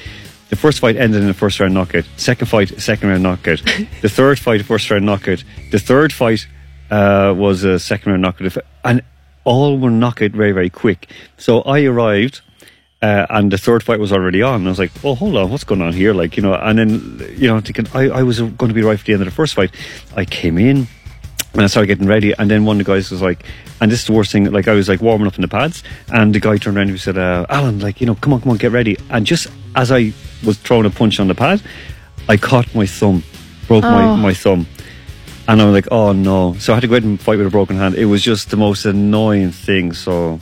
The 0.49 0.57
first 0.57 0.81
fight 0.81 0.96
ended 0.96 1.23
in 1.23 1.29
a 1.29 1.35
first 1.35 1.61
round 1.61 1.75
knockout. 1.75 2.05
Second 2.16 2.49
fight, 2.49 2.81
second 2.81 3.11
round 3.11 3.23
knockout. 3.23 3.62
the 4.03 4.09
third 4.09 4.40
fight, 4.40 4.64
first 4.64 4.90
round 4.90 5.07
knockout. 5.07 5.44
The 5.70 5.79
third 5.79 6.12
fight 6.12 6.49
uh, 6.90 7.33
was 7.37 7.62
a 7.62 7.79
second 7.79 8.11
round 8.11 8.23
knockout, 8.23 8.57
and 8.83 9.05
all 9.44 9.79
were 9.79 9.90
knockout 9.90 10.33
very, 10.33 10.51
very 10.51 10.70
quick. 10.70 11.09
So 11.37 11.62
I 11.62 11.85
arrived 11.85 12.40
uh, 13.03 13.27
and 13.31 13.51
the 13.51 13.59
third 13.59 13.83
fight 13.83 13.99
was 13.99 14.13
already 14.13 14.43
on. 14.43 14.57
And 14.57 14.67
I 14.67 14.71
was 14.71 14.79
like, 14.79 14.93
"Oh, 15.03 15.15
hold 15.15 15.37
on, 15.37 15.51
what's 15.51 15.65
going 15.65 15.83
on 15.83 15.93
here?" 15.93 16.13
Like, 16.13 16.37
you 16.37 16.43
know, 16.43 16.55
and 16.55 16.79
then 16.79 17.35
you 17.37 17.49
know, 17.49 17.61
thinking 17.61 17.87
I, 17.95 18.11
I 18.11 18.23
was 18.23 18.41
going 18.41 18.69
to 18.69 18.75
be 18.75 18.83
right 18.83 18.99
for 18.99 19.05
the 19.05 19.13
end 19.13 19.23
of 19.23 19.27
the 19.27 19.35
first 19.35 19.55
fight. 19.55 19.73
I 20.17 20.25
came 20.25 20.59
in 20.59 20.87
and 21.53 21.63
I 21.63 21.67
started 21.67 21.89
getting 21.89 22.07
ready, 22.07 22.33
and 22.33 22.51
then 22.51 22.65
one 22.65 22.81
of 22.81 22.87
the 22.87 22.93
guys 22.93 23.11
was 23.11 23.23
like, 23.23 23.45
and 23.81 23.91
this 23.91 24.01
is 24.01 24.07
the 24.07 24.13
worst 24.13 24.33
thing. 24.33 24.51
Like, 24.53 24.69
I 24.69 24.75
was 24.75 24.89
like 24.89 25.01
warming 25.01 25.27
up 25.27 25.37
in 25.37 25.43
the 25.43 25.49
pads, 25.49 25.83
and 26.13 26.35
the 26.35 26.41
guy 26.41 26.59
turned 26.59 26.77
around 26.77 26.89
and 26.89 26.93
he 26.93 26.99
said, 26.99 27.17
uh, 27.17 27.47
"Alan, 27.49 27.81
like, 27.81 28.01
you 28.01 28.07
know, 28.07 28.15
come 28.17 28.33
on, 28.33 28.41
come 28.43 28.51
on, 28.51 28.59
get 28.59 28.73
ready." 28.73 28.97
And 29.09 29.27
just 29.27 29.49
as 29.75 29.91
I 29.91 30.13
was 30.45 30.59
throwing 30.59 30.87
a 30.87 30.91
punch 30.91 31.21
on 31.21 31.29
the 31.29 31.35
pad, 31.35 31.63
I 32.29 32.37
caught 32.37 32.75
my 32.75 32.87
thumb, 32.87 33.23
broke 33.67 33.85
my 33.85 34.17
my 34.17 34.35
thumb. 34.35 34.67
And 35.49 35.61
I'm 35.61 35.73
like, 35.73 35.89
oh 35.91 36.13
no. 36.13 36.55
So 36.61 36.73
I 36.73 36.77
had 36.77 36.83
to 36.83 36.87
go 36.87 36.95
out 36.95 37.03
and 37.03 37.21
fight 37.21 37.39
with 37.39 37.47
a 37.47 37.51
broken 37.51 37.77
hand. 37.77 37.97
It 37.97 38.05
was 38.05 38.23
just 38.23 38.51
the 38.51 38.57
most 38.57 38.85
annoying 38.85 39.51
thing. 39.51 39.93
So 39.93 40.39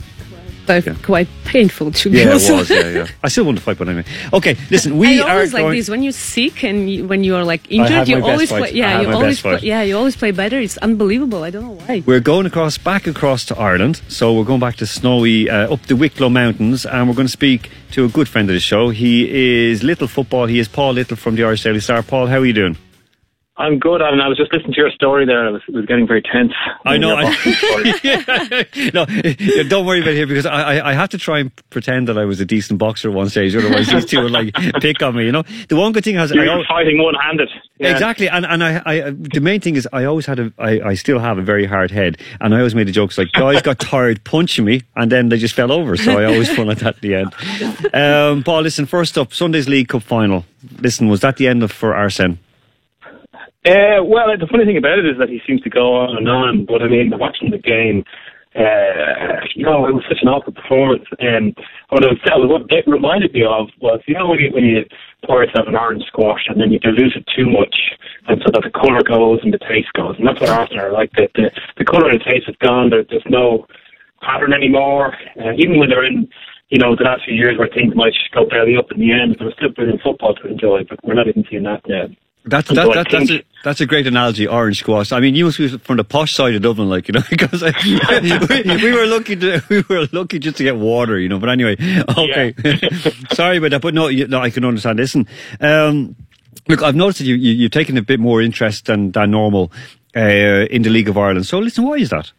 quite, 0.69 1.03
quite 1.03 1.27
painful 1.45 1.91
to 1.91 2.09
be 2.09 2.17
yeah, 2.19 2.29
honest. 2.29 2.49
it 2.49 2.53
was. 2.53 2.69
Yeah, 2.69 2.89
yeah. 2.89 3.07
I 3.23 3.27
still 3.29 3.45
want 3.45 3.57
to 3.57 3.63
fight, 3.63 3.77
but 3.77 3.87
anyway. 3.87 4.05
Okay, 4.33 4.55
listen, 4.69 4.97
we 4.97 5.19
I 5.21 5.25
are 5.27 5.31
always 5.31 5.53
like 5.53 5.63
going. 5.63 5.77
this 5.77 5.89
when 5.89 6.03
you're 6.03 6.11
sick 6.11 6.63
and 6.63 6.89
you, 6.89 7.07
when 7.07 7.23
you 7.23 7.35
are 7.35 7.43
like 7.43 7.69
injured, 7.71 8.07
you 8.07 8.15
my 8.17 8.21
best 8.21 8.31
always 8.31 8.49
fight. 8.49 8.59
play. 8.59 8.69
I 8.69 8.73
Yeah, 8.73 8.89
have 8.91 9.01
you 9.01 9.07
my 9.07 9.13
always 9.15 9.29
best 9.37 9.41
play. 9.43 9.51
fight. 9.53 9.63
Yeah, 9.63 9.81
you 9.81 9.97
always 9.97 10.15
play 10.15 10.31
better. 10.31 10.59
It's 10.59 10.77
unbelievable. 10.77 11.43
I 11.43 11.49
don't 11.49 11.63
know 11.65 11.85
why. 11.85 12.03
We're 12.05 12.19
going 12.19 12.45
across, 12.45 12.77
back 12.77 13.07
across 13.07 13.45
to 13.45 13.57
Ireland. 13.57 14.01
So 14.07 14.33
we're 14.33 14.43
going 14.45 14.59
back 14.59 14.75
to 14.77 14.85
snowy, 14.87 15.49
uh, 15.49 15.73
up 15.73 15.81
the 15.87 15.95
Wicklow 15.95 16.29
Mountains, 16.29 16.85
and 16.85 17.07
we're 17.07 17.15
going 17.15 17.27
to 17.27 17.31
speak 17.31 17.69
to 17.91 18.05
a 18.05 18.09
good 18.09 18.27
friend 18.29 18.49
of 18.49 18.53
the 18.53 18.59
show. 18.59 18.89
He 18.89 19.67
is 19.69 19.83
Little 19.83 20.07
Football. 20.07 20.45
He 20.45 20.59
is 20.59 20.67
Paul 20.67 20.93
Little 20.93 21.17
from 21.17 21.35
the 21.35 21.43
Irish 21.43 21.63
Daily 21.63 21.79
Star. 21.79 22.03
Paul, 22.03 22.27
how 22.27 22.37
are 22.37 22.45
you 22.45 22.53
doing? 22.53 22.77
I'm 23.59 23.77
good, 23.77 24.01
and 24.01 24.21
I 24.21 24.29
was 24.29 24.37
just 24.37 24.53
listening 24.53 24.71
to 24.71 24.79
your 24.79 24.89
story 24.89 25.25
there. 25.25 25.45
I 25.45 25.49
was, 25.49 25.61
was 25.67 25.85
getting 25.85 26.07
very 26.07 26.21
tense. 26.21 26.53
I 26.85 26.97
know. 26.97 27.17
I, 27.17 27.25
no, 28.93 29.05
don't 29.67 29.85
worry 29.85 29.99
about 29.99 30.11
it 30.11 30.15
here 30.15 30.27
because 30.27 30.45
I, 30.45 30.77
I, 30.77 30.91
I 30.91 30.93
have 30.93 31.09
to 31.09 31.17
try 31.17 31.39
and 31.39 31.51
pretend 31.69 32.07
that 32.07 32.17
I 32.17 32.23
was 32.23 32.39
a 32.39 32.45
decent 32.45 32.79
boxer 32.79 33.09
at 33.09 33.15
one 33.15 33.27
stage. 33.27 33.53
Otherwise, 33.57 33.89
these 33.91 34.05
two 34.05 34.21
would 34.21 34.31
like 34.31 34.53
pick 34.81 35.03
on 35.03 35.17
me. 35.17 35.25
You 35.25 35.33
know, 35.33 35.43
the 35.67 35.75
one 35.75 35.91
good 35.91 36.05
thing 36.05 36.15
has 36.15 36.31
You're 36.31 36.49
I, 36.49 36.67
fighting 36.69 37.03
one-handed. 37.03 37.49
Yeah. 37.79 37.91
Exactly, 37.91 38.29
and 38.29 38.45
and 38.45 38.63
I, 38.63 38.81
I 38.85 39.09
the 39.11 39.41
main 39.41 39.59
thing 39.59 39.75
is 39.75 39.85
I 39.91 40.05
always 40.05 40.25
had 40.25 40.39
a 40.39 40.53
I, 40.57 40.79
I 40.79 40.93
still 40.93 41.19
have 41.19 41.37
a 41.37 41.41
very 41.41 41.65
hard 41.65 41.91
head, 41.91 42.17
and 42.39 42.55
I 42.55 42.59
always 42.59 42.75
made 42.75 42.87
the 42.87 42.93
jokes 42.93 43.17
like 43.17 43.33
guys 43.33 43.61
got 43.61 43.77
tired 43.79 44.23
punching 44.23 44.63
me, 44.63 44.83
and 44.95 45.11
then 45.11 45.27
they 45.27 45.37
just 45.37 45.53
fell 45.53 45.73
over. 45.73 45.97
So 45.97 46.17
I 46.17 46.23
always 46.23 46.49
fun 46.55 46.69
at 46.69 46.79
that 46.79 46.95
at 46.95 47.01
the 47.01 47.15
end. 47.15 47.93
Um, 47.93 48.43
Paul, 48.43 48.61
listen. 48.61 48.85
First 48.85 49.17
up, 49.17 49.33
Sunday's 49.33 49.67
League 49.67 49.89
Cup 49.89 50.03
final. 50.03 50.45
Listen, 50.79 51.09
was 51.09 51.19
that 51.21 51.35
the 51.35 51.49
end 51.49 51.61
of 51.61 51.73
for 51.73 51.93
Arsene? 51.93 52.39
Uh, 53.69 54.01
well, 54.01 54.33
the 54.33 54.49
funny 54.49 54.65
thing 54.65 54.81
about 54.81 54.97
it 54.97 55.05
is 55.05 55.21
that 55.21 55.29
he 55.29 55.39
seems 55.45 55.61
to 55.61 55.69
go 55.69 55.93
on 55.93 56.17
and 56.17 56.27
on. 56.27 56.65
But 56.65 56.81
I 56.81 56.87
mean, 56.87 57.13
watching 57.13 57.51
the 57.51 57.61
game, 57.61 58.03
uh, 58.57 59.45
you 59.53 59.61
know, 59.61 59.85
it 59.85 59.93
was 59.93 60.01
such 60.09 60.25
an 60.25 60.27
awful 60.27 60.53
performance. 60.53 61.05
And 61.19 61.53
what 61.89 62.01
it, 62.01 62.17
was, 62.17 62.49
what 62.49 62.65
it 62.65 62.89
reminded 62.89 63.29
me 63.33 63.45
of 63.45 63.69
was, 63.77 64.01
you 64.07 64.17
know, 64.17 64.25
when 64.25 64.39
you, 64.39 64.49
when 64.49 64.65
you 64.65 64.85
pour 65.21 65.43
yourself 65.45 65.67
an 65.67 65.75
orange 65.75 66.01
squash 66.09 66.49
and 66.49 66.59
then 66.59 66.71
you 66.71 66.79
dilute 66.79 67.13
it 67.13 67.29
too 67.29 67.45
much, 67.45 67.93
and 68.25 68.41
so 68.41 68.49
that 68.49 68.65
the 68.65 68.73
colour 68.73 69.05
goes 69.05 69.37
and 69.45 69.53
the 69.53 69.61
taste 69.61 69.93
goes. 69.93 70.17
And 70.17 70.25
that's 70.25 70.41
what 70.41 70.49
Arsenal 70.49 70.89
are 70.89 70.91
like. 70.91 71.11
The, 71.13 71.29
the, 71.35 71.51
the 71.77 71.85
colour 71.85 72.09
and 72.09 72.19
the 72.19 72.25
taste 72.25 72.49
is 72.49 72.57
gone. 72.57 72.89
There, 72.89 73.05
there's 73.05 73.29
no 73.29 73.67
pattern 74.25 74.51
anymore. 74.51 75.13
Uh, 75.37 75.53
even 75.61 75.77
when 75.77 75.93
they're 75.93 76.09
in, 76.09 76.25
you 76.73 76.81
know, 76.81 76.95
the 76.97 77.05
last 77.05 77.21
few 77.25 77.37
years 77.37 77.57
where 77.57 77.69
things 77.69 77.93
might 77.93 78.17
go 78.33 78.49
belly 78.49 78.77
up 78.81 78.89
in 78.91 78.97
the 78.97 79.13
end, 79.13 79.37
there's 79.37 79.53
still 79.61 79.69
brilliant 79.69 80.01
football 80.01 80.33
to 80.33 80.49
enjoy, 80.49 80.81
but 80.89 80.97
we're 81.05 81.13
not 81.13 81.27
even 81.27 81.45
seeing 81.49 81.69
that 81.69 81.85
now. 81.87 82.09
That's 82.49 82.69
that, 82.69 82.93
that, 82.93 83.07
that's 83.11 83.31
a 83.31 83.43
that's 83.63 83.81
a 83.81 83.85
great 83.85 84.07
analogy. 84.07 84.47
Orange 84.47 84.79
squash. 84.79 85.11
I 85.11 85.19
mean, 85.19 85.35
you 85.35 85.45
must 85.45 85.57
be 85.57 85.67
from 85.77 85.97
the 85.97 86.03
posh 86.03 86.33
side 86.33 86.55
of 86.55 86.61
Dublin, 86.61 86.89
like 86.89 87.07
you 87.07 87.13
know, 87.13 87.21
because 87.29 87.63
I, 87.63 87.73
we, 87.83 88.83
we, 88.83 88.91
were 88.93 89.05
lucky 89.05 89.35
to 89.35 89.61
we 89.69 89.83
were 89.89 90.07
lucky 90.11 90.39
just 90.39 90.57
to 90.57 90.63
get 90.63 90.75
water, 90.75 91.19
you 91.19 91.29
know. 91.29 91.39
But 91.39 91.49
anyway, 91.49 91.75
okay. 92.17 92.53
Yeah. 92.63 92.89
Sorry 93.33 93.57
about 93.57 93.71
that, 93.71 93.81
but 93.81 93.93
no, 93.93 94.07
you, 94.07 94.27
no, 94.27 94.39
I 94.39 94.49
can 94.49 94.65
understand. 94.65 94.99
Listen, 94.99 95.27
um, 95.59 96.15
look, 96.67 96.81
I've 96.81 96.95
noticed 96.95 97.19
that 97.19 97.25
you, 97.25 97.35
you 97.35 97.53
you've 97.53 97.71
taken 97.71 97.97
a 97.97 98.01
bit 98.01 98.19
more 98.19 98.41
interest 98.41 98.85
than 98.85 99.11
than 99.11 99.31
normal 99.31 99.71
uh, 100.15 100.19
in 100.19 100.81
the 100.81 100.89
League 100.89 101.09
of 101.09 101.17
Ireland. 101.17 101.45
So, 101.45 101.59
listen, 101.59 101.85
why 101.85 101.95
is 101.95 102.09
that? 102.09 102.31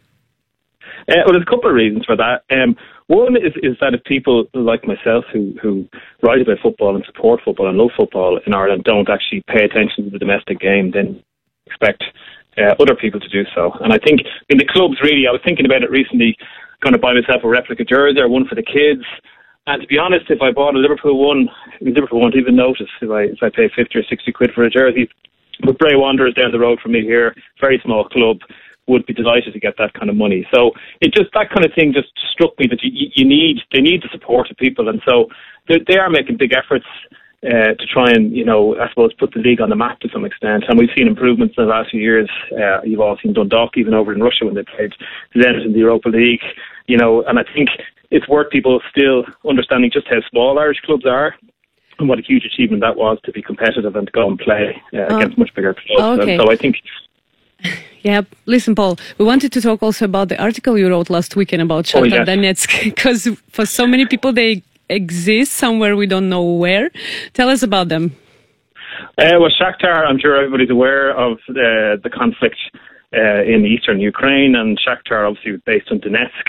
Uh, 1.07 1.15
well, 1.25 1.33
there's 1.33 1.43
a 1.43 1.49
couple 1.49 1.69
of 1.69 1.75
reasons 1.75 2.05
for 2.05 2.15
that. 2.15 2.43
Um, 2.49 2.77
one 3.11 3.35
is, 3.35 3.53
is 3.61 3.75
that 3.81 3.93
if 3.93 4.03
people 4.05 4.45
like 4.53 4.87
myself 4.87 5.25
who, 5.33 5.53
who 5.61 5.85
write 6.23 6.41
about 6.41 6.63
football 6.63 6.95
and 6.95 7.03
support 7.05 7.41
football 7.43 7.67
and 7.67 7.77
love 7.77 7.91
football 7.97 8.39
in 8.47 8.53
Ireland 8.53 8.85
don't 8.85 9.09
actually 9.09 9.43
pay 9.47 9.65
attention 9.65 10.05
to 10.05 10.09
the 10.09 10.19
domestic 10.19 10.59
game, 10.59 10.91
then 10.91 11.21
expect 11.65 12.03
uh, 12.57 12.73
other 12.79 12.95
people 12.95 13.19
to 13.19 13.27
do 13.27 13.43
so. 13.53 13.71
And 13.81 13.91
I 13.91 13.97
think 13.97 14.21
in 14.49 14.57
the 14.57 14.65
clubs, 14.65 14.95
really, 15.03 15.27
I 15.27 15.31
was 15.31 15.41
thinking 15.43 15.65
about 15.65 15.83
it 15.83 15.91
recently, 15.91 16.37
going 16.81 16.93
to 16.93 16.99
buy 16.99 17.13
myself 17.13 17.43
a 17.43 17.49
replica 17.49 17.83
jersey 17.83 18.19
or 18.19 18.29
one 18.29 18.47
for 18.47 18.55
the 18.55 18.63
kids. 18.63 19.03
And 19.67 19.81
to 19.81 19.87
be 19.87 19.99
honest, 19.99 20.25
if 20.29 20.41
I 20.41 20.51
bought 20.51 20.75
a 20.75 20.79
Liverpool 20.79 21.19
one, 21.19 21.49
Liverpool 21.81 22.19
won't 22.19 22.35
even 22.35 22.55
notice 22.55 22.89
if 23.01 23.11
I 23.11 23.23
if 23.23 23.43
I 23.43 23.49
pay 23.49 23.69
fifty 23.75 23.99
or 23.99 24.03
sixty 24.09 24.31
quid 24.31 24.51
for 24.55 24.63
a 24.63 24.71
jersey. 24.71 25.07
But 25.63 25.77
Bray 25.77 25.95
Wanderers 25.95 26.33
down 26.33 26.51
the 26.51 26.59
road 26.59 26.79
from 26.81 26.93
me 26.93 27.01
here, 27.01 27.35
very 27.59 27.79
small 27.85 28.03
club 28.09 28.37
would 28.91 29.05
be 29.05 29.13
delighted 29.13 29.51
to 29.53 29.59
get 29.67 29.75
that 29.77 29.93
kind 29.97 30.09
of 30.11 30.15
money. 30.15 30.41
So 30.53 30.59
it 30.99 31.09
just 31.13 31.29
that 31.33 31.49
kind 31.53 31.65
of 31.65 31.71
thing 31.73 31.93
just 31.93 32.11
struck 32.33 32.53
me 32.59 32.65
that 32.71 32.81
you, 32.83 33.09
you 33.15 33.25
need 33.35 33.55
they 33.73 33.81
need 33.89 33.99
the 34.03 34.11
support 34.11 34.51
of 34.51 34.57
people, 34.57 34.89
and 34.91 35.01
so 35.07 35.13
they, 35.67 35.79
they 35.87 35.97
are 35.97 36.09
making 36.09 36.37
big 36.37 36.53
efforts. 36.53 36.89
Uh, 37.43 37.73
to 37.81 37.87
try 37.91 38.07
and, 38.11 38.37
you 38.37 38.45
know, 38.45 38.77
I 38.79 38.87
suppose 38.89 39.13
put 39.17 39.33
the 39.33 39.39
league 39.39 39.61
on 39.61 39.71
the 39.71 39.75
map 39.75 39.99
to 40.01 40.09
some 40.13 40.25
extent. 40.25 40.63
And 40.67 40.77
we've 40.77 40.93
seen 40.95 41.07
improvements 41.07 41.55
in 41.57 41.63
the 41.65 41.71
last 41.71 41.89
few 41.89 41.99
years. 41.99 42.29
Uh, 42.51 42.83
you've 42.83 42.99
all 42.99 43.17
seen 43.17 43.33
Dundalk 43.33 43.71
even 43.77 43.95
over 43.95 44.13
in 44.13 44.21
Russia 44.21 44.45
when 44.45 44.53
they 44.53 44.61
played 44.61 44.93
Zenit 45.35 45.65
in 45.65 45.73
the 45.73 45.79
Europa 45.79 46.09
League, 46.09 46.45
you 46.85 46.97
know, 46.97 47.23
and 47.23 47.39
I 47.39 47.43
think 47.55 47.69
it's 48.11 48.27
worth 48.27 48.51
people 48.51 48.79
still 48.91 49.25
understanding 49.49 49.89
just 49.91 50.07
how 50.07 50.21
small 50.29 50.59
Irish 50.59 50.81
clubs 50.85 51.07
are 51.07 51.33
and 51.97 52.07
what 52.07 52.19
a 52.19 52.21
huge 52.21 52.45
achievement 52.45 52.83
that 52.83 52.95
was 52.95 53.17
to 53.23 53.31
be 53.31 53.41
competitive 53.41 53.95
and 53.95 54.05
to 54.05 54.11
go 54.11 54.27
and 54.29 54.37
play 54.37 54.79
uh, 54.93 54.97
oh. 55.09 55.17
against 55.17 55.39
much 55.39 55.49
bigger 55.55 55.73
clubs. 55.73 56.21
Okay. 56.21 56.33
And 56.33 56.41
so 56.41 56.51
I 56.51 56.55
think 56.55 56.75
yeah, 58.03 58.21
listen, 58.45 58.75
Paul, 58.75 58.97
we 59.17 59.25
wanted 59.25 59.51
to 59.53 59.61
talk 59.61 59.83
also 59.83 60.05
about 60.05 60.29
the 60.29 60.41
article 60.41 60.77
you 60.77 60.89
wrote 60.89 61.09
last 61.09 61.35
weekend 61.35 61.61
about 61.61 61.85
Shakhtar 61.85 62.01
oh, 62.01 62.05
yes. 62.05 62.27
Donetsk, 62.27 62.83
because 62.83 63.27
for 63.49 63.65
so 63.65 63.87
many 63.87 64.05
people 64.05 64.33
they 64.33 64.63
exist 64.89 65.53
somewhere 65.53 65.95
we 65.95 66.05
don't 66.05 66.29
know 66.29 66.43
where. 66.43 66.89
Tell 67.33 67.49
us 67.49 67.63
about 67.63 67.89
them. 67.89 68.15
Uh, 69.17 69.39
well, 69.39 69.49
Shakhtar, 69.49 70.05
I'm 70.05 70.19
sure 70.19 70.35
everybody's 70.37 70.69
aware 70.69 71.11
of 71.11 71.33
uh, 71.49 71.97
the 72.03 72.09
conflict 72.13 72.57
uh, 73.13 73.43
in 73.43 73.65
eastern 73.65 73.99
Ukraine, 73.99 74.55
and 74.55 74.79
Shakhtar 74.79 75.27
obviously 75.27 75.53
was 75.53 75.61
based 75.65 75.89
in 75.91 75.99
Donetsk, 75.99 76.47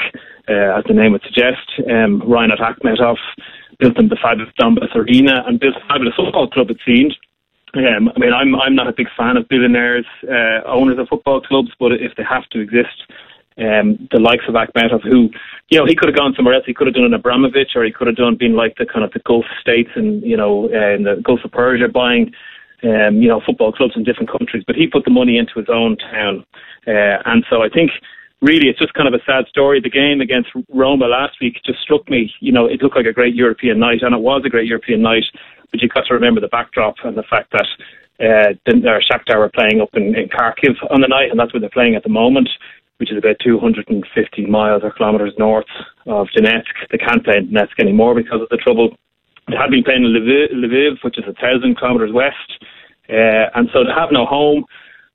uh, 0.49 0.79
as 0.79 0.85
the 0.87 0.95
name 0.95 1.13
would 1.13 1.23
suggest. 1.23 1.67
Um, 1.91 2.23
Rinat 2.23 2.61
Akhmetov 2.61 3.17
built 3.79 3.97
them 3.97 4.09
the 4.09 4.19
fabulous 4.23 4.53
Donbass 4.61 4.95
Arena 4.95 5.43
and 5.47 5.59
built 5.59 5.75
a 5.77 5.87
fabulous 5.89 6.15
football 6.15 6.49
club, 6.49 6.71
it 6.71 6.79
seemed. 6.87 7.17
Um, 7.75 8.11
I 8.15 8.19
mean, 8.19 8.33
I'm 8.35 8.55
I'm 8.55 8.75
not 8.75 8.89
a 8.89 8.93
big 8.93 9.09
fan 9.17 9.37
of 9.37 9.49
billionaires, 9.49 10.05
uh, 10.29 10.61
owners 10.67 10.99
of 10.99 11.09
football 11.09 11.41
clubs, 11.41 11.71
but 11.79 11.93
if 11.93 12.15
they 12.17 12.23
have 12.23 12.47
to 12.51 12.61
exist, 12.61 13.11
um, 13.59 14.09
the 14.11 14.21
likes 14.21 14.45
of 14.49 14.55
Akhmetov, 14.55 15.03
who, 15.03 15.31
you 15.71 15.79
know, 15.79 15.87
he 15.87 15.95
could 15.95 16.09
have 16.09 16.17
gone 16.17 16.35
somewhere 16.37 16.55
else. 16.55 16.65
He 16.67 16.75
could 16.75 16.87
have 16.87 16.95
done 16.95 17.05
an 17.05 17.15
Abramovich, 17.15 17.71
or 17.75 17.85
he 17.85 17.93
could 17.93 18.07
have 18.07 18.17
done 18.17 18.37
been 18.37 18.57
like 18.57 18.77
the 18.77 18.87
kind 18.87 19.05
of 19.05 19.13
the 19.13 19.21
Gulf 19.21 19.47
states 19.61 19.91
and 19.95 20.23
you 20.23 20.37
know, 20.37 20.65
uh, 20.73 20.95
in 20.95 21.05
the 21.05 21.21
Gulf 21.25 21.41
of 21.45 21.53
Persia, 21.53 21.89
buying, 21.89 22.33
um, 22.83 23.17
you 23.17 23.29
know, 23.29 23.41
football 23.45 23.73
clubs 23.73 23.95
in 23.97 24.05
different 24.05 24.31
countries. 24.31 24.65
But 24.67 24.77
he 24.77 24.87
put 24.87 25.05
the 25.05 25.11
money 25.11 25.39
into 25.39 25.55
his 25.57 25.69
own 25.69 25.97
town, 25.97 26.45
uh, 26.87 27.25
and 27.25 27.45
so 27.49 27.63
I 27.63 27.71
think 27.71 27.91
really 28.43 28.69
it's 28.69 28.79
just 28.79 28.93
kind 28.95 29.09
of 29.09 29.15
a 29.15 29.25
sad 29.25 29.47
story. 29.49 29.81
The 29.81 29.89
game 29.89 30.21
against 30.21 30.51
Roma 30.69 31.07
last 31.07 31.37
week 31.41 31.61
just 31.65 31.81
struck 31.81 32.09
me. 32.11 32.35
You 32.41 32.53
know, 32.53 32.67
it 32.67 32.83
looked 32.83 32.97
like 32.97 33.07
a 33.07 33.13
great 33.13 33.35
European 33.35 33.79
night, 33.79 34.03
and 34.03 34.15
it 34.15 34.21
was 34.21 34.43
a 34.45 34.51
great 34.51 34.67
European 34.67 35.01
night. 35.01 35.25
But 35.73 35.81
you've 35.81 35.93
got 35.93 36.05
to 36.07 36.15
remember 36.15 36.41
the 36.41 36.49
backdrop 36.49 36.97
and 37.03 37.17
the 37.17 37.25
fact 37.25 37.53
that 37.53 37.67
uh, 38.21 38.55
Shakhtar 39.11 39.39
were 39.39 39.51
playing 39.51 39.81
up 39.81 39.91
in, 39.95 40.15
in 40.15 40.29
Kharkiv 40.29 40.77
on 40.91 41.01
the 41.01 41.09
night, 41.09 41.31
and 41.31 41.41
that's 41.41 41.53
where 41.53 41.61
they're 41.61 41.71
playing 41.71 41.97
at 41.97 42.05
the 42.05 42.09
moment, 42.09 42.49
which 42.99 43.11
is 43.11 43.19
about 43.19 43.37
250 43.43 44.47
miles 44.47 44.83
or 44.85 44.93
kilometres 44.93 45.35
north 45.39 45.67
of 46.07 46.29
Donetsk. 46.37 46.87
They 46.91 46.99
can't 46.99 47.25
play 47.25 47.39
in 47.39 47.49
Donetsk 47.49 47.81
anymore 47.81 48.15
because 48.15 48.41
of 48.41 48.49
the 48.51 48.59
trouble. 48.59 48.97
They 49.49 49.57
had 49.57 49.71
been 49.71 49.83
playing 49.83 50.05
in 50.05 50.13
Lviv, 50.13 50.53
Lviv 50.55 51.03
which 51.03 51.19
is 51.19 51.25
a 51.27 51.33
thousand 51.35 51.79
kilometres 51.79 52.13
west, 52.13 52.65
uh, 53.09 53.51
and 53.55 53.69
so 53.73 53.83
they 53.83 53.91
have 53.97 54.13
no 54.13 54.25
home. 54.25 54.65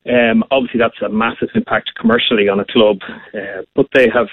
Um, 0.10 0.44
obviously, 0.52 0.80
that's 0.80 1.02
a 1.02 1.10
massive 1.10 1.50
impact 1.56 1.92
commercially 2.00 2.50
on 2.50 2.60
a 2.60 2.66
club, 2.66 2.98
uh, 3.34 3.64
but 3.76 3.88
they 3.94 4.08
have 4.10 4.28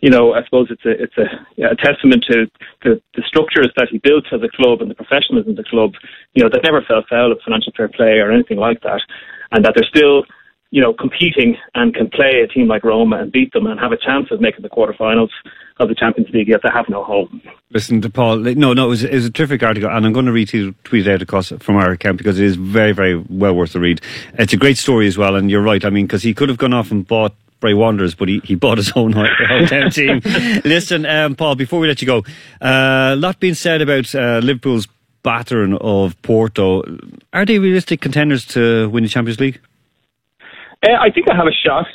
you 0.00 0.10
know, 0.10 0.32
I 0.32 0.44
suppose 0.44 0.68
it's 0.70 0.84
a 0.84 0.90
it's 0.90 1.18
a, 1.18 1.72
a 1.72 1.76
testament 1.76 2.24
to 2.30 2.46
the, 2.82 3.00
the 3.14 3.22
structures 3.26 3.72
that 3.76 3.88
he 3.90 3.98
built 3.98 4.24
as 4.32 4.40
a 4.42 4.56
club 4.56 4.80
and 4.80 4.90
the 4.90 4.94
professionalism 4.94 5.50
of 5.50 5.56
the 5.56 5.64
club. 5.64 5.92
You 6.34 6.44
know, 6.44 6.50
that 6.50 6.62
never 6.62 6.82
fell 6.82 7.04
foul 7.08 7.32
of 7.32 7.40
financial 7.44 7.72
fair 7.76 7.88
play 7.88 8.18
or 8.18 8.30
anything 8.30 8.58
like 8.58 8.80
that, 8.82 9.00
and 9.50 9.64
that 9.64 9.72
they're 9.74 9.88
still, 9.88 10.24
you 10.70 10.80
know, 10.80 10.92
competing 10.92 11.56
and 11.74 11.94
can 11.94 12.10
play 12.10 12.42
a 12.44 12.46
team 12.46 12.68
like 12.68 12.84
Roma 12.84 13.16
and 13.16 13.32
beat 13.32 13.52
them 13.52 13.66
and 13.66 13.80
have 13.80 13.90
a 13.90 13.96
chance 13.96 14.28
of 14.30 14.40
making 14.40 14.62
the 14.62 14.68
quarterfinals 14.68 15.30
of 15.80 15.88
the 15.88 15.96
Champions 15.96 16.30
League. 16.32 16.48
Yet 16.48 16.60
they 16.62 16.70
have 16.72 16.88
no 16.88 17.02
home. 17.02 17.42
Listen 17.70 18.00
to 18.00 18.10
Paul. 18.10 18.36
No, 18.36 18.72
no, 18.72 18.86
it 18.86 18.88
was, 18.88 19.04
it 19.04 19.12
was 19.12 19.26
a 19.26 19.32
terrific 19.32 19.64
article, 19.64 19.90
and 19.90 20.06
I'm 20.06 20.12
going 20.12 20.26
to 20.26 20.32
retweet 20.32 20.74
it 20.92 21.08
out 21.08 21.22
across 21.22 21.48
from 21.58 21.76
our 21.76 21.90
account 21.90 22.18
because 22.18 22.38
it 22.38 22.46
is 22.46 22.54
very, 22.54 22.92
very 22.92 23.16
well 23.16 23.54
worth 23.54 23.72
the 23.72 23.80
read. 23.80 24.00
It's 24.34 24.52
a 24.52 24.56
great 24.56 24.78
story 24.78 25.08
as 25.08 25.18
well, 25.18 25.34
and 25.34 25.50
you're 25.50 25.62
right. 25.62 25.84
I 25.84 25.90
mean, 25.90 26.06
because 26.06 26.22
he 26.22 26.34
could 26.34 26.48
have 26.48 26.58
gone 26.58 26.72
off 26.72 26.92
and 26.92 27.04
bought 27.04 27.34
Bray 27.60 27.74
Wanderers, 27.74 28.14
but 28.14 28.28
he, 28.28 28.40
he 28.44 28.54
bought 28.54 28.78
his 28.78 28.92
own 28.94 29.12
hometown 29.12 29.92
team. 29.94 30.20
Listen, 30.64 31.06
um, 31.06 31.34
Paul, 31.34 31.54
before 31.54 31.80
we 31.80 31.88
let 31.88 32.00
you 32.00 32.06
go, 32.06 32.18
uh, 32.60 33.14
a 33.14 33.16
lot 33.16 33.40
being 33.40 33.54
said 33.54 33.82
about 33.82 34.14
uh, 34.14 34.40
Liverpool's 34.42 34.86
battering 35.22 35.76
of 35.80 36.20
Porto. 36.22 36.82
Are 37.32 37.44
they 37.44 37.58
realistic 37.58 38.00
contenders 38.00 38.44
to 38.46 38.88
win 38.90 39.02
the 39.02 39.08
Champions 39.08 39.40
League? 39.40 39.60
Uh, 40.86 40.92
I 41.00 41.10
think 41.10 41.28
I 41.30 41.36
have 41.36 41.46
a 41.46 41.66
shot, 41.66 41.86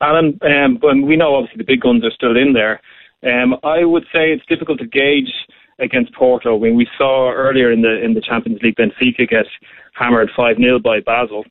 Alan. 0.00 0.38
Um, 0.42 0.78
but 0.80 0.96
we 0.96 1.16
know 1.16 1.34
obviously 1.34 1.58
the 1.58 1.64
big 1.64 1.80
guns 1.80 2.04
are 2.04 2.10
still 2.10 2.36
in 2.36 2.54
there. 2.54 2.80
Um, 3.22 3.56
I 3.62 3.84
would 3.84 4.04
say 4.04 4.32
it's 4.32 4.46
difficult 4.46 4.78
to 4.78 4.86
gauge 4.86 5.32
against 5.78 6.14
Porto. 6.14 6.56
When 6.56 6.74
we 6.74 6.88
saw 6.96 7.30
earlier 7.32 7.70
in 7.70 7.82
the 7.82 8.02
in 8.02 8.14
the 8.14 8.22
Champions 8.22 8.60
League, 8.62 8.76
Benfica 8.76 9.28
get 9.28 9.46
hammered 9.92 10.30
five 10.34 10.56
0 10.56 10.78
by 10.78 11.00
Basel 11.00 11.44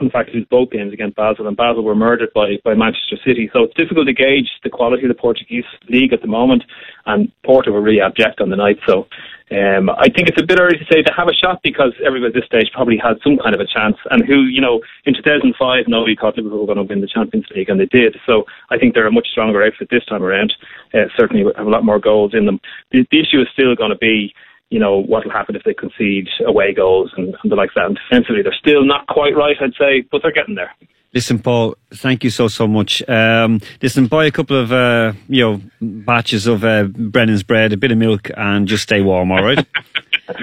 in 0.00 0.10
fact, 0.10 0.30
was 0.34 0.44
both 0.50 0.70
games 0.70 0.92
against 0.92 1.16
Basel, 1.16 1.48
and 1.48 1.56
Basel 1.56 1.82
were 1.82 1.94
murdered 1.94 2.32
by, 2.34 2.58
by 2.64 2.74
Manchester 2.74 3.16
City. 3.24 3.50
So 3.52 3.64
it's 3.64 3.74
difficult 3.74 4.06
to 4.06 4.12
gauge 4.12 4.48
the 4.62 4.70
quality 4.70 5.02
of 5.04 5.08
the 5.08 5.14
Portuguese 5.14 5.64
league 5.88 6.12
at 6.12 6.22
the 6.22 6.28
moment, 6.28 6.64
and 7.06 7.32
Porto 7.44 7.72
were 7.72 7.80
really 7.80 8.00
abject 8.00 8.40
on 8.40 8.50
the 8.50 8.56
night. 8.56 8.78
So 8.86 9.08
um, 9.50 9.90
I 9.90 10.08
think 10.08 10.28
it's 10.28 10.40
a 10.40 10.46
bit 10.46 10.60
early 10.60 10.78
to 10.78 10.84
say 10.92 11.02
to 11.02 11.12
have 11.16 11.28
a 11.28 11.34
shot 11.34 11.60
because 11.62 11.92
everybody 12.04 12.28
at 12.28 12.34
this 12.34 12.46
stage 12.46 12.70
probably 12.72 12.98
had 12.98 13.16
some 13.24 13.38
kind 13.38 13.54
of 13.54 13.60
a 13.60 13.66
chance. 13.66 13.96
And 14.10 14.24
who, 14.24 14.42
you 14.42 14.60
know, 14.60 14.80
in 15.04 15.14
2005, 15.14 15.84
nobody 15.88 16.14
thought 16.14 16.36
Liverpool 16.36 16.60
were 16.60 16.74
going 16.74 16.86
to 16.86 16.92
win 16.92 17.00
the 17.00 17.08
Champions 17.08 17.46
League, 17.54 17.68
and 17.68 17.80
they 17.80 17.86
did. 17.86 18.16
So 18.26 18.44
I 18.70 18.78
think 18.78 18.94
they're 18.94 19.06
a 19.06 19.12
much 19.12 19.28
stronger 19.28 19.64
outfit 19.64 19.88
this 19.90 20.04
time 20.04 20.22
around. 20.22 20.54
Uh, 20.92 21.08
certainly 21.16 21.44
have 21.56 21.66
a 21.66 21.70
lot 21.70 21.84
more 21.84 21.98
goals 21.98 22.34
in 22.34 22.46
them. 22.46 22.60
The, 22.92 23.06
the 23.10 23.20
issue 23.20 23.40
is 23.40 23.48
still 23.52 23.74
going 23.74 23.90
to 23.90 23.98
be 23.98 24.34
you 24.70 24.78
know, 24.78 24.98
what 24.98 25.24
will 25.24 25.32
happen 25.32 25.56
if 25.56 25.62
they 25.64 25.74
concede 25.74 26.28
away 26.46 26.74
goals 26.74 27.12
and, 27.16 27.34
and 27.42 27.50
the 27.52 27.56
likes 27.56 27.72
of 27.76 27.82
that. 27.82 27.86
And 27.86 27.98
defensively, 28.08 28.42
they're 28.42 28.52
still 28.58 28.84
not 28.84 29.06
quite 29.06 29.34
right, 29.34 29.56
I'd 29.60 29.74
say, 29.78 30.02
but 30.10 30.22
they're 30.22 30.32
getting 30.32 30.54
there. 30.54 30.70
Listen, 31.14 31.38
Paul, 31.38 31.74
thank 31.90 32.22
you 32.22 32.28
so, 32.28 32.48
so 32.48 32.68
much. 32.68 33.02
Um, 33.08 33.62
listen, 33.80 34.08
buy 34.08 34.26
a 34.26 34.30
couple 34.30 34.58
of, 34.58 34.70
uh, 34.70 35.14
you 35.26 35.42
know, 35.42 35.62
batches 35.80 36.46
of 36.46 36.64
uh, 36.64 36.84
Brennan's 36.84 37.42
bread, 37.42 37.72
a 37.72 37.78
bit 37.78 37.90
of 37.92 37.96
milk, 37.96 38.30
and 38.36 38.68
just 38.68 38.82
stay 38.82 39.00
warm, 39.00 39.32
all 39.32 39.42
right? 39.42 39.66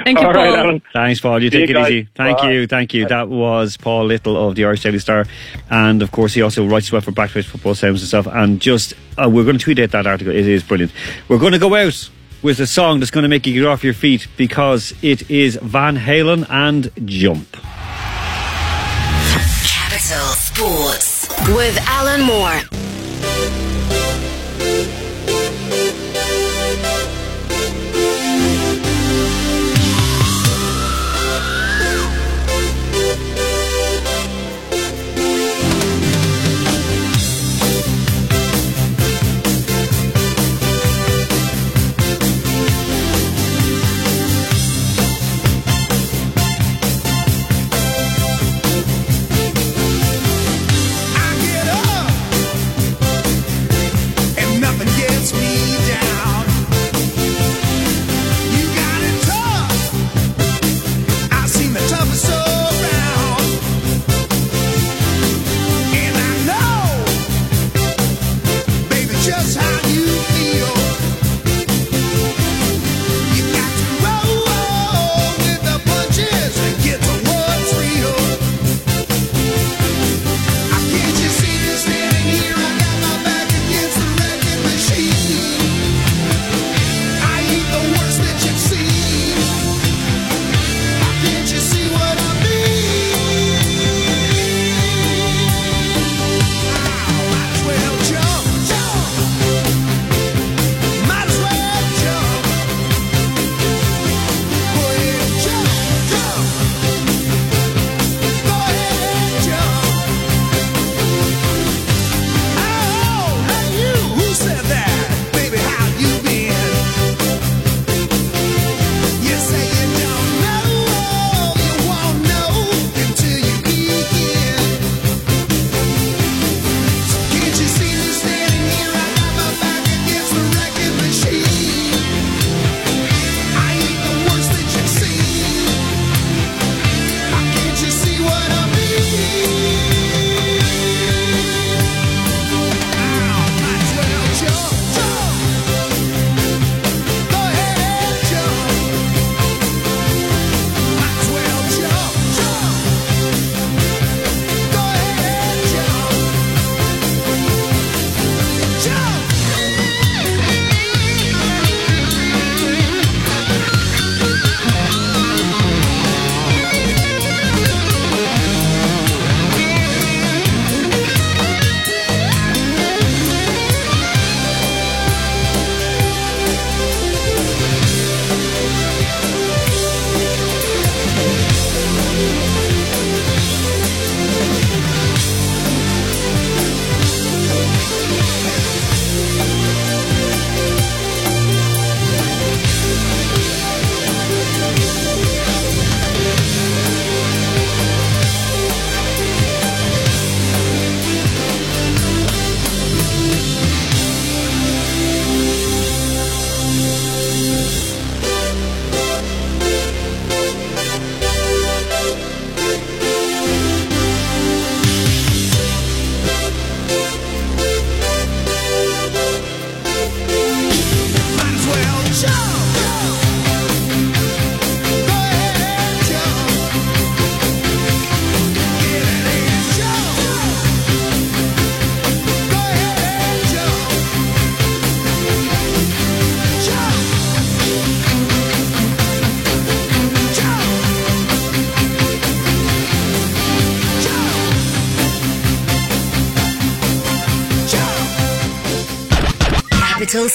Thank 0.04 0.20
you, 0.20 0.26
All 0.26 0.34
right, 0.34 0.50
Paul. 0.50 0.56
Alan. 0.56 0.82
Thanks, 0.94 1.22
Paul. 1.22 1.44
You 1.44 1.52
See 1.52 1.60
take 1.60 1.70
you 1.70 1.76
it 1.76 1.80
guys. 1.80 1.92
easy. 1.92 2.10
Thank 2.16 2.40
Bye. 2.40 2.52
you, 2.52 2.66
thank 2.66 2.94
you. 2.96 3.08
That 3.08 3.30
was 3.30 3.78
Paul 3.78 4.06
Little 4.06 4.36
of 4.50 4.56
the 4.56 4.66
Irish 4.66 4.82
Daily 4.82 4.98
Star, 4.98 5.26
and 5.70 6.02
of 6.02 6.12
course 6.12 6.34
he 6.34 6.42
also 6.42 6.66
writes 6.66 6.92
well 6.92 7.02
for 7.02 7.12
Backface 7.12 7.46
Football 7.46 7.76
Sounds 7.76 8.02
and 8.02 8.08
stuff. 8.08 8.26
And 8.26 8.60
just 8.60 8.96
uh, 9.24 9.30
we're 9.30 9.44
going 9.44 9.60
to 9.60 9.64
tweet 9.64 9.78
out 9.78 9.92
that 9.92 10.08
article. 10.08 10.34
It 10.34 10.48
is 10.48 10.64
brilliant. 10.64 10.92
We're 11.28 11.38
going 11.38 11.54
to 11.54 11.60
go 11.60 11.76
out 11.76 12.10
with 12.46 12.60
a 12.60 12.68
song 12.68 13.00
that's 13.00 13.10
going 13.10 13.24
to 13.24 13.28
make 13.28 13.48
you 13.48 13.54
get 13.54 13.66
off 13.66 13.84
your 13.84 13.92
feet 13.92 14.28
because 14.38 14.94
it 15.02 15.32
is 15.32 15.56
Van 15.64 15.98
Halen 15.98 16.46
and 16.48 16.92
Jump. 17.04 17.54
Capital 19.64 20.28
Sports 20.36 21.28
with 21.48 21.76
Alan 21.88 22.22
Moore. 22.22 22.85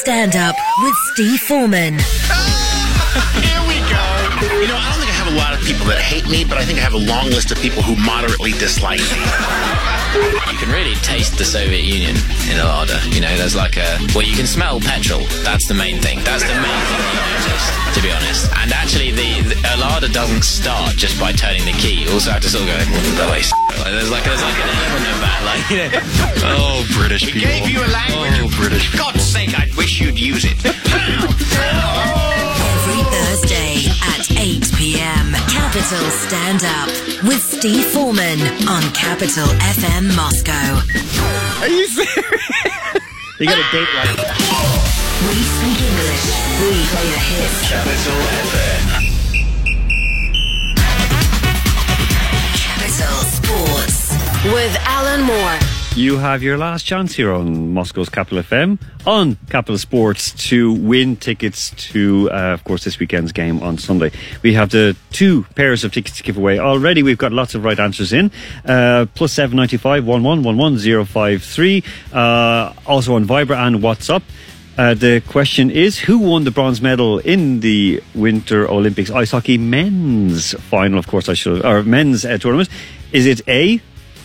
Stand 0.01 0.35
Up 0.35 0.57
with 0.83 0.95
Steve 1.13 1.41
Foreman. 1.41 1.99
Here 1.99 3.61
we 3.69 3.77
go. 3.85 4.01
You 4.59 4.67
know, 4.67 4.79
I 4.81 4.89
don't 4.89 4.99
think 4.99 5.11
I 5.11 5.19
have 5.21 5.31
a 5.31 5.37
lot 5.37 5.53
of 5.53 5.61
people 5.61 5.85
that 5.89 5.99
hate 6.01 6.27
me, 6.27 6.43
but 6.43 6.57
I 6.57 6.65
think 6.65 6.79
I 6.79 6.83
have 6.83 6.95
a 6.95 6.97
long 6.97 7.27
list 7.27 7.53
of 7.53 7.59
people 7.59 7.83
who 7.83 7.97
moderately 7.97 8.53
dislike 8.53 9.01
me. 9.13 9.90
You 10.11 10.59
can 10.59 10.71
really 10.71 10.95
taste 11.07 11.39
the 11.39 11.45
Soviet 11.45 11.85
Union 11.85 12.17
in 12.51 12.59
a 12.59 12.65
larder. 12.65 12.99
You 13.15 13.21
know, 13.21 13.31
there's 13.37 13.55
like 13.55 13.77
a 13.77 13.99
well, 14.15 14.27
you 14.27 14.35
can 14.35 14.47
smell 14.47 14.81
petrol. 14.81 15.23
That's 15.47 15.69
the 15.69 15.75
main 15.75 16.01
thing. 16.01 16.19
That's 16.25 16.43
the 16.43 16.55
main 16.59 16.83
thing 16.91 16.99
you 16.99 17.15
notice, 17.15 17.67
to 17.95 18.03
be 18.03 18.11
honest. 18.11 18.51
And 18.59 18.73
actually, 18.73 19.13
the, 19.13 19.43
the 19.47 19.57
a 19.71 19.77
larder 19.79 20.09
doesn't 20.09 20.43
start 20.43 20.97
just 20.97 21.19
by 21.21 21.31
turning 21.33 21.65
the 21.65 21.73
key. 21.79 22.03
You 22.03 22.11
also 22.11 22.33
have 22.33 22.43
to 22.43 22.49
sort 22.49 22.67
of 22.67 22.75
go. 22.75 22.79
"Oh, 23.23 23.31
wait, 23.31 23.47
like, 23.79 23.93
there's 23.95 24.11
like 24.11 24.25
there's 24.25 24.43
like 24.43 24.59
an 24.59 24.69
element 24.69 25.07
of 25.15 25.21
that, 25.23 25.41
like 25.47 25.71
you 25.71 25.79
know. 25.79 25.91
Oh, 26.59 26.83
British 26.99 27.27
We 27.33 27.41
gave 27.41 27.69
you 27.71 27.79
a 27.79 27.87
language. 27.87 28.35
Oh, 28.43 28.51
British. 28.59 28.91
For 28.91 28.99
God's 28.99 29.23
sake, 29.23 29.55
I 29.55 29.71
wish 29.77 30.01
you'd 30.01 30.19
use 30.19 30.45
it. 30.45 30.59
Every 32.75 33.03
Thursday 33.15 33.70
Steve 37.61 37.85
Foreman 37.93 38.41
on 38.67 38.83
Capital 38.95 39.45
FM 39.79 40.17
Moscow. 40.17 40.81
Are 41.61 41.69
you 41.69 41.87
serious? 41.87 42.17
You 43.39 43.47
got 43.47 43.59
a 43.59 43.67
date 43.71 43.87
right. 43.95 44.17
We 45.29 45.37
speak 45.45 45.79
English. 45.85 46.25
We 46.59 46.73
play 46.89 47.07
the 47.11 47.19
hits. 47.21 47.69
Capital 47.69 48.19
FM. 48.49 48.83
Capital 52.57 53.19
Sports 53.29 53.99
with 54.55 54.75
Alan 54.87 55.23
Moore. 55.23 55.80
You 55.97 56.19
have 56.19 56.43
your 56.43 56.57
last 56.57 56.87
chance 56.87 57.15
here 57.15 57.33
on 57.33 57.75
Moscow's 57.75 58.09
Capital 58.09 58.43
FM 58.43 58.79
on 59.07 59.37
Capital 59.51 59.77
Sports 59.77 60.31
to 60.49 60.73
win 60.73 61.17
tickets 61.17 61.71
to, 61.91 62.31
uh, 62.31 62.55
of 62.55 62.63
course, 62.63 62.85
this 62.85 63.01
weekend's 63.01 63.33
game 63.33 63.61
on 63.61 63.77
Sunday. 63.77 64.13
We 64.43 64.55
have 64.55 64.71
the 64.71 64.97
two 65.11 65.43
pairs 65.57 65.83
of 65.83 65.93
tickets 65.93 66.17
to 66.19 66.23
give 66.23 66.37
away 66.37 66.61
already. 66.61 67.03
We've 67.03 67.19
got 67.19 67.33
lots 67.33 67.57
of 67.57 67.65
right 67.65 67.79
answers 67.79 68.13
in. 68.13 68.31
Uh, 68.65 69.07
plus 69.17 69.33
seven 69.33 69.57
ninety 69.57 69.77
five 69.79 70.07
one 70.07 70.23
one 70.23 70.45
one 70.45 70.57
one 70.57 70.79
zero 70.79 71.05
five 71.05 71.43
three. 71.43 71.83
Uh, 72.13 72.73
also 72.87 73.17
on 73.17 73.27
Viber 73.27 73.57
and 73.57 73.81
WhatsApp. 73.81 74.23
Uh, 74.79 74.95
the 74.95 75.21
question 75.29 75.71
is 75.71 75.99
who 75.99 76.21
won 76.21 76.45
the 76.45 76.53
bronze 76.53 76.81
medal 76.81 77.19
in 77.19 77.61
the 77.61 78.01
Winter 78.15 78.71
Olympics 78.71 79.11
ice 79.11 79.33
hockey 79.33 79.59
men's 79.59 80.55
final? 80.55 81.01
Of 81.01 81.09
course, 81.09 81.29
I 81.29 81.35
should 81.35 81.65
or 81.65 81.83
men's 81.83 82.25
uh, 82.25 82.39
tournament. 82.39 82.69
Is 83.13 83.27
it 83.27 83.43
A 83.49 83.83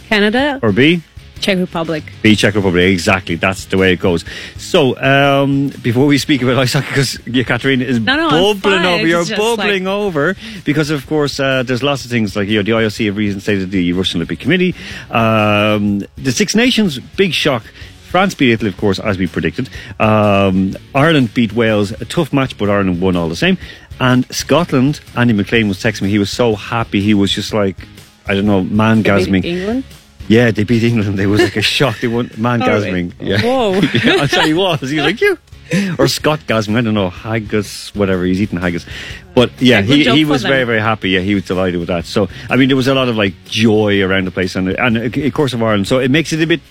Canada, 0.07 0.59
or 0.61 0.71
B? 0.71 1.01
Czech 1.39 1.57
Republic. 1.59 2.03
The 2.21 2.35
Czech 2.35 2.55
Republic, 2.55 2.91
exactly. 2.91 3.35
That's 3.35 3.65
the 3.65 3.77
way 3.77 3.93
it 3.93 3.99
goes. 3.99 4.25
So, 4.57 4.97
um, 5.01 5.69
before 5.81 6.05
we 6.05 6.17
speak 6.17 6.41
about 6.41 6.57
ice 6.57 6.73
hockey, 6.73 6.87
because 6.89 7.17
Katerina 7.45 7.83
is 7.91 7.99
No, 7.99 8.15
no, 8.15 8.29
bubbling 8.53 8.85
over, 8.85 9.07
you're 9.07 9.25
bubbling 9.25 9.85
like- 9.85 9.91
over, 9.93 10.35
because 10.63 10.89
of 10.89 11.05
course, 11.07 11.39
uh, 11.39 11.63
there's 11.63 11.83
lots 11.83 12.05
of 12.05 12.11
things 12.11 12.35
like, 12.35 12.47
you 12.47 12.57
know, 12.57 12.63
the 12.63 12.71
IOC 12.71 13.05
have 13.07 13.17
reinstated 13.17 13.71
the 13.71 13.93
Russian 13.93 14.17
Olympic 14.19 14.39
Committee, 14.39 14.73
um, 15.11 15.99
the 16.17 16.31
Six 16.31 16.55
Nations, 16.55 16.99
big 16.99 17.33
shock. 17.33 17.63
France 18.09 18.33
beat 18.33 18.51
Italy, 18.53 18.69
of 18.69 18.77
course, 18.77 18.97
as 18.99 19.17
we 19.17 19.27
predicted. 19.27 19.67
Um, 19.99 20.73
Ireland 20.93 21.33
beat 21.33 21.51
Wales, 21.53 21.91
a 21.91 22.05
tough 22.05 22.31
match, 22.31 22.57
but 22.57 22.69
Ireland 22.69 23.01
won 23.01 23.15
all 23.17 23.27
the 23.27 23.35
same. 23.35 23.57
And 23.99 24.25
Scotland, 24.33 25.01
Andy 25.17 25.33
McLean 25.33 25.67
was 25.67 25.79
texting 25.79 26.03
me, 26.03 26.09
he 26.09 26.19
was 26.19 26.29
so 26.29 26.55
happy, 26.55 27.01
he 27.01 27.13
was 27.13 27.31
just 27.31 27.53
like, 27.53 27.75
I 28.27 28.33
don't 28.33 28.45
know, 28.45 28.63
man 28.63 29.03
gasming. 29.03 29.43
England. 29.43 29.83
Yeah, 30.27 30.51
they 30.51 30.63
beat 30.63 30.83
England. 30.83 31.19
It 31.19 31.27
was 31.27 31.41
like 31.41 31.55
a 31.55 31.61
shock. 31.61 31.99
They 31.99 32.07
won 32.07 32.31
man 32.37 32.59
gasming. 32.61 33.13
Yeah. 33.19 33.41
Whoa. 33.41 33.73
yeah, 34.03 34.21
I'm 34.21 34.27
sorry, 34.27 34.47
he 34.47 34.53
was. 34.53 34.81
He 34.81 34.95
was 34.95 35.05
like 35.05 35.21
you. 35.21 35.37
Or 35.97 36.07
Scott 36.07 36.41
gasming. 36.41 36.77
I 36.77 36.81
don't 36.81 36.93
know. 36.93 37.09
Haggis, 37.09 37.93
whatever. 37.95 38.23
He's 38.23 38.41
eating 38.41 38.59
haggis. 38.59 38.85
But 39.33 39.51
yeah, 39.61 39.81
he, 39.81 40.03
he 40.03 40.25
was 40.25 40.43
very, 40.43 40.63
very 40.63 40.79
happy. 40.79 41.11
Yeah, 41.11 41.21
he 41.21 41.35
was 41.35 41.45
delighted 41.45 41.79
with 41.79 41.87
that. 41.89 42.05
So, 42.05 42.29
I 42.49 42.55
mean, 42.55 42.69
there 42.69 42.77
was 42.77 42.87
a 42.87 42.95
lot 42.95 43.09
of 43.09 43.15
like 43.15 43.33
joy 43.45 44.01
around 44.01 44.25
the 44.25 44.31
place 44.31 44.55
and, 44.55 44.69
and 44.69 44.97
of 44.97 45.33
course 45.33 45.53
of 45.53 45.61
Ireland. 45.61 45.87
So 45.87 45.99
it 45.99 46.11
makes 46.11 46.33
it 46.33 46.41
a 46.41 46.47
bit 46.47 46.61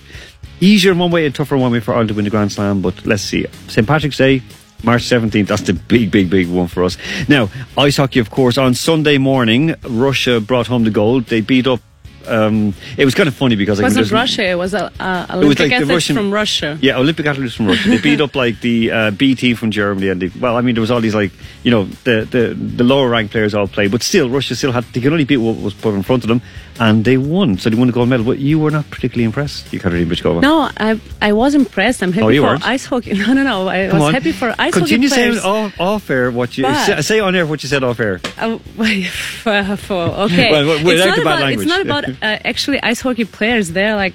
easier 0.59 0.91
in 0.91 0.99
one 0.99 1.11
way 1.11 1.25
and 1.25 1.35
tougher 1.35 1.55
in 1.55 1.61
one 1.61 1.71
way 1.71 1.79
for 1.79 1.91
Ireland 1.91 2.09
to 2.09 2.15
win 2.15 2.25
the 2.25 2.31
Grand 2.31 2.51
Slam. 2.51 2.81
But 2.81 3.05
let's 3.05 3.23
see. 3.23 3.45
St. 3.67 3.87
Patrick's 3.87 4.17
Day, 4.17 4.41
March 4.83 5.03
17th, 5.03 5.47
that's 5.47 5.63
the 5.63 5.73
big, 5.73 6.11
big, 6.11 6.29
big 6.29 6.49
one 6.49 6.67
for 6.67 6.83
us. 6.83 6.97
Now, 7.27 7.49
ice 7.77 7.97
hockey, 7.97 8.19
of 8.19 8.29
course, 8.29 8.57
on 8.57 8.73
Sunday 8.73 9.17
morning, 9.17 9.75
Russia 9.83 10.39
brought 10.39 10.67
home 10.67 10.83
the 10.83 10.91
gold. 10.91 11.25
They 11.25 11.41
beat 11.41 11.67
up. 11.67 11.81
Um, 12.27 12.73
it 12.97 13.05
was 13.05 13.13
kind 13.15 13.27
of 13.27 13.35
funny 13.35 13.55
because 13.55 13.79
It 13.79 13.83
wasn't 13.83 14.11
Russia. 14.11 14.43
It 14.43 14.55
was 14.55 14.73
uh, 14.73 14.89
uh, 14.99 15.25
was 15.29 15.37
Olympic 15.37 15.59
like 15.59 15.69
the 15.69 15.75
athletes 15.75 15.89
Russian- 15.91 16.15
from 16.15 16.33
Russia. 16.33 16.77
Yeah, 16.81 16.97
Olympic 16.97 17.25
athletes 17.25 17.55
from 17.55 17.67
Russia. 17.67 17.89
They 17.89 17.97
beat 17.99 18.21
up 18.21 18.35
like 18.43 18.61
the 18.61 18.91
uh, 18.91 19.11
B 19.11 19.35
team 19.35 19.55
from 19.55 19.71
Germany, 19.71 20.09
and 20.09 20.21
they, 20.21 20.31
well, 20.39 20.57
I 20.57 20.61
mean, 20.61 20.75
there 20.75 20.81
was 20.81 20.91
all 20.91 21.01
these 21.01 21.15
like 21.15 21.31
you 21.63 21.71
know 21.71 21.85
the 22.03 22.27
the, 22.29 22.53
the 22.53 22.83
lower 22.83 23.09
ranked 23.09 23.31
players 23.31 23.53
all 23.53 23.67
play, 23.67 23.87
but 23.87 24.03
still, 24.03 24.29
Russia 24.29 24.55
still 24.55 24.71
had 24.71 24.83
they 24.93 25.01
could 25.01 25.11
only 25.11 25.25
beat 25.25 25.37
what 25.37 25.57
was 25.57 25.73
put 25.73 25.93
in 25.93 26.03
front 26.03 26.23
of 26.23 26.27
them, 26.29 26.41
and 26.79 27.05
they 27.05 27.17
won. 27.17 27.57
So 27.57 27.69
they 27.69 27.75
won 27.77 27.87
the 27.87 27.93
gold 27.93 28.09
medal. 28.09 28.25
But 28.25 28.39
you 28.39 28.59
were 28.59 28.71
not 28.71 28.89
particularly 28.89 29.23
impressed, 29.25 29.71
you 29.71 29.79
Katerina 29.79 30.09
Bychkova. 30.11 30.41
No, 30.41 30.69
I 30.77 30.99
I 31.21 31.31
was 31.33 31.55
impressed. 31.55 32.01
I'm 32.03 32.11
happy 32.11 32.25
Oh, 32.25 32.29
you 32.29 32.41
for 32.41 32.47
weren't? 32.47 32.67
ice 32.67 32.85
hockey. 32.85 33.13
No, 33.17 33.33
no, 33.33 33.43
no. 33.43 33.67
I 33.69 33.87
Come 33.89 33.99
was 33.99 34.07
on. 34.09 34.13
happy 34.13 34.31
for 34.31 34.53
ice 34.59 34.73
Continue 34.73 35.07
hockey 35.09 35.21
saying 35.21 35.39
players. 35.39 35.45
off, 35.45 35.79
off 35.79 36.09
air 36.09 36.31
what 36.31 36.57
you 36.57 36.63
But- 36.63 36.85
say, 36.85 37.01
say 37.01 37.19
on 37.19 37.35
air 37.35 37.45
what 37.45 37.63
you 37.63 37.69
said 37.69 37.83
off 37.83 37.99
air. 37.99 38.19
Uh, 38.37 38.57
for, 38.57 39.75
for, 39.77 39.93
okay. 40.25 40.51
Well, 40.51 40.65
well, 40.83 40.89
it's 40.89 41.05
not 41.05 41.15
the 41.15 41.21
about, 41.21 41.39
language. 41.41 41.65
It's 41.67 41.69
not 41.75 41.81
about 41.81 42.09
uh, 42.09 42.15
actually 42.51 42.81
ice 42.81 43.01
hockey 43.01 43.25
players. 43.25 43.71
They're 43.71 43.95
like, 43.95 44.13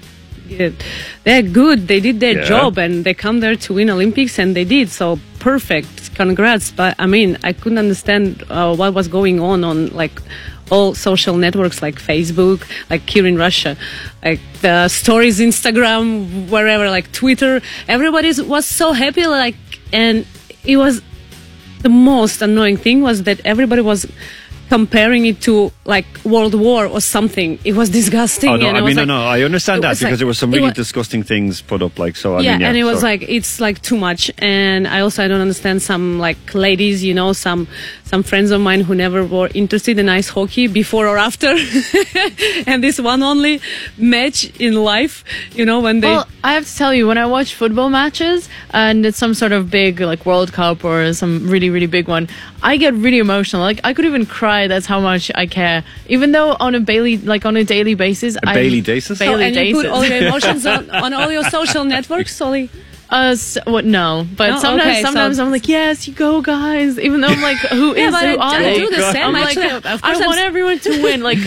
uh, 0.59 0.71
they're 1.25 1.43
good. 1.43 1.87
They 1.89 2.01
did 2.01 2.19
their 2.21 2.39
Yeah. 2.39 2.45
job 2.45 2.79
and 2.79 3.05
they 3.05 3.15
come 3.15 3.41
there 3.41 3.57
to 3.57 3.75
win 3.75 3.89
Olympics 3.91 4.39
and 4.39 4.55
they 4.57 4.65
did. 4.65 4.91
So 4.91 5.19
perfect. 5.39 5.89
Congrats. 6.21 6.71
But 6.71 6.97
I 6.99 7.07
mean, 7.07 7.39
I 7.43 7.55
couldn't 7.55 7.79
understand 7.79 8.45
uh, 8.51 8.77
what 8.77 8.93
was 8.93 9.09
going 9.09 9.41
on 9.41 9.65
on 9.65 9.89
like 10.03 10.21
all 10.71 10.95
social 10.95 11.37
networks 11.37 11.81
like 11.81 11.97
Facebook, 11.97 12.61
like 12.91 13.09
here 13.09 13.27
in 13.27 13.37
Russia, 13.39 13.75
like 14.23 14.41
the 14.61 14.89
stories, 14.89 15.41
Instagram, 15.41 16.51
wherever, 16.51 16.91
like 16.91 17.11
Twitter. 17.13 17.63
Everybody 17.89 18.31
was 18.43 18.67
so 18.67 18.93
happy, 18.93 19.27
like, 19.27 19.57
and 19.95 20.27
it 20.63 20.77
was 20.77 21.01
the 21.81 21.89
most 21.89 22.43
annoying 22.43 22.77
thing 22.77 23.01
was 23.01 23.23
that 23.23 23.41
everybody 23.47 23.81
was 23.81 24.05
comparing 24.71 25.27
it 25.27 25.41
to 25.43 25.71
like 25.85 26.07
World 26.25 26.55
War 26.55 26.87
or 26.87 27.01
something. 27.01 27.59
It 27.65 27.75
was 27.75 27.91
disgusting. 27.91 28.51
Oh 28.51 28.57
no, 28.57 28.69
and 28.69 28.77
I 28.79 28.81
mean 28.81 28.95
no, 28.95 29.03
like- 29.03 29.09
no. 29.09 29.21
I 29.37 29.43
understand 29.43 29.83
that 29.83 29.95
because 29.99 30.13
like- 30.13 30.19
there 30.19 30.27
were 30.29 30.41
some 30.43 30.53
really 30.53 30.69
wa- 30.69 30.73
disgusting 30.85 31.23
things 31.25 31.61
put 31.61 31.83
up. 31.83 31.99
Like 31.99 32.15
so, 32.17 32.37
I 32.37 32.41
yeah, 32.41 32.53
mean, 32.53 32.61
yeah. 32.61 32.69
and 32.69 32.77
it 32.79 32.85
was 32.85 33.01
so- 33.01 33.07
like 33.07 33.23
it's 33.29 33.61
like 33.61 33.83
too 33.83 33.99
much. 33.99 34.31
And 34.39 34.87
I 34.87 35.01
also 35.01 35.25
I 35.25 35.29
don't 35.29 35.41
understand 35.41 35.83
some 35.83 36.21
like 36.21 36.55
ladies, 36.55 37.03
you 37.03 37.15
know, 37.15 37.33
some 37.33 37.67
some 38.05 38.23
friends 38.23 38.51
of 38.53 38.61
mine 38.61 38.81
who 38.83 38.95
never 38.95 39.25
were 39.25 39.51
interested 39.55 39.99
in 39.99 40.09
ice 40.09 40.29
hockey 40.29 40.67
before 40.69 41.07
or 41.09 41.19
after, 41.19 41.49
and 42.67 42.83
this 42.83 43.01
one 43.01 43.23
only 43.23 43.61
match 43.99 44.51
in 44.61 44.75
life, 44.75 45.25
you 45.55 45.65
know, 45.65 45.81
when 45.81 46.01
they 46.01 46.09
Well, 46.09 46.29
I 46.45 46.55
have 46.55 46.67
to 46.67 46.77
tell 46.77 46.95
you, 46.95 47.07
when 47.09 47.19
I 47.19 47.27
watch 47.27 47.55
football 47.55 47.91
matches 47.91 48.49
and 48.73 49.05
it's 49.05 49.19
some 49.19 49.35
sort 49.35 49.53
of 49.53 49.71
big 49.71 50.01
like 50.01 50.25
World 50.27 50.53
Cup 50.53 50.85
or 50.85 51.13
some 51.13 51.49
really 51.51 51.71
really 51.71 51.87
big 51.87 52.07
one, 52.09 52.29
I 52.63 52.77
get 52.77 52.95
really 52.95 53.19
emotional. 53.19 53.63
Like 53.63 53.81
I 53.83 53.95
could 53.95 54.05
even 54.05 54.27
cry. 54.27 54.60
That's 54.67 54.87
how 54.87 55.01
much 55.01 55.31
I 55.35 55.47
care. 55.47 55.85
Even 56.09 56.33
though 56.33 56.57
on 56.59 56.75
a 56.75 56.81
daily 56.81 57.19
like 57.19 57.45
on 57.47 57.57
a 57.57 57.65
daily 57.65 57.95
basis, 57.95 58.37
A 58.37 58.49
I, 58.51 58.55
Bailey 58.55 58.81
Daces? 58.81 59.19
So, 59.19 59.25
Bailey 59.25 59.45
and 59.45 59.57
you 59.57 59.75
put 59.75 59.87
all 59.87 60.05
your 60.05 60.19
emotions 60.27 60.67
on, 60.67 60.91
on 60.91 61.13
all 61.13 61.31
your 61.31 61.45
social 61.45 61.85
networks, 61.85 62.35
Solly. 62.37 62.71
Uh, 63.11 63.33
s 63.35 63.59
what? 63.67 63.85
No, 63.85 64.25
but 64.37 64.51
No? 64.51 64.59
sometimes, 64.59 64.83
Okay, 64.83 65.01
so- 65.03 65.07
sometimes 65.09 65.39
I'm 65.41 65.51
like, 65.51 65.67
yes, 65.69 66.07
you 66.07 66.15
go, 66.15 66.41
guys. 66.43 66.97
Even 66.99 67.21
though 67.21 67.29
I'm 67.29 67.43
like, 67.43 67.59
who 67.59 67.93
is? 67.93 67.99
Yeah, 67.99 68.11
but 68.13 68.23
who 68.29 68.39
I- 68.39 68.47
are 68.47 68.55
I 68.61 68.63
they? 68.63 68.79
do 68.79 68.89
the 68.91 69.13
same, 69.13 69.25
I'm 69.27 69.33
like, 69.33 69.57
actually. 69.57 69.91
Of 69.93 70.01
I 70.05 70.13
want 70.17 70.39
I'm- 70.39 70.47
everyone 70.47 70.79
to 70.81 71.03
win. 71.03 71.21
Like, 71.23 71.39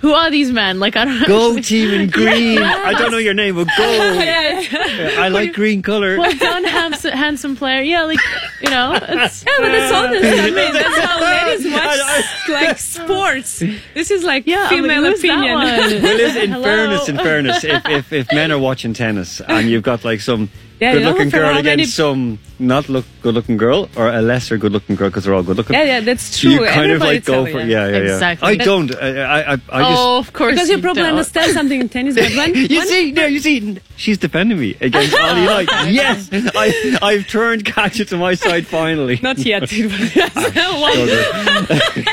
who 0.00 0.14
are 0.14 0.30
these 0.30 0.50
men? 0.50 0.80
Like, 0.80 0.96
I 0.96 1.04
don't. 1.04 1.26
Go 1.26 1.48
actually- 1.58 1.62
team 1.62 1.90
in 1.92 2.08
green. 2.20 2.58
I 2.62 2.92
don't 2.94 3.10
know 3.12 3.18
your 3.18 3.34
name, 3.34 3.54
but 3.56 3.68
go. 3.76 3.84
I 5.24 5.28
like 5.28 5.52
green 5.52 5.82
color. 5.82 6.16
Well 6.16 6.32
done, 6.38 6.64
handsome, 6.64 7.12
handsome 7.12 7.54
player. 7.54 7.82
Yeah, 7.82 8.04
like 8.04 8.18
you 8.62 8.70
know, 8.70 8.94
it's, 9.02 9.44
Yeah, 9.44 9.52
but 9.58 9.70
it's 9.74 9.92
honest. 9.92 10.24
I 10.24 10.50
mean, 10.50 10.72
that's 10.72 10.98
how 11.04 11.20
ladies 11.20 11.70
watch 11.70 12.48
like 12.48 12.78
sports. 12.78 13.58
This 13.92 14.10
is 14.10 14.24
like 14.24 14.46
yeah. 14.46 14.68
I'm 14.70 14.86
like, 14.86 14.90
female 14.96 15.04
opinion. 15.12 15.54
one? 15.54 15.66
Well, 15.66 16.16
listen, 16.16 16.42
in 16.44 16.50
Hello? 16.52 16.64
fairness, 16.64 17.08
in 17.10 17.16
fairness, 17.18 17.64
if, 17.64 17.86
if, 17.88 18.12
if 18.12 18.32
men 18.32 18.50
are 18.52 18.58
watching 18.58 18.94
tennis 18.94 19.40
and 19.42 19.68
you've 19.68 19.82
got 19.82 20.02
like 20.04 20.20
some 20.22 20.48
Yeah, 20.80 20.94
you 20.94 21.00
know, 21.00 21.12
good-looking 21.12 21.30
girl 21.30 21.54
many- 21.54 21.72
against 21.72 21.94
some 21.94 22.38
not 22.60 22.88
look 22.88 23.04
good-looking 23.22 23.56
girl 23.56 23.88
or 23.96 24.08
a 24.08 24.20
lesser 24.22 24.56
good-looking 24.58 24.96
girl 24.96 25.08
because 25.08 25.24
they're 25.24 25.34
all 25.34 25.42
good-looking. 25.42 25.74
Yeah, 25.74 25.84
yeah, 25.84 26.00
that's 26.00 26.38
true. 26.38 26.50
You 26.52 26.66
kind 26.66 26.92
of 26.92 27.00
like 27.00 27.24
go 27.24 27.44
for 27.46 27.60
yeah, 27.60 27.86
yeah, 27.88 27.88
yeah. 27.88 27.96
Exactly. 28.14 28.48
I 28.48 28.54
That- 28.56 28.64
don't. 28.64 28.94
I, 28.96 29.08
I, 29.22 29.38
I, 29.40 29.52
I 29.52 29.54
just. 29.56 29.62
oh, 29.72 30.18
of 30.18 30.32
course. 30.32 30.54
Because 30.54 30.68
you 30.70 30.80
probably 30.80 31.02
don't. 31.02 31.10
understand 31.12 31.52
something 31.52 31.80
in 31.80 31.88
tennis, 31.88 32.14
but 32.16 32.30
when, 32.36 32.54
You 32.54 32.78
when- 32.78 32.86
see, 32.86 33.12
no, 33.12 33.26
you 33.26 33.40
see, 33.40 33.78
she's 33.96 34.18
defending 34.18 34.58
me 34.60 34.76
against 34.80 35.14
Ollie 35.18 35.46
Like. 35.46 35.68
Yes, 35.88 36.28
I, 36.32 36.98
I've 37.02 37.26
turned 37.26 37.64
Katja 37.64 38.04
to 38.06 38.16
my 38.16 38.34
side 38.34 38.66
finally. 38.66 39.18
not 39.22 39.38
yet. 39.38 39.70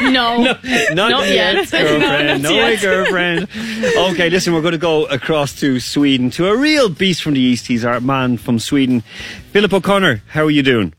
No, 0.02 0.38
Not, 0.44 0.64
Not 0.94 1.28
yet. 1.28 1.70
girlfriend. 1.70 2.02
No, 2.02 2.08
No, 2.08 2.38
not 2.38 2.52
my 2.52 2.70
yet. 2.72 2.82
girlfriend. 2.82 3.48
Okay, 4.12 4.30
listen, 4.30 4.54
we're 4.54 4.62
going 4.62 4.72
to 4.74 4.78
go 4.78 5.06
across 5.06 5.54
to 5.60 5.80
Sweden 5.80 6.30
to 6.32 6.48
a 6.48 6.58
real 6.58 6.90
beast 6.90 7.22
from 7.22 7.34
the 7.34 7.40
east. 7.40 7.68
He's 7.68 7.86
our 7.86 8.00
man 8.00 8.38
from 8.38 8.60
Sweden, 8.60 9.04
Philip 9.58 9.74
O'Connor. 9.74 10.22
How 10.28 10.44
are 10.44 10.52
you 10.52 10.62
doing? 10.62 10.94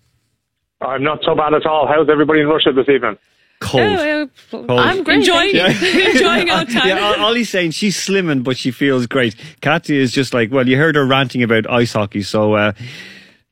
I'm 0.80 1.04
not 1.04 1.20
so 1.24 1.36
bad 1.36 1.54
at 1.54 1.64
all. 1.64 1.86
How's 1.86 2.08
everybody 2.10 2.40
in 2.40 2.48
Russia 2.48 2.72
this 2.72 2.88
evening? 2.88 3.16
Cold. 3.60 4.30
Oh, 4.52 4.76
I'm 4.76 5.04
great. 5.04 5.18
enjoying 5.18 5.54
thank 5.54 5.80
you. 5.80 5.88
it. 5.88 6.10
enjoying 6.16 6.50
our 6.50 6.64
time. 6.64 6.88
Yeah, 6.88 7.24
Ollie's 7.24 7.50
saying 7.50 7.70
she's 7.70 7.96
slimming, 7.96 8.42
but 8.42 8.56
she 8.56 8.72
feels 8.72 9.06
great. 9.06 9.36
Katya 9.62 10.00
is 10.00 10.10
just 10.10 10.34
like, 10.34 10.50
well, 10.50 10.66
you 10.66 10.76
heard 10.76 10.96
her 10.96 11.06
ranting 11.06 11.44
about 11.44 11.70
ice 11.70 11.92
hockey, 11.92 12.22
so 12.22 12.54
uh, 12.54 12.72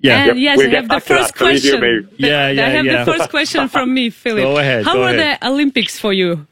yeah. 0.00 0.30
And 0.30 0.40
yes, 0.40 0.59
we'll 0.59 0.72
I 0.72 0.74
have 0.74 0.84
the 0.86 0.88
back 0.88 1.04
that, 1.04 1.18
first 1.18 1.36
question. 1.36 1.80
me. 1.80 2.00
Yeah, 2.16 2.50
yeah, 2.50 2.66
I 2.66 2.68
have 2.70 2.84
yeah. 2.84 3.04
the 3.04 3.12
first 3.12 3.30
question 3.30 3.68
from 3.68 3.94
me, 3.94 4.11
Philip. 4.24 4.42
Go 4.42 4.59
ahead, 4.59 4.84
How 4.84 4.94
go 4.94 5.02
were 5.02 5.11
ahead. 5.11 5.38
the 5.40 5.46
Olympics 5.46 6.00
for 6.00 6.12
you? 6.12 6.48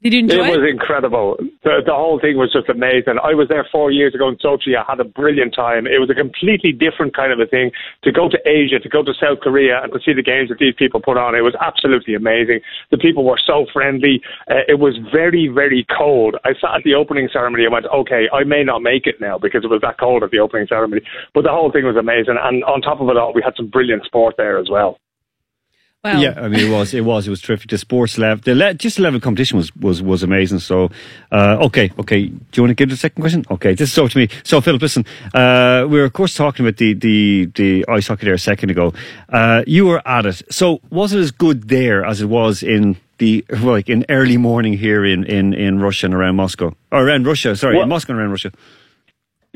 Did 0.00 0.12
you 0.12 0.20
enjoy 0.20 0.46
it 0.46 0.54
it? 0.54 0.60
was 0.60 0.70
incredible. 0.70 1.34
The, 1.64 1.82
the 1.84 1.92
whole 1.92 2.20
thing 2.20 2.38
was 2.38 2.52
just 2.52 2.68
amazing. 2.68 3.18
I 3.18 3.34
was 3.34 3.48
there 3.48 3.66
four 3.66 3.90
years 3.90 4.14
ago 4.14 4.28
in 4.28 4.36
Sochi. 4.36 4.78
I 4.78 4.84
had 4.86 5.00
a 5.00 5.04
brilliant 5.04 5.54
time. 5.54 5.88
It 5.88 5.98
was 5.98 6.08
a 6.08 6.14
completely 6.14 6.70
different 6.70 7.16
kind 7.16 7.32
of 7.32 7.40
a 7.40 7.46
thing 7.50 7.72
to 8.04 8.12
go 8.12 8.28
to 8.28 8.38
Asia, 8.46 8.78
to 8.78 8.88
go 8.88 9.02
to 9.02 9.12
South 9.12 9.40
Korea, 9.42 9.82
and 9.82 9.92
to 9.92 9.98
see 9.98 10.14
the 10.14 10.22
games 10.22 10.50
that 10.50 10.58
these 10.62 10.74
people 10.78 11.02
put 11.02 11.18
on. 11.18 11.34
It 11.34 11.42
was 11.42 11.58
absolutely 11.60 12.14
amazing. 12.14 12.60
The 12.92 12.98
people 12.98 13.24
were 13.24 13.42
so 13.44 13.66
friendly. 13.72 14.22
Uh, 14.46 14.62
it 14.68 14.78
was 14.78 14.94
very, 15.10 15.48
very 15.48 15.84
cold. 15.90 16.36
I 16.44 16.54
sat 16.54 16.78
at 16.78 16.82
the 16.84 16.94
opening 16.94 17.28
ceremony 17.32 17.64
and 17.64 17.72
went, 17.72 17.86
okay, 17.86 18.30
I 18.32 18.44
may 18.44 18.62
not 18.62 18.82
make 18.82 19.08
it 19.08 19.20
now 19.20 19.36
because 19.36 19.64
it 19.64 19.70
was 19.70 19.82
that 19.82 19.98
cold 19.98 20.22
at 20.22 20.30
the 20.30 20.38
opening 20.38 20.68
ceremony. 20.68 21.02
But 21.34 21.42
the 21.42 21.50
whole 21.50 21.72
thing 21.72 21.84
was 21.84 21.96
amazing. 21.96 22.38
And 22.38 22.62
on 22.70 22.82
top 22.82 23.00
of 23.00 23.08
it 23.08 23.16
all, 23.16 23.34
we 23.34 23.42
had 23.42 23.56
some 23.56 23.66
brilliant 23.66 24.04
sport 24.04 24.36
there 24.38 24.58
as 24.58 24.70
well. 24.70 25.00
Wow. 26.04 26.20
Yeah, 26.20 26.34
I 26.36 26.46
mean 26.46 26.60
it 26.60 26.70
was 26.70 26.94
it 26.94 27.00
was 27.04 27.26
it 27.26 27.30
was 27.30 27.40
terrific. 27.40 27.70
The 27.70 27.76
sports 27.78 28.18
level, 28.18 28.40
the 28.44 28.54
le- 28.54 28.72
just 28.74 28.96
the 28.98 29.02
level 29.02 29.16
of 29.16 29.22
competition 29.24 29.56
was 29.58 29.74
was 29.74 30.00
was 30.00 30.22
amazing. 30.22 30.60
So, 30.60 30.90
uh, 31.32 31.56
okay, 31.66 31.90
okay. 31.98 32.26
Do 32.26 32.38
you 32.54 32.62
want 32.62 32.70
to 32.70 32.74
give 32.76 32.88
the 32.88 32.96
second 32.96 33.20
question? 33.20 33.44
Okay, 33.50 33.74
this 33.74 33.90
is 33.90 33.98
over 33.98 34.08
to 34.08 34.18
me. 34.18 34.28
So, 34.44 34.60
Philip, 34.60 34.80
listen, 34.80 35.04
uh, 35.34 35.86
we 35.90 35.98
were 35.98 36.04
of 36.04 36.12
course 36.12 36.34
talking 36.34 36.64
about 36.64 36.76
the 36.76 36.94
the 36.94 37.46
the 37.56 37.84
ice 37.88 38.06
hockey 38.06 38.26
there 38.26 38.34
a 38.34 38.38
second 38.38 38.70
ago. 38.70 38.92
Uh, 39.28 39.64
you 39.66 39.86
were 39.86 40.00
at 40.06 40.24
it. 40.24 40.40
So, 40.50 40.80
was 40.90 41.12
it 41.12 41.18
as 41.18 41.32
good 41.32 41.68
there 41.68 42.04
as 42.04 42.20
it 42.20 42.26
was 42.26 42.62
in 42.62 42.96
the 43.18 43.44
like 43.60 43.88
in 43.88 44.04
early 44.08 44.36
morning 44.36 44.74
here 44.74 45.04
in 45.04 45.24
in 45.24 45.52
in 45.52 45.80
Russia 45.80 46.06
and 46.06 46.14
around 46.14 46.36
Moscow 46.36 46.76
or 46.92 47.08
around 47.08 47.26
Russia? 47.26 47.56
Sorry, 47.56 47.74
Well- 47.74 47.82
in 47.82 47.88
Moscow 47.88 48.12
and 48.12 48.20
around 48.20 48.30
Russia. 48.30 48.52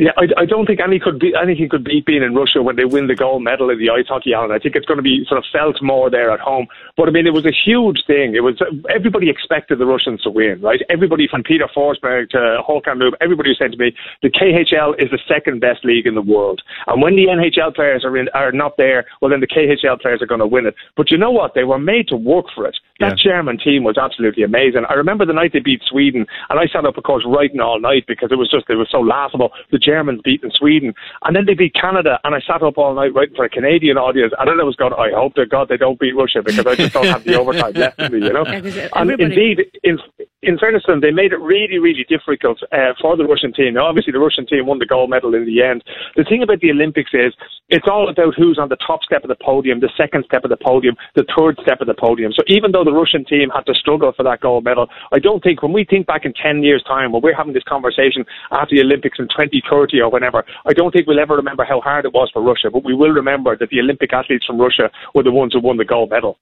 Yeah, 0.02 0.10
I, 0.18 0.42
I 0.42 0.46
don't 0.46 0.66
think 0.66 0.80
any 0.80 0.98
could 0.98 1.20
be, 1.20 1.32
anything 1.40 1.68
could 1.68 1.84
beat 1.84 2.06
being 2.06 2.24
in 2.24 2.34
Russia 2.34 2.60
when 2.60 2.74
they 2.74 2.84
win 2.84 3.06
the 3.06 3.14
gold 3.14 3.44
medal 3.44 3.70
in 3.70 3.78
the 3.78 3.88
ice 3.88 4.08
hockey 4.08 4.34
island. 4.34 4.52
I 4.52 4.58
think 4.58 4.74
it's 4.74 4.84
going 4.84 4.98
to 4.98 5.02
be 5.02 5.24
sort 5.28 5.38
of 5.38 5.44
felt 5.52 5.80
more 5.80 6.10
there 6.10 6.32
at 6.32 6.40
home. 6.40 6.66
But 6.96 7.06
I 7.06 7.12
mean, 7.12 7.24
it 7.24 7.32
was 7.32 7.46
a 7.46 7.54
huge 7.54 8.02
thing. 8.04 8.34
It 8.34 8.42
was 8.42 8.58
everybody 8.90 9.30
expected 9.30 9.78
the 9.78 9.86
Russians 9.86 10.20
to 10.22 10.30
win, 10.30 10.60
right? 10.60 10.80
Everybody 10.90 11.28
from 11.30 11.44
Peter 11.44 11.68
Forsberg 11.70 12.30
to 12.30 12.58
Håkan 12.66 12.98
Loob, 12.98 13.12
everybody 13.20 13.54
said 13.56 13.70
to 13.70 13.78
me, 13.78 13.94
the 14.22 14.30
KHL 14.30 15.00
is 15.00 15.08
the 15.12 15.20
second 15.28 15.60
best 15.60 15.84
league 15.84 16.08
in 16.08 16.16
the 16.16 16.22
world. 16.34 16.62
And 16.88 17.00
when 17.00 17.14
the 17.14 17.26
NHL 17.26 17.72
players 17.72 18.04
are 18.04 18.16
in, 18.16 18.28
are 18.34 18.50
not 18.50 18.76
there, 18.78 19.04
well 19.20 19.30
then 19.30 19.38
the 19.38 19.46
KHL 19.46 20.00
players 20.00 20.20
are 20.20 20.26
going 20.26 20.40
to 20.40 20.48
win 20.48 20.66
it. 20.66 20.74
But 20.96 21.12
you 21.12 21.16
know 21.16 21.30
what? 21.30 21.54
They 21.54 21.62
were 21.62 21.78
made 21.78 22.08
to 22.08 22.16
work 22.16 22.46
for 22.56 22.66
it. 22.66 22.76
That 22.98 23.18
German 23.18 23.58
team 23.58 23.84
was 23.84 23.98
absolutely 23.98 24.42
amazing. 24.42 24.82
I 24.88 24.94
remember 24.94 25.26
the 25.26 25.32
night 25.32 25.52
they 25.52 25.58
beat 25.58 25.82
Sweden, 25.88 26.26
and 26.50 26.58
I 26.58 26.66
sat 26.66 26.84
up, 26.84 26.96
of 26.96 27.04
course, 27.04 27.24
writing 27.26 27.60
all 27.60 27.80
night 27.80 28.04
because 28.06 28.30
it 28.30 28.36
was 28.36 28.50
just 28.50 28.66
it 28.68 28.76
was 28.76 28.88
so 28.90 28.98
laughable. 28.98 29.50
The 29.70 29.78
Germans 29.92 30.20
beating 30.24 30.50
Sweden, 30.54 30.94
and 31.24 31.36
then 31.36 31.44
they 31.46 31.54
beat 31.54 31.74
Canada, 31.74 32.18
and 32.24 32.34
I 32.34 32.40
sat 32.40 32.62
up 32.62 32.78
all 32.78 32.94
night 32.94 33.14
writing 33.14 33.36
for 33.36 33.44
a 33.44 33.50
Canadian 33.50 33.98
audience, 33.98 34.32
and 34.38 34.48
then 34.48 34.58
I 34.58 34.64
was 34.64 34.76
going, 34.76 34.94
I 34.94 35.10
hope 35.14 35.34
to 35.34 35.44
God 35.46 35.68
they 35.68 35.76
don't 35.76 35.98
beat 35.98 36.16
Russia 36.16 36.40
because 36.42 36.66
I 36.66 36.74
just 36.74 36.94
don't 36.94 37.06
have 37.06 37.24
the 37.24 37.34
overtime 37.40 37.74
left 37.74 38.00
in 38.00 38.12
me, 38.12 38.26
you 38.26 38.32
know. 38.32 38.46
Yeah, 38.46 38.88
and 38.94 39.10
indeed, 39.10 39.58
in 39.82 39.98
in 40.42 40.58
fairness 40.58 40.82
to 40.84 40.92
them, 40.92 41.00
they 41.00 41.12
made 41.12 41.32
it 41.32 41.38
really, 41.38 41.78
really 41.78 42.04
difficult 42.08 42.58
uh, 42.72 42.98
for 43.00 43.16
the 43.16 43.24
Russian 43.24 43.52
team. 43.52 43.74
Now, 43.74 43.86
obviously, 43.86 44.12
the 44.12 44.18
Russian 44.18 44.44
team 44.44 44.66
won 44.66 44.80
the 44.80 44.86
gold 44.86 45.08
medal 45.08 45.34
in 45.34 45.46
the 45.46 45.62
end. 45.62 45.84
The 46.16 46.24
thing 46.24 46.42
about 46.42 46.60
the 46.60 46.70
Olympics 46.70 47.10
is 47.14 47.32
it's 47.68 47.86
all 47.86 48.10
about 48.10 48.34
who's 48.34 48.58
on 48.58 48.68
the 48.68 48.76
top 48.84 49.04
step 49.04 49.22
of 49.22 49.28
the 49.28 49.38
podium, 49.38 49.78
the 49.78 49.92
second 49.96 50.24
step 50.26 50.42
of 50.42 50.50
the 50.50 50.58
podium, 50.58 50.96
the 51.14 51.24
third 51.38 51.58
step 51.62 51.80
of 51.80 51.86
the 51.86 51.94
podium. 51.94 52.32
So 52.32 52.42
even 52.48 52.72
though 52.72 52.82
the 52.82 52.92
Russian 52.92 53.24
team 53.24 53.50
had 53.54 53.66
to 53.66 53.74
struggle 53.74 54.12
for 54.16 54.24
that 54.24 54.40
gold 54.40 54.64
medal, 54.64 54.88
I 55.12 55.20
don't 55.20 55.42
think 55.42 55.62
when 55.62 55.72
we 55.72 55.84
think 55.84 56.06
back 56.06 56.24
in 56.24 56.34
10 56.34 56.62
years' 56.62 56.82
time, 56.82 57.12
when 57.12 57.22
we're 57.22 57.36
having 57.36 57.54
this 57.54 57.62
conversation 57.62 58.24
after 58.50 58.74
the 58.74 58.82
Olympics 58.82 59.18
in 59.18 59.28
2030 59.30 60.00
or 60.00 60.10
whenever, 60.10 60.44
I 60.66 60.72
don't 60.72 60.90
think 60.90 61.06
we'll 61.06 61.20
ever 61.20 61.36
remember 61.36 61.64
how 61.64 61.80
hard 61.80 62.04
it 62.04 62.12
was 62.12 62.30
for 62.32 62.42
Russia, 62.42 62.68
but 62.70 62.84
we 62.84 62.94
will 62.94 63.10
remember 63.14 63.56
that 63.56 63.70
the 63.70 63.78
Olympic 63.78 64.12
athletes 64.12 64.46
from 64.46 64.60
Russia 64.60 64.90
were 65.14 65.22
the 65.22 65.30
ones 65.30 65.52
who 65.52 65.60
won 65.60 65.76
the 65.76 65.84
gold 65.84 66.10
medal. 66.10 66.36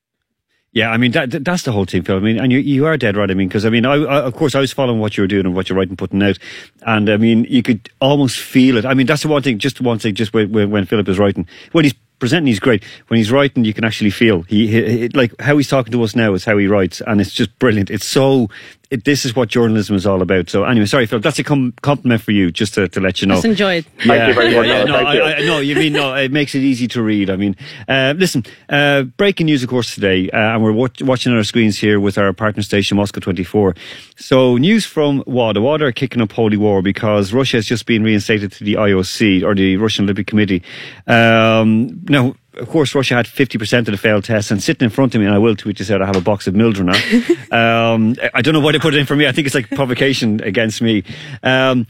Yeah, 0.72 0.90
I 0.90 0.98
mean 0.98 1.10
that, 1.12 1.30
that- 1.32 1.44
that's 1.44 1.64
the 1.64 1.72
whole 1.72 1.84
thing, 1.84 2.02
Phil. 2.02 2.16
I 2.16 2.20
mean, 2.20 2.38
and 2.38 2.52
you 2.52 2.58
you 2.60 2.86
are 2.86 2.96
dead 2.96 3.16
right. 3.16 3.30
I 3.30 3.34
mean, 3.34 3.48
because 3.48 3.66
I 3.66 3.70
mean, 3.70 3.84
I, 3.84 3.94
I 3.94 4.20
of 4.22 4.34
course 4.34 4.54
I 4.54 4.60
was 4.60 4.72
following 4.72 5.00
what 5.00 5.16
you 5.16 5.22
were 5.24 5.28
doing 5.28 5.44
and 5.46 5.54
what 5.54 5.68
you're 5.68 5.76
writing, 5.76 5.96
putting 5.96 6.22
out, 6.22 6.38
and 6.82 7.10
I 7.10 7.16
mean, 7.16 7.44
you 7.48 7.62
could 7.62 7.90
almost 8.00 8.38
feel 8.38 8.76
it. 8.76 8.84
I 8.86 8.94
mean, 8.94 9.06
that's 9.06 9.22
the 9.22 9.28
one 9.28 9.42
thing. 9.42 9.58
Just 9.58 9.80
one 9.80 9.98
thing. 9.98 10.14
Just 10.14 10.32
when, 10.32 10.52
when, 10.52 10.70
when 10.70 10.86
Philip 10.86 11.08
is 11.08 11.18
writing, 11.18 11.48
when 11.72 11.84
he's 11.84 11.94
presenting, 12.20 12.46
he's 12.46 12.60
great. 12.60 12.84
When 13.08 13.18
he's 13.18 13.32
writing, 13.32 13.64
you 13.64 13.74
can 13.74 13.84
actually 13.84 14.10
feel 14.10 14.42
he, 14.42 14.68
he, 14.68 14.98
he- 14.98 15.08
like 15.08 15.34
how 15.40 15.56
he's 15.56 15.68
talking 15.68 15.90
to 15.92 16.02
us 16.04 16.14
now 16.14 16.34
is 16.34 16.44
how 16.44 16.56
he 16.56 16.68
writes, 16.68 17.00
and 17.04 17.20
it's 17.20 17.32
just 17.32 17.58
brilliant. 17.58 17.90
It's 17.90 18.06
so. 18.06 18.48
It, 18.90 19.04
this 19.04 19.24
is 19.24 19.36
what 19.36 19.48
journalism 19.48 19.94
is 19.94 20.04
all 20.04 20.20
about. 20.20 20.50
So 20.50 20.64
anyway, 20.64 20.86
sorry, 20.86 21.06
Phil. 21.06 21.20
That's 21.20 21.38
a 21.38 21.44
com- 21.44 21.72
compliment 21.80 22.22
for 22.22 22.32
you, 22.32 22.50
just 22.50 22.74
to, 22.74 22.88
to 22.88 23.00
let 23.00 23.22
you 23.22 23.28
know. 23.28 23.34
Just 23.36 23.44
enjoy 23.44 23.74
it. 23.76 23.84
Thank 24.04 24.28
you 24.28 24.34
very 24.34 24.52
much, 24.56 24.66
yeah, 24.66 24.72
Alan. 24.78 24.88
no, 24.88 24.96
I, 24.96 25.14
you. 25.14 25.22
I, 25.22 25.38
no, 25.46 25.58
you 25.60 25.76
mean 25.76 25.92
no. 25.92 26.12
It 26.16 26.32
makes 26.32 26.56
it 26.56 26.58
easy 26.62 26.88
to 26.88 27.00
read. 27.02 27.30
I 27.30 27.36
mean, 27.36 27.54
uh, 27.88 28.14
listen. 28.16 28.44
Uh, 28.68 29.02
breaking 29.02 29.46
news, 29.46 29.62
of 29.62 29.68
course, 29.68 29.94
today, 29.94 30.28
uh, 30.30 30.54
and 30.54 30.62
we're 30.64 30.72
watch- 30.72 31.00
watching 31.02 31.30
on 31.30 31.38
our 31.38 31.44
screens 31.44 31.78
here 31.78 32.00
with 32.00 32.18
our 32.18 32.32
partner 32.32 32.64
station, 32.64 32.96
Moscow 32.96 33.20
Twenty 33.20 33.44
Four. 33.44 33.76
So, 34.16 34.56
news 34.56 34.84
from 34.86 35.22
WADA. 35.24 35.60
WADA 35.60 35.84
are 35.84 35.92
kicking 35.92 36.20
up 36.20 36.32
holy 36.32 36.56
war 36.56 36.82
because 36.82 37.32
Russia 37.32 37.58
has 37.58 37.66
just 37.66 37.86
been 37.86 38.02
reinstated 38.02 38.50
to 38.52 38.64
the 38.64 38.74
IOC 38.74 39.44
or 39.44 39.54
the 39.54 39.76
Russian 39.76 40.04
Olympic 40.06 40.26
Committee. 40.26 40.64
Um, 41.06 42.00
now. 42.08 42.34
Of 42.54 42.68
course, 42.68 42.94
Russia 42.94 43.14
had 43.14 43.26
50% 43.26 43.78
of 43.78 43.86
the 43.86 43.96
failed 43.96 44.24
tests, 44.24 44.50
and 44.50 44.62
sitting 44.62 44.84
in 44.84 44.90
front 44.90 45.14
of 45.14 45.20
me, 45.20 45.26
and 45.26 45.34
I 45.34 45.38
will 45.38 45.54
tweet 45.56 45.78
this 45.78 45.90
out, 45.90 46.02
I 46.02 46.06
have 46.06 46.16
a 46.16 46.20
box 46.20 46.46
of 46.46 46.54
Mildronate. 46.54 47.52
um, 47.52 48.16
I 48.34 48.42
don't 48.42 48.54
know 48.54 48.60
why 48.60 48.72
they 48.72 48.78
put 48.78 48.94
it 48.94 48.98
in 48.98 49.06
for 49.06 49.16
me. 49.16 49.26
I 49.26 49.32
think 49.32 49.46
it's 49.46 49.54
like 49.54 49.70
provocation 49.70 50.42
against 50.42 50.82
me. 50.82 51.04
Um, 51.42 51.86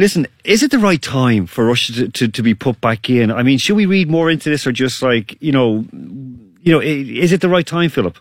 Listen, 0.00 0.26
is 0.44 0.62
it 0.62 0.70
the 0.70 0.78
right 0.78 1.02
time 1.02 1.44
for 1.44 1.66
Russia 1.66 1.92
to, 1.92 2.08
to, 2.08 2.28
to 2.28 2.42
be 2.42 2.54
put 2.54 2.80
back 2.80 3.10
in? 3.10 3.30
I 3.30 3.42
mean, 3.42 3.58
should 3.58 3.76
we 3.76 3.84
read 3.84 4.08
more 4.08 4.30
into 4.30 4.48
this 4.48 4.66
or 4.66 4.72
just 4.72 5.02
like, 5.02 5.36
you 5.42 5.52
know, 5.52 5.84
you 5.92 6.72
know, 6.72 6.80
is 6.80 7.32
it 7.32 7.42
the 7.42 7.50
right 7.50 7.66
time, 7.66 7.90
Philip? 7.90 8.16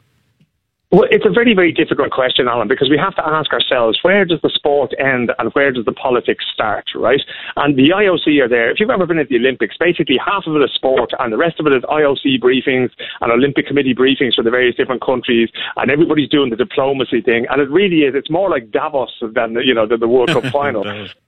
Well, 0.91 1.05
it's 1.11 1.25
a 1.25 1.29
very, 1.29 1.53
very 1.53 1.71
difficult 1.71 2.09
question, 2.09 2.47
Alan, 2.47 2.67
because 2.67 2.89
we 2.89 2.97
have 2.97 3.13
to 3.13 3.21
ask 3.23 3.53
ourselves 3.53 3.99
where 4.01 4.25
does 4.25 4.41
the 4.41 4.49
sport 4.49 4.91
end 4.97 5.31
and 5.37 5.53
where 5.53 5.71
does 5.71 5.85
the 5.85 5.91
politics 5.91 6.43
start, 6.51 6.85
right? 6.95 7.21
And 7.57 7.77
the 7.77 7.89
IOC 7.93 8.41
are 8.41 8.49
there. 8.49 8.71
If 8.71 8.79
you've 8.79 8.89
ever 8.89 9.05
been 9.05 9.19
at 9.19 9.29
the 9.29 9.35
Olympics, 9.35 9.77
basically 9.77 10.17
half 10.17 10.47
of 10.47 10.55
it 10.55 10.63
is 10.63 10.73
sport 10.73 11.11
and 11.19 11.31
the 11.31 11.37
rest 11.37 11.59
of 11.59 11.67
it 11.67 11.73
is 11.73 11.83
IOC 11.83 12.41
briefings 12.41 12.89
and 13.21 13.31
Olympic 13.31 13.67
Committee 13.67 13.93
briefings 13.93 14.33
for 14.33 14.41
the 14.41 14.49
various 14.49 14.75
different 14.75 15.05
countries, 15.05 15.49
and 15.77 15.91
everybody's 15.91 16.27
doing 16.27 16.49
the 16.49 16.55
diplomacy 16.55 17.21
thing. 17.21 17.45
And 17.51 17.61
it 17.61 17.69
really 17.69 18.09
is, 18.09 18.15
it's 18.15 18.31
more 18.31 18.49
like 18.49 18.71
Davos 18.71 19.13
than, 19.21 19.57
you 19.63 19.75
know, 19.75 19.85
than 19.85 19.99
the 19.99 20.07
World 20.07 20.29
Cup 20.29 20.45
final. 20.51 20.81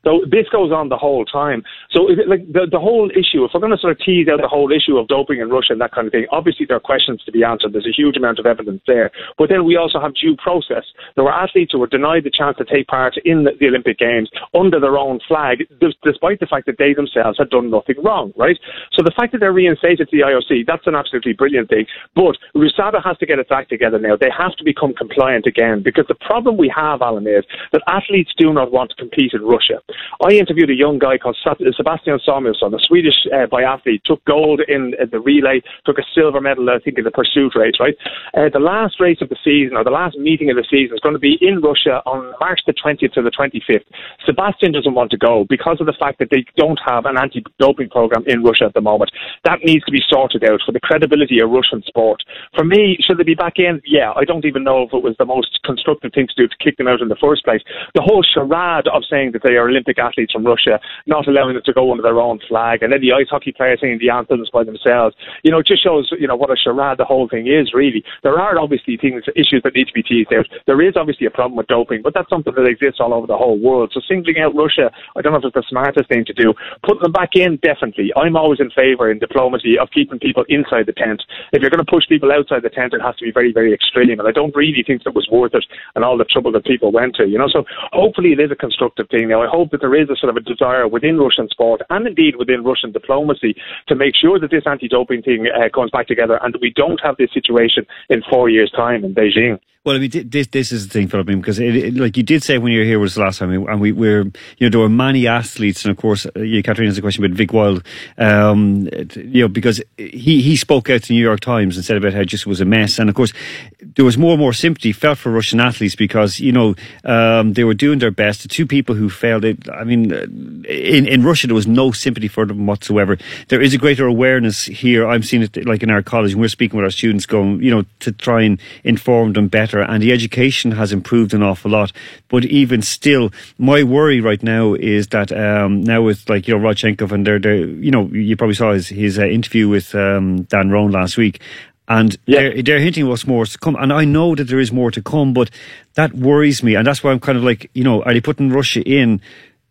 So 0.03 0.25
this 0.25 0.49
goes 0.49 0.71
on 0.71 0.89
the 0.89 0.97
whole 0.97 1.23
time. 1.23 1.61
So 1.91 2.09
is 2.09 2.17
it 2.17 2.27
like 2.27 2.51
the, 2.51 2.65
the 2.65 2.79
whole 2.79 3.11
issue, 3.11 3.45
if 3.45 3.51
we're 3.53 3.61
going 3.61 3.77
to 3.77 3.77
sort 3.77 3.91
of 3.91 3.99
tease 3.99 4.27
out 4.27 4.41
the 4.41 4.47
whole 4.47 4.71
issue 4.71 4.97
of 4.97 5.07
doping 5.07 5.39
in 5.39 5.51
Russia 5.51 5.73
and 5.73 5.81
that 5.81 5.91
kind 5.91 6.07
of 6.07 6.11
thing, 6.11 6.25
obviously 6.31 6.65
there 6.65 6.77
are 6.77 6.81
questions 6.81 7.21
to 7.25 7.31
be 7.31 7.43
answered. 7.43 7.73
There's 7.73 7.85
a 7.85 7.93
huge 7.93 8.17
amount 8.17 8.39
of 8.39 8.47
evidence 8.47 8.81
there. 8.87 9.11
But 9.37 9.50
then 9.51 9.65
we 9.65 9.75
also 9.75 9.99
have 9.99 10.15
due 10.15 10.35
process. 10.37 10.85
There 11.15 11.23
were 11.23 11.33
athletes 11.33 11.73
who 11.73 11.79
were 11.79 11.87
denied 11.87 12.23
the 12.23 12.31
chance 12.31 12.57
to 12.57 12.65
take 12.65 12.87
part 12.87 13.15
in 13.25 13.43
the, 13.43 13.51
Olympic 13.67 13.99
Games 13.99 14.29
under 14.53 14.79
their 14.79 14.97
own 14.97 15.19
flag, 15.27 15.67
despite 16.03 16.39
the 16.39 16.47
fact 16.47 16.65
that 16.65 16.77
they 16.77 16.93
themselves 16.93 17.37
had 17.37 17.49
done 17.49 17.69
nothing 17.69 17.95
wrong, 18.03 18.33
right? 18.35 18.57
So 18.93 19.03
the 19.03 19.13
fact 19.15 19.31
that 19.31 19.39
they're 19.39 19.53
reinstated 19.53 20.09
to 20.09 20.17
the 20.17 20.23
IOC, 20.23 20.65
that's 20.67 20.87
an 20.87 20.95
absolutely 20.95 21.33
brilliant 21.33 21.69
thing. 21.69 21.85
But 22.15 22.37
RUSADA 22.55 23.03
has 23.03 23.17
to 23.19 23.25
get 23.25 23.39
its 23.39 23.51
act 23.51 23.69
together 23.69 23.99
now. 23.99 24.15
They 24.15 24.31
have 24.35 24.55
to 24.57 24.63
become 24.63 24.93
compliant 24.93 25.45
again 25.45 25.83
because 25.83 26.05
the 26.07 26.15
problem 26.15 26.57
we 26.57 26.71
have, 26.75 27.01
Alan, 27.01 27.27
is 27.27 27.43
that 27.71 27.81
athletes 27.87 28.31
do 28.37 28.51
not 28.53 28.71
want 28.71 28.91
to 28.91 28.95
compete 28.95 29.31
in 29.33 29.41
Russia. 29.43 29.79
I 30.23 30.33
interviewed 30.33 30.69
a 30.69 30.75
young 30.75 30.99
guy 30.99 31.17
called 31.17 31.37
Sebastian 31.43 32.19
Samuelsson, 32.27 32.73
a 32.73 32.79
Swedish 32.79 33.27
uh, 33.33 33.47
biathlete, 33.47 34.03
took 34.03 34.23
gold 34.25 34.61
in 34.67 34.93
uh, 34.99 35.05
the 35.11 35.19
relay, 35.19 35.61
took 35.85 35.97
a 35.97 36.07
silver 36.15 36.41
medal, 36.41 36.69
I 36.69 36.79
think, 36.79 36.97
in 36.97 37.03
the 37.03 37.11
pursuit 37.11 37.53
race, 37.55 37.75
right? 37.79 37.95
Uh, 38.33 38.49
the 38.51 38.59
last 38.59 38.99
race 38.99 39.19
of 39.21 39.29
the 39.29 39.37
season, 39.43 39.77
or 39.77 39.83
the 39.83 39.91
last 39.91 40.17
meeting 40.17 40.49
of 40.49 40.57
the 40.57 40.65
season, 40.69 40.95
is 40.95 41.01
going 41.01 41.15
to 41.15 41.19
be 41.19 41.37
in 41.41 41.61
Russia 41.61 42.01
on 42.05 42.33
March 42.39 42.61
the 42.65 42.73
20th 42.73 43.13
to 43.13 43.21
the 43.21 43.31
25th. 43.31 43.85
Sebastian 44.25 44.71
doesn't 44.71 44.93
want 44.93 45.11
to 45.11 45.17
go 45.17 45.45
because 45.49 45.77
of 45.79 45.85
the 45.85 45.97
fact 45.99 46.19
that 46.19 46.29
they 46.31 46.45
don't 46.57 46.79
have 46.85 47.05
an 47.05 47.17
anti-doping 47.17 47.89
program 47.89 48.23
in 48.27 48.43
Russia 48.43 48.65
at 48.65 48.73
the 48.73 48.81
moment. 48.81 49.11
That 49.43 49.59
needs 49.63 49.83
to 49.85 49.91
be 49.91 50.01
sorted 50.07 50.43
out 50.43 50.61
for 50.65 50.71
the 50.71 50.79
credibility 50.79 51.39
of 51.39 51.49
Russian 51.49 51.83
sport. 51.85 52.23
For 52.55 52.63
me, 52.63 52.97
should 53.01 53.17
they 53.17 53.23
be 53.23 53.35
back 53.35 53.57
in? 53.57 53.81
Yeah, 53.85 54.13
I 54.15 54.23
don't 54.25 54.45
even 54.45 54.63
know 54.63 54.83
if 54.83 54.93
it 54.93 55.03
was 55.03 55.15
the 55.17 55.25
most 55.25 55.59
constructive 55.63 56.13
thing 56.13 56.27
to 56.27 56.35
do 56.35 56.47
to 56.47 56.55
kick 56.63 56.77
them 56.77 56.87
out 56.87 57.01
in 57.01 57.09
the 57.09 57.19
first 57.19 57.43
place. 57.43 57.61
The 57.95 58.01
whole 58.01 58.23
charade 58.23 58.87
of 58.87 59.03
saying 59.09 59.31
that 59.33 59.43
they 59.43 59.55
are 59.55 59.69
Olympic 59.69 59.99
athletes 59.99 60.33
from 60.33 60.45
Russia, 60.45 60.79
not 61.07 61.27
allowing 61.27 61.55
them 61.55 61.63
to 61.65 61.73
go 61.73 61.91
under 61.91 62.03
their 62.03 62.19
own 62.19 62.39
flag, 62.47 62.83
and 62.83 62.93
then 62.93 63.01
the 63.01 63.13
ice 63.13 63.27
hockey 63.29 63.51
players 63.51 63.79
singing 63.81 63.99
the 63.99 64.09
anthems 64.09 64.49
by 64.51 64.63
themselves, 64.63 65.15
you 65.43 65.51
know, 65.51 65.59
it 65.59 65.67
just 65.67 65.83
shows, 65.83 66.11
you 66.19 66.27
know, 66.27 66.35
what 66.35 66.51
a 66.51 66.55
charade 66.55 66.97
the 66.97 67.05
whole 67.05 67.27
thing 67.27 67.47
is, 67.47 67.73
really. 67.73 68.03
There 68.23 68.39
are 68.39 68.57
obviously 68.59 68.97
things, 68.97 69.23
issues 69.35 69.61
that 69.63 69.75
need 69.75 69.87
to 69.87 69.93
be 69.93 70.03
teased 70.03 70.33
out. 70.33 70.47
There 70.67 70.81
is 70.81 70.95
obviously 70.95 71.27
a 71.27 71.31
problem 71.31 71.57
with 71.57 71.67
doping, 71.67 72.01
but 72.01 72.13
that's 72.13 72.29
something 72.29 72.53
that 72.55 72.65
exists 72.65 72.99
all 72.99 73.13
over 73.13 73.27
the 73.27 73.37
whole 73.37 73.59
world. 73.59 73.91
So 73.93 74.01
singling 74.07 74.39
out 74.39 74.55
Russia, 74.55 74.91
I 75.15 75.21
don't 75.21 75.33
know 75.33 75.39
if 75.39 75.45
it's 75.45 75.55
the 75.55 75.63
smartest 75.69 76.09
thing 76.09 76.25
to 76.25 76.33
do. 76.33 76.53
Putting 76.83 77.03
them 77.03 77.11
back 77.11 77.35
in, 77.35 77.57
definitely. 77.63 78.11
I'm 78.15 78.35
always 78.35 78.59
in 78.59 78.71
favour 78.71 79.11
in 79.11 79.19
diplomacy 79.19 79.77
of 79.77 79.89
keeping 79.91 80.19
people 80.19 80.45
inside 80.49 80.85
the 80.85 80.93
tent. 80.93 81.23
If 81.53 81.61
you're 81.61 81.69
going 81.71 81.83
to 81.83 81.91
push 81.91 82.07
people 82.07 82.31
outside 82.31 82.63
the 82.63 82.69
tent, 82.69 82.93
it 82.93 83.01
has 83.01 83.15
to 83.17 83.25
be 83.25 83.31
very, 83.31 83.51
very 83.51 83.73
extreme. 83.73 84.19
And 84.19 84.27
I 84.27 84.31
don't 84.31 84.55
really 84.55 84.83
think 84.85 85.03
that 85.03 85.15
was 85.15 85.27
worth 85.31 85.53
it 85.53 85.65
and 85.95 86.03
all 86.03 86.17
the 86.17 86.25
trouble 86.25 86.51
that 86.53 86.65
people 86.65 86.91
went 86.91 87.15
to, 87.15 87.27
you 87.27 87.37
know. 87.37 87.47
So 87.47 87.65
hopefully 87.91 88.31
it 88.31 88.39
is 88.39 88.51
a 88.51 88.55
constructive 88.55 89.07
thing. 89.09 89.29
Now, 89.29 89.41
I 89.41 89.47
hope 89.47 89.71
that 89.71 89.81
there 89.81 89.95
is 89.95 90.09
a 90.09 90.15
sort 90.15 90.29
of 90.29 90.37
a 90.37 90.41
desire 90.41 90.87
within 90.87 91.17
Russian 91.17 91.47
sport 91.49 91.81
and 91.89 92.07
indeed 92.07 92.35
within 92.35 92.63
Russian 92.63 92.91
diplomacy 92.91 93.55
to 93.87 93.95
make 93.95 94.15
sure 94.15 94.39
that 94.39 94.51
this 94.51 94.63
anti-doping 94.65 95.21
thing 95.23 95.47
uh, 95.47 95.69
comes 95.73 95.91
back 95.91 96.07
together 96.07 96.39
and 96.43 96.53
that 96.53 96.61
we 96.61 96.71
don't 96.75 96.99
have 97.03 97.17
this 97.17 97.33
situation 97.33 97.85
in 98.09 98.21
four 98.29 98.49
years' 98.49 98.71
time 98.71 99.03
in 99.03 99.13
Beijinho. 99.21 99.59
Well, 99.83 99.95
I 99.95 99.99
mean, 99.99 100.11
this 100.29 100.45
this 100.45 100.71
is 100.71 100.87
the 100.87 100.93
thing, 100.93 101.07
Philip, 101.07 101.25
because 101.25 101.57
it, 101.57 101.75
it, 101.75 101.95
like 101.95 102.15
you 102.15 102.21
did 102.21 102.43
say 102.43 102.59
when 102.59 102.71
you 102.71 102.81
were 102.81 102.85
here 102.85 102.99
was 102.99 103.15
the 103.15 103.21
last 103.21 103.39
time, 103.39 103.51
and 103.51 103.81
we 103.81 103.91
were, 103.91 104.25
you 104.59 104.67
know, 104.67 104.69
there 104.69 104.79
were 104.79 104.87
many 104.87 105.25
athletes, 105.25 105.83
and 105.83 105.91
of 105.91 105.97
course, 105.97 106.27
uh, 106.27 106.39
yeah, 106.39 106.61
Catherine 106.61 106.87
has 106.87 106.99
a 106.99 107.01
question 107.01 107.25
about 107.25 107.35
Vic 107.35 107.51
Wild, 107.51 107.83
um, 108.19 108.87
you 109.15 109.41
know, 109.41 109.47
because 109.47 109.81
he 109.97 110.43
he 110.43 110.55
spoke 110.55 110.87
out 110.91 111.01
to 111.01 111.07
the 111.07 111.15
New 111.15 111.23
York 111.23 111.39
Times 111.39 111.77
and 111.77 111.83
said 111.83 111.97
about 111.97 112.13
how 112.13 112.19
it 112.19 112.25
just 112.25 112.45
was 112.45 112.61
a 112.61 112.65
mess, 112.65 112.99
and 112.99 113.09
of 113.09 113.15
course, 113.15 113.33
there 113.81 114.05
was 114.05 114.19
more 114.19 114.33
and 114.33 114.39
more 114.39 114.53
sympathy 114.53 114.91
felt 114.91 115.17
for 115.17 115.31
Russian 115.31 115.59
athletes 115.59 115.95
because 115.95 116.39
you 116.39 116.51
know 116.51 116.75
um, 117.03 117.53
they 117.53 117.63
were 117.63 117.73
doing 117.73 117.97
their 117.97 118.11
best. 118.11 118.43
The 118.43 118.49
two 118.49 118.67
people 118.67 118.93
who 118.93 119.09
failed, 119.09 119.43
it, 119.43 119.67
I 119.67 119.83
mean, 119.83 120.13
uh, 120.13 120.27
in 120.69 121.07
in 121.07 121.23
Russia 121.23 121.47
there 121.47 121.55
was 121.55 121.65
no 121.65 121.91
sympathy 121.91 122.27
for 122.27 122.45
them 122.45 122.67
whatsoever. 122.67 123.17
There 123.47 123.59
is 123.59 123.73
a 123.73 123.79
greater 123.79 124.05
awareness 124.05 124.65
here. 124.65 125.07
I'm 125.07 125.23
seeing 125.23 125.41
it 125.41 125.65
like 125.65 125.81
in 125.81 125.89
our 125.89 126.03
college, 126.03 126.33
and 126.33 126.41
we're 126.41 126.49
speaking 126.49 126.77
with 126.77 126.85
our 126.85 126.91
students, 126.91 127.25
going, 127.25 127.63
you 127.63 127.71
know, 127.71 127.83
to 128.01 128.11
try 128.11 128.43
and 128.43 128.61
inform 128.83 129.33
them 129.33 129.47
better. 129.47 129.70
And 129.79 130.01
the 130.01 130.11
education 130.11 130.71
has 130.71 130.91
improved 130.91 131.33
an 131.33 131.43
awful 131.43 131.71
lot. 131.71 131.91
But 132.27 132.45
even 132.45 132.81
still, 132.81 133.31
my 133.57 133.83
worry 133.83 134.19
right 134.21 134.41
now 134.43 134.73
is 134.73 135.07
that 135.07 135.31
um, 135.31 135.81
now 135.81 136.01
with 136.01 136.29
like 136.29 136.47
you 136.47 136.57
know 136.57 136.67
Rodchenkov 136.67 137.11
and 137.11 137.25
they're, 137.25 137.39
they're 137.39 137.65
you 137.65 137.91
know 137.91 138.07
you 138.07 138.35
probably 138.35 138.55
saw 138.55 138.73
his 138.73 138.87
his 138.89 139.17
uh, 139.17 139.25
interview 139.25 139.69
with 139.69 139.95
um, 139.95 140.43
Dan 140.43 140.69
Roan 140.69 140.91
last 140.91 141.17
week. 141.17 141.41
And 141.87 142.17
they're, 142.25 142.61
they're 142.61 142.79
hinting 142.79 143.09
what's 143.09 143.27
more 143.27 143.45
to 143.45 143.57
come. 143.57 143.75
And 143.75 143.91
I 143.91 144.05
know 144.05 144.33
that 144.35 144.45
there 144.45 144.61
is 144.61 144.71
more 144.71 144.91
to 144.91 145.01
come, 145.01 145.33
but 145.33 145.49
that 145.95 146.13
worries 146.13 146.63
me. 146.63 146.75
And 146.75 146.87
that's 146.87 147.03
why 147.03 147.11
I'm 147.11 147.19
kind 147.19 147.37
of 147.37 147.43
like, 147.43 147.69
you 147.73 147.83
know, 147.83 148.01
are 148.03 148.13
they 148.13 148.21
putting 148.21 148.49
Russia 148.49 148.81
in, 148.81 149.19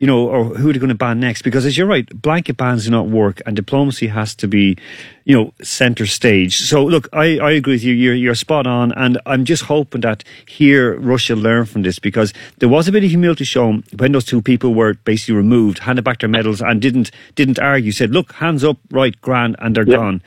you 0.00 0.06
know, 0.06 0.28
or 0.28 0.44
who 0.46 0.70
are 0.70 0.72
they 0.72 0.78
going 0.78 0.88
to 0.88 0.94
ban 0.94 1.20
next? 1.20 1.42
Because 1.42 1.66
as 1.66 1.76
you're 1.76 1.86
right, 1.86 2.08
blanket 2.22 2.56
bans 2.56 2.86
do 2.86 2.90
not 2.90 3.08
work 3.08 3.42
and 3.44 3.54
diplomacy 3.54 4.06
has 4.06 4.34
to 4.36 4.48
be, 4.48 4.76
you 5.24 5.36
know, 5.36 5.52
center 5.62 6.06
stage. 6.06 6.56
So 6.58 6.84
look, 6.84 7.06
I, 7.12 7.38
I 7.38 7.50
agree 7.52 7.74
with 7.74 7.84
you. 7.84 7.92
You're, 7.92 8.14
you're 8.14 8.34
spot 8.34 8.66
on. 8.66 8.92
And 8.92 9.20
I'm 9.26 9.44
just 9.44 9.64
hoping 9.64 10.00
that 10.00 10.24
here 10.46 10.98
Russia 10.98 11.36
learn 11.36 11.66
from 11.66 11.82
this 11.82 11.98
because 11.98 12.32
there 12.58 12.68
was 12.70 12.88
a 12.88 12.92
bit 12.92 13.04
of 13.04 13.10
humility 13.10 13.44
shown 13.44 13.84
when 13.98 14.12
those 14.12 14.24
two 14.24 14.40
people 14.40 14.72
were 14.72 14.94
basically 14.94 15.34
removed, 15.34 15.80
handed 15.80 16.02
back 16.02 16.20
their 16.20 16.30
medals 16.30 16.62
and 16.62 16.80
didn't, 16.80 17.10
didn't 17.34 17.58
argue, 17.58 17.92
said, 17.92 18.10
look, 18.10 18.32
hands 18.32 18.64
up, 18.64 18.78
right, 18.90 19.20
grand, 19.20 19.56
and 19.58 19.76
they're 19.76 19.84
gone. 19.84 20.22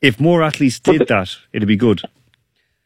If 0.00 0.18
more 0.18 0.42
athletes 0.42 0.80
did 0.80 1.06
that, 1.08 1.36
it'd 1.52 1.68
be 1.68 1.76
good. 1.76 2.00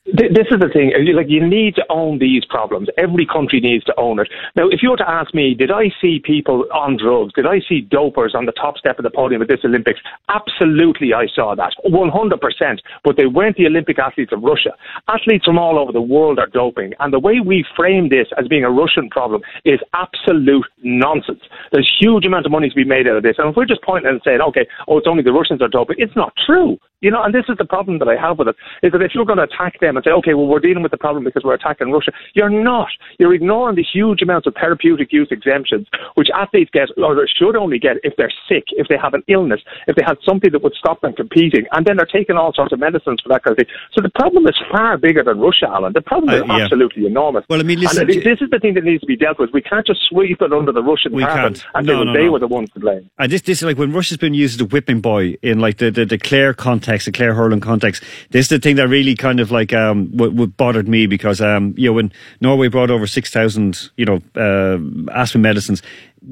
Th- 0.07 0.33
This 0.33 0.47
is 0.51 0.61
the 0.61 0.69
thing. 0.69 0.93
uh, 0.95 1.17
Like 1.17 1.29
you 1.29 1.45
need 1.47 1.75
to 1.77 1.85
own 1.91 2.19
these 2.19 2.45
problems. 2.45 2.89
Every 2.97 3.27
country 3.27 3.61
needs 3.61 3.85
to 3.85 3.95
own 3.99 4.21
it. 4.21 4.29
Now, 4.55 4.69
if 4.69 4.83
you 4.83 4.91
were 4.91 4.97
to 4.99 5.11
ask 5.11 5.35
me, 5.35 5.55
did 5.55 5.71
I 5.71 5.91
see 6.01 6.21
people 6.21 6.65
on 6.73 6.97
drugs? 6.97 7.33
Did 7.35 7.47
I 7.47 7.61
see 7.69 7.83
dopers 7.83 8.35
on 8.35 8.47
the 8.47 8.53
top 8.53 8.79
step 8.79 8.99
of 8.99 9.03
the 9.03 9.11
podium 9.11 9.43
at 9.43 9.49
this 9.49 9.65
Olympics? 9.65 10.01
Absolutely, 10.29 11.13
I 11.13 11.27
saw 11.27 11.55
that, 11.57 11.73
one 11.85 12.11
hundred 12.11 12.41
percent. 12.41 12.81
But 13.03 13.17
they 13.17 13.27
weren't 13.27 13.57
the 13.57 13.67
Olympic 13.67 13.99
athletes 13.99 14.33
of 14.33 14.43
Russia. 14.43 14.73
Athletes 15.09 15.45
from 15.45 15.59
all 15.59 15.79
over 15.79 15.93
the 15.93 16.01
world 16.01 16.39
are 16.39 16.47
doping, 16.47 16.93
and 17.01 17.13
the 17.13 17.19
way 17.19 17.41
we 17.41 17.65
frame 17.75 18.09
this 18.09 18.29
as 18.39 18.47
being 18.49 18.65
a 18.65 18.71
Russian 18.71 19.09
problem 19.11 19.43
is 19.65 19.81
absolute 19.95 20.67
nonsense. 20.83 21.43
There's 21.73 21.91
huge 22.01 22.25
amount 22.27 22.47
of 22.47 22.53
money 22.53 22.69
to 22.69 22.75
be 22.75 22.85
made 22.85 23.09
out 23.09 23.17
of 23.17 23.23
this, 23.23 23.37
and 23.39 23.49
if 23.51 23.57
we're 23.57 23.67
just 23.67 23.83
pointing 23.83 24.11
and 24.11 24.21
saying, 24.25 24.41
okay, 24.41 24.67
oh, 24.89 24.99
it's 24.99 25.09
only 25.09 25.23
the 25.23 25.33
Russians 25.33 25.61
are 25.63 25.69
doping, 25.69 25.97
it's 25.99 26.15
not 26.17 26.33
true. 26.47 26.79
You 27.03 27.11
know, 27.11 27.23
and 27.23 27.35
this 27.35 27.45
is 27.49 27.59
the 27.59 27.65
problem 27.65 27.99
that 27.99 28.09
I 28.09 28.17
have 28.17 28.39
with 28.39 28.49
it, 28.49 28.57
is 28.83 28.93
that 28.93 29.03
if 29.03 29.13
you're 29.15 29.27
going 29.27 29.37
to 29.37 29.45
attack 29.45 29.79
them 29.81 29.96
and 29.97 30.05
say, 30.05 30.11
okay, 30.13 30.35
well, 30.35 30.47
we're 30.47 30.61
dealing 30.61 30.83
with 30.83 30.93
the 30.93 30.99
problem 30.99 31.25
because 31.25 31.43
we're 31.45 31.55
attacking 31.55 31.91
Russia, 31.91 32.13
you're 32.35 32.51
not. 32.51 32.89
You're 33.19 33.35
ignoring 33.35 33.77
the 33.77 33.83
huge 33.85 34.23
amounts 34.23 34.47
of 34.47 34.55
therapeutic 34.55 35.13
use 35.13 35.29
exemptions, 35.31 35.87
which 36.15 36.29
athletes 36.35 36.71
get, 36.73 36.89
or 36.97 37.27
should 37.37 37.57
only 37.57 37.79
get 37.79 37.97
if 38.05 38.15
they're 38.17 38.33
sick, 38.49 38.65
if 38.73 38.89
they 38.89 38.97
have 39.01 39.15
an 39.15 39.23
illness, 39.29 39.61
if 39.87 39.97
they 39.97 40.03
have 40.07 40.19
something 40.25 40.51
that 40.53 40.63
would 40.63 40.75
stop 40.75 41.01
them 41.01 41.13
competing, 41.13 41.65
and 41.73 41.87
then 41.87 41.97
they're 41.97 42.07
taking 42.07 42.37
all 42.37 42.53
sorts 42.53 42.73
of 42.73 42.79
medicines 42.81 43.21
for 43.23 43.29
that 43.29 43.43
kind 43.43 43.53
of 43.53 43.59
thing. 43.67 43.75
So 43.93 44.01
the 44.03 44.11
problem 44.11 44.47
is 44.47 44.55
far 44.71 44.97
bigger 44.99 45.23
than 45.25 45.39
Russia, 45.39 45.67
Alan. 45.69 45.93
The 45.93 46.01
problem 46.03 46.35
is 46.35 46.43
Uh, 46.43 46.45
yeah. 46.47 46.63
absolutely 46.65 47.07
enormous. 47.07 47.45
Well, 47.49 47.61
I 47.61 47.63
mean, 47.63 47.81
listen, 47.81 48.03
and 48.09 48.23
this 48.23 48.41
is 48.41 48.51
the 48.51 48.59
thing 48.59 48.75
that 48.75 48.85
needs 48.85 49.01
to 49.01 49.07
be 49.07 49.17
dealt 49.17 49.39
with. 49.39 49.51
We 49.53 49.63
can't 49.63 49.87
just 49.87 50.01
sweep 50.09 50.41
it 50.43 50.53
under 50.53 50.73
the 50.73 50.83
Russian 50.83 51.13
We 51.13 51.23
carpet 51.25 51.59
can't. 51.63 51.67
and 51.75 51.87
No, 51.87 52.01
say, 52.01 52.05
no, 52.05 52.13
they 52.13 52.25
no. 52.27 52.33
were 52.33 52.39
the 52.39 52.47
ones 52.49 52.71
to 52.75 52.81
blame. 52.81 53.09
And 53.19 53.31
this, 53.33 53.43
this 53.43 53.59
is 53.59 53.65
like 53.65 53.79
when 53.79 53.93
Russia's 53.93 54.17
been 54.19 54.35
used 54.35 54.61
as 54.61 54.61
a 54.61 54.69
whipping 54.69 55.01
boy 55.01 55.37
in 55.43 55.59
like 55.61 55.79
the, 55.79 55.91
the, 55.91 56.05
the 56.05 56.19
Clare 56.19 56.53
context, 56.55 57.07
the 57.07 57.13
Clare 57.13 57.35
hurling 57.35 57.61
context. 57.61 58.03
This 58.31 58.47
is 58.47 58.49
the 58.49 58.59
thing 58.59 58.77
that 58.77 58.89
really 58.89 59.15
kind 59.15 59.41
of 59.41 59.51
like 59.51 59.73
um 59.91 60.07
what, 60.19 60.33
what 60.33 60.57
bothered 60.57 60.89
me 60.89 61.07
because 61.07 61.41
um 61.41 61.75
you 61.77 61.89
know 61.89 61.93
when 61.95 62.13
Norway 62.41 62.69
brought 62.69 62.91
over 62.91 63.07
six 63.07 63.31
thousand 63.31 63.91
you 63.97 64.05
know 64.09 64.19
uh, 64.45 64.79
aspirin 65.21 65.43
medicines. 65.43 65.83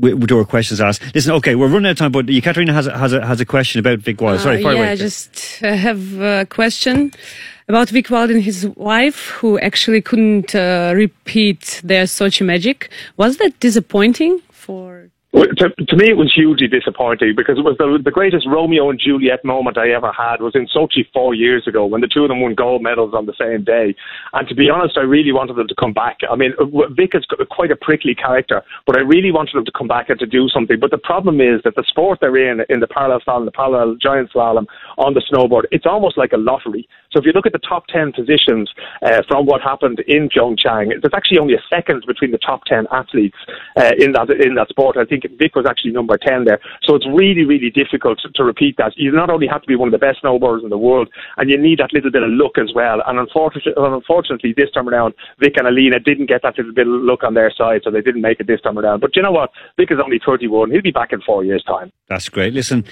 we, 0.02 0.14
There 0.14 0.36
were 0.36 0.44
questions 0.56 0.80
asked. 0.80 1.02
Listen, 1.14 1.32
okay, 1.38 1.54
we're 1.54 1.68
running 1.68 1.86
out 1.86 1.92
of 1.92 1.98
time, 1.98 2.12
but 2.12 2.26
Katerina 2.26 2.72
has 2.72 2.86
a, 2.86 2.98
has 2.98 3.12
a, 3.12 3.20
has 3.24 3.40
a 3.40 3.44
question 3.46 3.78
about 3.78 3.98
Vic 4.00 4.20
Wild. 4.20 4.40
Sorry, 4.40 4.64
Uh, 4.64 4.70
yeah. 4.70 4.90
I 4.90 4.96
just 4.96 5.58
have 5.60 6.02
a 6.20 6.46
question 6.46 7.12
about 7.68 7.88
Vic 7.90 8.10
Wild 8.10 8.30
and 8.30 8.42
his 8.42 8.66
wife, 8.76 9.20
who 9.38 9.58
actually 9.60 10.02
couldn't 10.02 10.54
uh, 10.54 10.92
repeat 10.94 11.80
their 11.84 12.04
Sochi 12.04 12.44
magic. 12.44 12.90
Was 13.16 13.36
that 13.38 13.52
disappointing 13.60 14.40
for? 14.50 15.10
To, 15.34 15.68
to 15.68 15.96
me, 15.96 16.10
it 16.10 16.16
was 16.16 16.32
hugely 16.32 16.68
disappointing 16.68 17.34
because 17.36 17.58
it 17.58 17.66
was 17.66 17.74
the, 17.76 17.98
the 17.98 18.12
greatest 18.12 18.46
Romeo 18.46 18.88
and 18.88 19.00
Juliet 19.00 19.44
moment 19.44 19.76
I 19.76 19.90
ever 19.90 20.12
had 20.12 20.40
was 20.40 20.54
in 20.54 20.68
Sochi 20.68 21.02
four 21.12 21.34
years 21.34 21.66
ago 21.66 21.86
when 21.86 22.02
the 22.02 22.06
two 22.06 22.22
of 22.22 22.28
them 22.28 22.40
won 22.40 22.54
gold 22.54 22.82
medals 22.82 23.14
on 23.14 23.26
the 23.26 23.34
same 23.34 23.64
day. 23.64 23.96
And 24.32 24.46
to 24.46 24.54
be 24.54 24.70
honest, 24.70 24.96
I 24.96 25.02
really 25.02 25.32
wanted 25.32 25.56
them 25.56 25.66
to 25.66 25.74
come 25.74 25.92
back. 25.92 26.18
I 26.30 26.36
mean, 26.36 26.52
uh, 26.60 26.86
Vic 26.94 27.14
is 27.14 27.26
quite 27.50 27.72
a 27.72 27.76
prickly 27.76 28.14
character, 28.14 28.62
but 28.86 28.96
I 28.96 29.00
really 29.00 29.32
wanted 29.32 29.56
them 29.56 29.64
to 29.64 29.72
come 29.76 29.88
back 29.88 30.08
and 30.08 30.20
to 30.20 30.26
do 30.26 30.48
something. 30.48 30.78
But 30.78 30.92
the 30.92 31.02
problem 31.02 31.40
is 31.40 31.60
that 31.64 31.74
the 31.74 31.84
sport 31.88 32.20
they're 32.20 32.36
in, 32.36 32.60
in 32.68 32.78
the 32.78 32.86
parallel 32.86 33.18
slalom, 33.26 33.44
the 33.44 33.50
parallel 33.50 33.96
giant 34.00 34.30
slalom 34.32 34.66
on 34.98 35.14
the 35.14 35.22
snowboard, 35.32 35.64
it's 35.72 35.86
almost 35.86 36.16
like 36.16 36.32
a 36.32 36.38
lottery. 36.38 36.88
So 37.10 37.18
if 37.18 37.26
you 37.26 37.32
look 37.32 37.46
at 37.46 37.52
the 37.52 37.58
top 37.58 37.86
10 37.88 38.12
positions 38.12 38.70
uh, 39.02 39.22
from 39.26 39.46
what 39.46 39.62
happened 39.62 40.00
in 40.06 40.28
Pyeongchang, 40.28 41.00
there's 41.00 41.14
actually 41.14 41.38
only 41.38 41.54
a 41.54 41.62
second 41.70 42.04
between 42.06 42.30
the 42.32 42.38
top 42.38 42.64
10 42.66 42.86
athletes 42.92 43.36
uh, 43.76 43.92
in 43.98 44.12
that 44.12 44.30
in 44.30 44.54
that 44.54 44.68
sport. 44.68 44.96
I 44.96 45.04
think 45.04 45.23
Vic 45.38 45.54
was 45.54 45.66
actually 45.68 45.92
number 45.92 46.18
10 46.18 46.44
there. 46.44 46.60
So 46.82 46.94
it's 46.94 47.06
really, 47.06 47.44
really 47.44 47.70
difficult 47.70 48.18
to, 48.20 48.30
to 48.34 48.44
repeat 48.44 48.76
that. 48.78 48.92
You 48.96 49.12
not 49.12 49.30
only 49.30 49.46
have 49.46 49.62
to 49.62 49.68
be 49.68 49.76
one 49.76 49.88
of 49.88 49.92
the 49.92 49.98
best 49.98 50.22
snowboarders 50.22 50.64
in 50.64 50.70
the 50.70 50.78
world, 50.78 51.08
and 51.36 51.50
you 51.50 51.58
need 51.58 51.78
that 51.78 51.92
little 51.92 52.10
bit 52.10 52.22
of 52.22 52.30
luck 52.30 52.58
as 52.58 52.72
well. 52.74 53.02
And 53.06 53.18
unfortunately, 53.18 53.72
unfortunately 53.76 54.54
this 54.56 54.70
time 54.72 54.88
around, 54.88 55.14
Vic 55.40 55.54
and 55.56 55.66
Alina 55.66 56.00
didn't 56.00 56.26
get 56.26 56.42
that 56.42 56.56
little 56.56 56.72
bit 56.72 56.86
of 56.86 56.92
luck 57.02 57.24
on 57.24 57.34
their 57.34 57.50
side, 57.50 57.82
so 57.84 57.90
they 57.90 58.00
didn't 58.00 58.22
make 58.22 58.40
it 58.40 58.46
this 58.46 58.60
time 58.60 58.78
around. 58.78 59.00
But 59.00 59.16
you 59.16 59.22
know 59.22 59.32
what? 59.32 59.50
Vic 59.76 59.90
is 59.90 59.98
only 60.02 60.20
31. 60.24 60.70
He'll 60.70 60.82
be 60.82 60.90
back 60.90 61.12
in 61.12 61.20
four 61.22 61.44
years' 61.44 61.64
time. 61.64 61.92
That's 62.08 62.28
great. 62.28 62.52
Listen, 62.52 62.84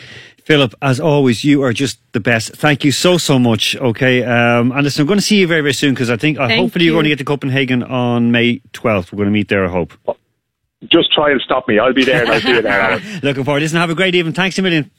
Philip, 0.45 0.75
as 0.83 0.99
always, 0.99 1.45
you 1.45 1.63
are 1.63 1.73
just 1.73 2.01
the 2.13 2.21
best. 2.21 2.55
Thank 2.57 2.85
you 2.85 2.93
so, 2.93 3.19
so 3.19 3.39
much. 3.39 3.77
Okay. 3.77 4.25
Um, 4.25 4.73
and 4.73 4.83
listen, 4.83 5.03
I'm 5.03 5.07
going 5.07 5.19
to 5.19 5.25
see 5.25 5.39
you 5.39 5.47
very, 5.47 5.61
very 5.61 5.75
soon 5.75 5.95
because 5.95 6.11
I 6.11 6.17
think 6.17 6.39
uh, 6.39 6.49
hopefully 6.49 6.87
you're 6.87 6.95
going 6.95 7.05
to 7.05 7.11
get 7.11 7.19
to 7.19 7.25
Copenhagen 7.25 7.83
on 7.83 8.33
May 8.33 8.61
12th. 8.73 9.13
We're 9.13 9.19
going 9.19 9.27
to 9.27 9.33
meet 9.33 9.49
there, 9.49 9.67
I 9.67 9.71
hope. 9.71 9.93
Just 10.91 11.13
try 11.13 11.31
and 11.31 11.41
stop 11.41 11.69
me. 11.69 11.79
I'll 11.79 11.93
be 11.93 12.05
there 12.05 12.23
and 12.23 12.31
I'll 12.31 12.41
see 12.41 12.49
you 12.55 12.63
there. 12.63 13.01
Looking 13.23 13.45
forward. 13.45 13.61
Listen, 13.61 13.79
have 13.79 13.91
a 13.91 13.95
great 13.95 14.15
evening. 14.15 14.35
Thanks 14.35 14.59
a 14.59 14.63
million. 14.63 14.91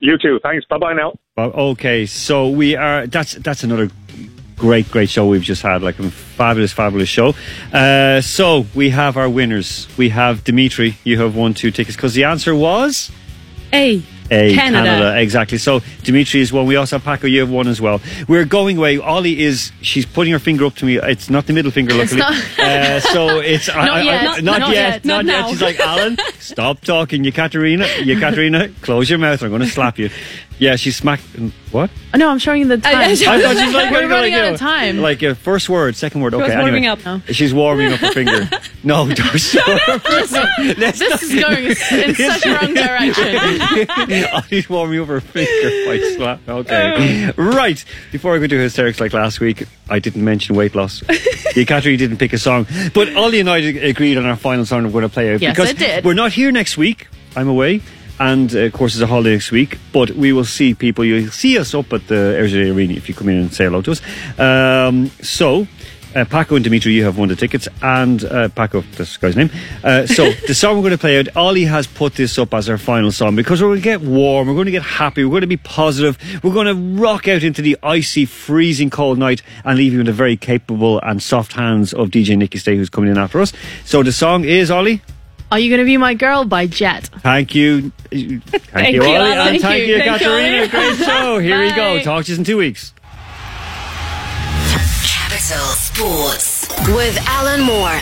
You 0.00 0.18
too. 0.18 0.38
Thanks. 0.42 0.64
Bye 0.66 0.78
bye 0.78 0.92
now. 0.92 1.14
Well, 1.36 1.50
okay, 1.70 2.06
so 2.06 2.48
we 2.48 2.76
are. 2.76 3.06
That's 3.06 3.32
that's 3.34 3.64
another 3.64 3.90
great, 4.56 4.90
great 4.90 5.08
show 5.08 5.26
we've 5.26 5.42
just 5.42 5.62
had. 5.62 5.82
Like 5.82 5.98
a 5.98 6.10
fabulous, 6.10 6.72
fabulous 6.72 7.08
show. 7.08 7.34
Uh, 7.72 8.20
so 8.20 8.66
we 8.74 8.90
have 8.90 9.16
our 9.16 9.28
winners. 9.28 9.88
We 9.96 10.10
have 10.10 10.44
Dimitri. 10.44 10.96
You 11.04 11.20
have 11.20 11.34
won 11.34 11.54
two 11.54 11.70
tickets 11.70 11.96
because 11.96 12.14
the 12.14 12.24
answer 12.24 12.54
was. 12.54 13.10
A. 13.72 14.02
A 14.30 14.54
Canada. 14.54 15.18
exactly. 15.18 15.58
So 15.58 15.80
Dimitri 16.02 16.40
is 16.40 16.52
one. 16.52 16.66
We 16.66 16.76
also 16.76 16.96
have 16.98 17.04
Paco. 17.04 17.26
You 17.26 17.40
have 17.40 17.50
one 17.50 17.68
as 17.68 17.80
well. 17.80 18.00
We're 18.28 18.44
going 18.44 18.78
away. 18.78 18.98
Ollie 18.98 19.40
is. 19.40 19.72
She's 19.80 20.04
putting 20.06 20.32
her 20.32 20.38
finger 20.38 20.64
up 20.66 20.74
to 20.76 20.84
me. 20.84 20.98
It's 20.98 21.30
not 21.30 21.46
the 21.46 21.52
middle 21.52 21.70
finger. 21.70 21.94
It's 21.94 22.12
Luckily, 22.12 22.38
not- 22.58 22.58
uh, 22.68 23.00
so 23.00 23.38
it's 23.40 23.68
I- 23.68 23.74
Not 23.86 23.90
I- 23.90 24.00
I- 24.00 24.02
yet. 24.02 24.44
not, 24.44 24.60
Not 24.60 24.60
yet. 24.70 24.74
yet. 24.74 25.04
Not, 25.04 25.24
Not 25.24 25.32
yet. 25.40 25.50
She's 25.50 25.62
like 25.62 25.80
Alan. 25.80 26.16
Stop 26.38 26.80
talking, 26.82 27.24
you 27.24 27.32
Katerina. 27.32 27.86
You 28.02 28.18
Katerina. 28.18 28.68
Close 28.82 29.08
your 29.10 29.18
mouth. 29.18 29.42
I'm 29.42 29.48
going 29.50 29.62
to 29.62 29.68
slap 29.68 29.98
you. 29.98 30.10
Yeah, 30.58 30.76
she 30.76 30.90
smacked. 30.90 31.22
What? 31.70 31.90
Oh, 32.14 32.18
no, 32.18 32.30
I'm 32.30 32.38
showing 32.38 32.62
you 32.62 32.68
the 32.68 32.78
time. 32.78 32.96
I- 32.96 33.04
I- 33.04 33.10
I 33.10 33.14
thought 33.14 33.56
she 33.56 33.64
was 33.66 33.74
like, 33.74 33.90
We're 33.92 34.00
like, 34.02 34.10
running 34.10 34.32
like, 34.32 34.40
out 34.42 34.46
you 34.48 34.54
of 34.54 34.58
time. 34.58 34.98
Like 34.98 35.22
uh, 35.22 35.34
first 35.34 35.68
word, 35.68 35.94
second 35.94 36.20
word. 36.20 36.32
She 36.32 36.36
Okay, 36.40 36.56
was 36.56 36.64
warming 36.64 36.86
anyway. 36.86 37.10
up. 37.18 37.22
She's 37.26 37.54
warming 37.54 37.92
up 37.92 38.00
her 38.00 38.10
finger. 38.12 38.48
No, 38.82 39.06
don't 39.12 39.38
show 39.38 39.60
her. 39.60 40.00
Let's 40.78 40.98
this 40.98 41.22
is 41.22 41.34
going 41.40 41.64
in 41.66 42.14
such 42.14 42.46
a 42.46 42.54
wrong 42.54 42.74
direction. 42.74 44.28
Ollie's 44.32 44.68
warming 44.68 45.00
up 45.00 45.08
her 45.08 45.20
finger. 45.20 45.88
White 45.88 46.16
slap. 46.16 46.40
Okay. 46.48 47.30
right. 47.36 47.84
Before 48.10 48.34
I 48.34 48.38
go 48.38 48.46
to 48.46 48.58
hysterics 48.58 49.00
like 49.00 49.12
last 49.12 49.40
week, 49.40 49.64
I 49.88 49.98
didn't 49.98 50.24
mention 50.24 50.56
weight 50.56 50.74
loss. 50.74 51.00
the 51.00 51.64
Cattery 51.66 51.96
didn't 51.98 52.16
pick 52.18 52.32
a 52.32 52.38
song. 52.38 52.66
But 52.94 53.14
Ollie 53.16 53.40
and 53.40 53.50
I 53.50 53.58
agreed 53.58 54.16
on 54.18 54.26
our 54.26 54.36
final 54.36 54.64
song 54.66 54.84
we're 54.84 54.90
going 54.90 55.02
to 55.04 55.08
play 55.08 55.32
out. 55.34 55.40
Yes, 55.40 55.52
because 55.56 55.70
I 55.70 55.72
did. 55.74 56.04
We're 56.04 56.14
not 56.14 56.32
here 56.32 56.50
next 56.50 56.76
week. 56.76 57.06
I'm 57.36 57.48
away. 57.48 57.82
And 58.20 58.54
uh, 58.54 58.60
of 58.60 58.72
course, 58.72 58.94
it's 58.94 59.02
a 59.02 59.06
holiday 59.06 59.32
next 59.32 59.50
week, 59.52 59.78
but 59.92 60.10
we 60.10 60.32
will 60.32 60.44
see 60.44 60.74
people. 60.74 61.04
You'll 61.04 61.30
see 61.30 61.58
us 61.58 61.74
up 61.74 61.92
at 61.92 62.06
the 62.08 62.36
RZD 62.40 62.74
Arena 62.74 62.94
if 62.94 63.08
you 63.08 63.14
come 63.14 63.28
in 63.28 63.36
and 63.38 63.52
say 63.52 63.64
hello 63.64 63.82
to 63.82 63.92
us. 63.92 64.02
Um, 64.38 65.08
so, 65.22 65.66
Uh, 66.16 66.24
Paco 66.24 66.54
and 66.56 66.64
Dimitri, 66.64 66.94
you 66.94 67.04
have 67.04 67.18
won 67.18 67.28
the 67.28 67.36
tickets, 67.36 67.68
and 67.82 68.24
uh, 68.24 68.48
Paco, 68.48 68.80
this 68.96 69.18
guy's 69.18 69.36
name. 69.36 69.50
Uh, 69.84 70.06
so 70.06 70.32
the 70.46 70.54
song 70.54 70.76
we're 70.76 70.82
going 70.82 70.92
to 70.92 70.98
play 70.98 71.18
out, 71.18 71.28
Ollie 71.36 71.66
has 71.66 71.86
put 71.86 72.14
this 72.14 72.38
up 72.38 72.54
as 72.54 72.66
our 72.70 72.78
final 72.78 73.12
song 73.12 73.36
because 73.36 73.60
we're 73.60 73.68
going 73.68 73.82
to 73.82 73.84
get 73.84 74.00
warm, 74.00 74.48
we're 74.48 74.54
going 74.54 74.64
to 74.64 74.72
get 74.72 74.82
happy, 74.82 75.22
we're 75.22 75.30
going 75.32 75.42
to 75.42 75.46
be 75.46 75.58
positive, 75.58 76.16
we're 76.42 76.54
going 76.54 76.66
to 76.66 77.00
rock 77.00 77.28
out 77.28 77.42
into 77.42 77.60
the 77.60 77.76
icy, 77.82 78.24
freezing 78.24 78.88
cold 78.88 79.18
night 79.18 79.42
and 79.66 79.76
leave 79.76 79.92
you 79.92 80.00
in 80.00 80.06
the 80.06 80.12
very 80.12 80.36
capable 80.36 80.98
and 81.02 81.22
soft 81.22 81.52
hands 81.52 81.92
of 81.92 82.08
DJ 82.08 82.38
Nicky 82.38 82.56
Stay, 82.56 82.74
who's 82.74 82.88
coming 82.88 83.10
in 83.10 83.18
after 83.18 83.38
us. 83.38 83.52
So 83.84 84.02
the 84.02 84.10
song 84.10 84.44
is 84.44 84.70
Ollie. 84.70 85.02
Are 85.50 85.58
you 85.58 85.70
going 85.70 85.78
to 85.80 85.84
be 85.86 85.96
my 85.96 86.12
girl 86.14 86.44
by 86.44 86.66
Jet? 86.66 87.04
Thank 87.20 87.54
you. 87.54 87.90
Thank, 88.10 88.44
Thank 88.44 88.94
you, 88.94 89.02
you, 89.02 89.08
Ollie. 89.08 89.16
Ollie. 89.16 89.30
And 89.32 89.60
Thank 89.60 89.62
thank 89.62 89.80
you. 89.86 89.86
you, 89.94 89.98
Thank 89.98 90.20
you, 90.20 90.26
Katarina. 90.26 90.58
Ollie. 90.58 90.68
Great 90.68 90.96
show. 90.98 91.38
Here 91.38 91.60
we 91.62 91.74
go. 91.74 92.00
Talk 92.02 92.24
to 92.26 92.32
you 92.32 92.38
in 92.38 92.44
two 92.44 92.58
weeks. 92.58 92.92
Capital 95.04 95.64
Sports 95.74 96.68
with 96.88 97.16
Alan 97.26 97.62
Moore. 97.62 98.00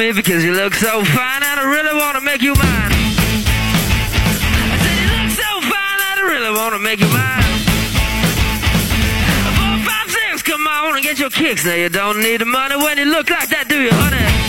Me 0.00 0.12
because 0.12 0.42
you 0.42 0.52
look 0.54 0.72
so 0.72 1.04
fine 1.04 1.42
and 1.42 1.60
I 1.60 1.64
really 1.76 1.94
want 1.94 2.16
to 2.16 2.22
make 2.22 2.40
you 2.40 2.54
mine. 2.54 2.92
I 4.72 4.76
said 4.80 4.96
you 4.96 5.08
look 5.12 5.30
so 5.36 5.50
fine 5.60 5.98
that 6.00 6.16
I 6.16 6.22
really 6.24 6.52
want 6.56 6.72
to 6.72 6.80
make 6.80 7.00
you 7.00 7.10
mine. 7.12 7.44
Four, 9.60 9.76
five, 9.84 10.08
six, 10.10 10.42
come 10.42 10.66
on 10.66 10.94
and 10.94 11.04
get 11.04 11.18
your 11.18 11.28
kicks. 11.28 11.66
Now 11.66 11.74
you 11.74 11.90
don't 11.90 12.20
need 12.20 12.40
the 12.40 12.46
money 12.46 12.76
when 12.76 12.96
you 12.96 13.04
look 13.04 13.28
like 13.28 13.50
that, 13.50 13.68
do 13.68 13.82
you, 13.82 13.90
honey? 13.92 14.39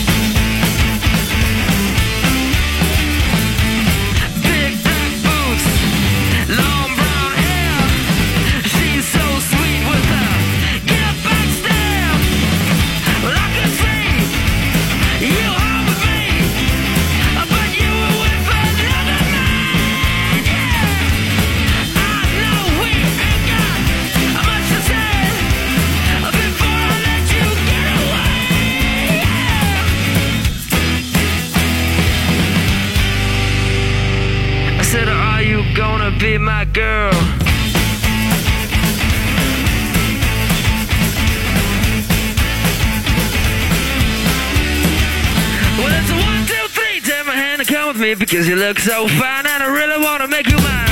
Look 48.72 48.80
so 48.80 49.06
fine 49.06 49.44
and 49.44 49.62
I 49.62 49.66
really 49.66 50.02
want 50.02 50.22
to 50.22 50.28
make 50.28 50.46
you 50.46 50.56
mine. 50.56 50.88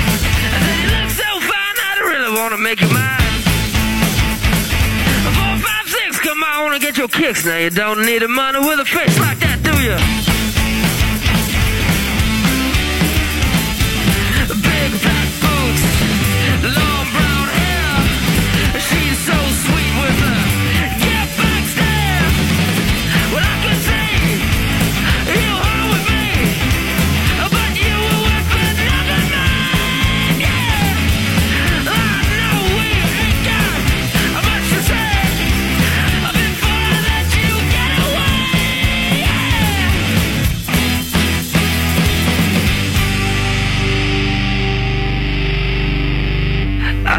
I 0.00 0.58
said 0.64 0.78
you 0.80 0.88
look 0.96 1.10
so 1.10 1.40
fine 1.44 1.76
and 1.84 1.96
I 2.00 2.04
really 2.08 2.32
want 2.34 2.52
to 2.54 2.58
make 2.58 2.80
you 2.80 2.88
mine. 2.88 3.20
Four, 5.36 5.68
five, 5.68 5.86
six, 5.86 6.18
come 6.20 6.42
on 6.42 6.72
and 6.72 6.80
get 6.80 6.96
your 6.96 7.08
kicks. 7.08 7.44
Now 7.44 7.58
you 7.58 7.68
don't 7.68 8.06
need 8.06 8.22
the 8.22 8.28
money 8.28 8.60
with 8.60 8.80
a 8.80 8.86
face 8.86 9.18
like 9.20 9.38
that, 9.40 9.60
do 9.62 10.32
you? 10.32 10.35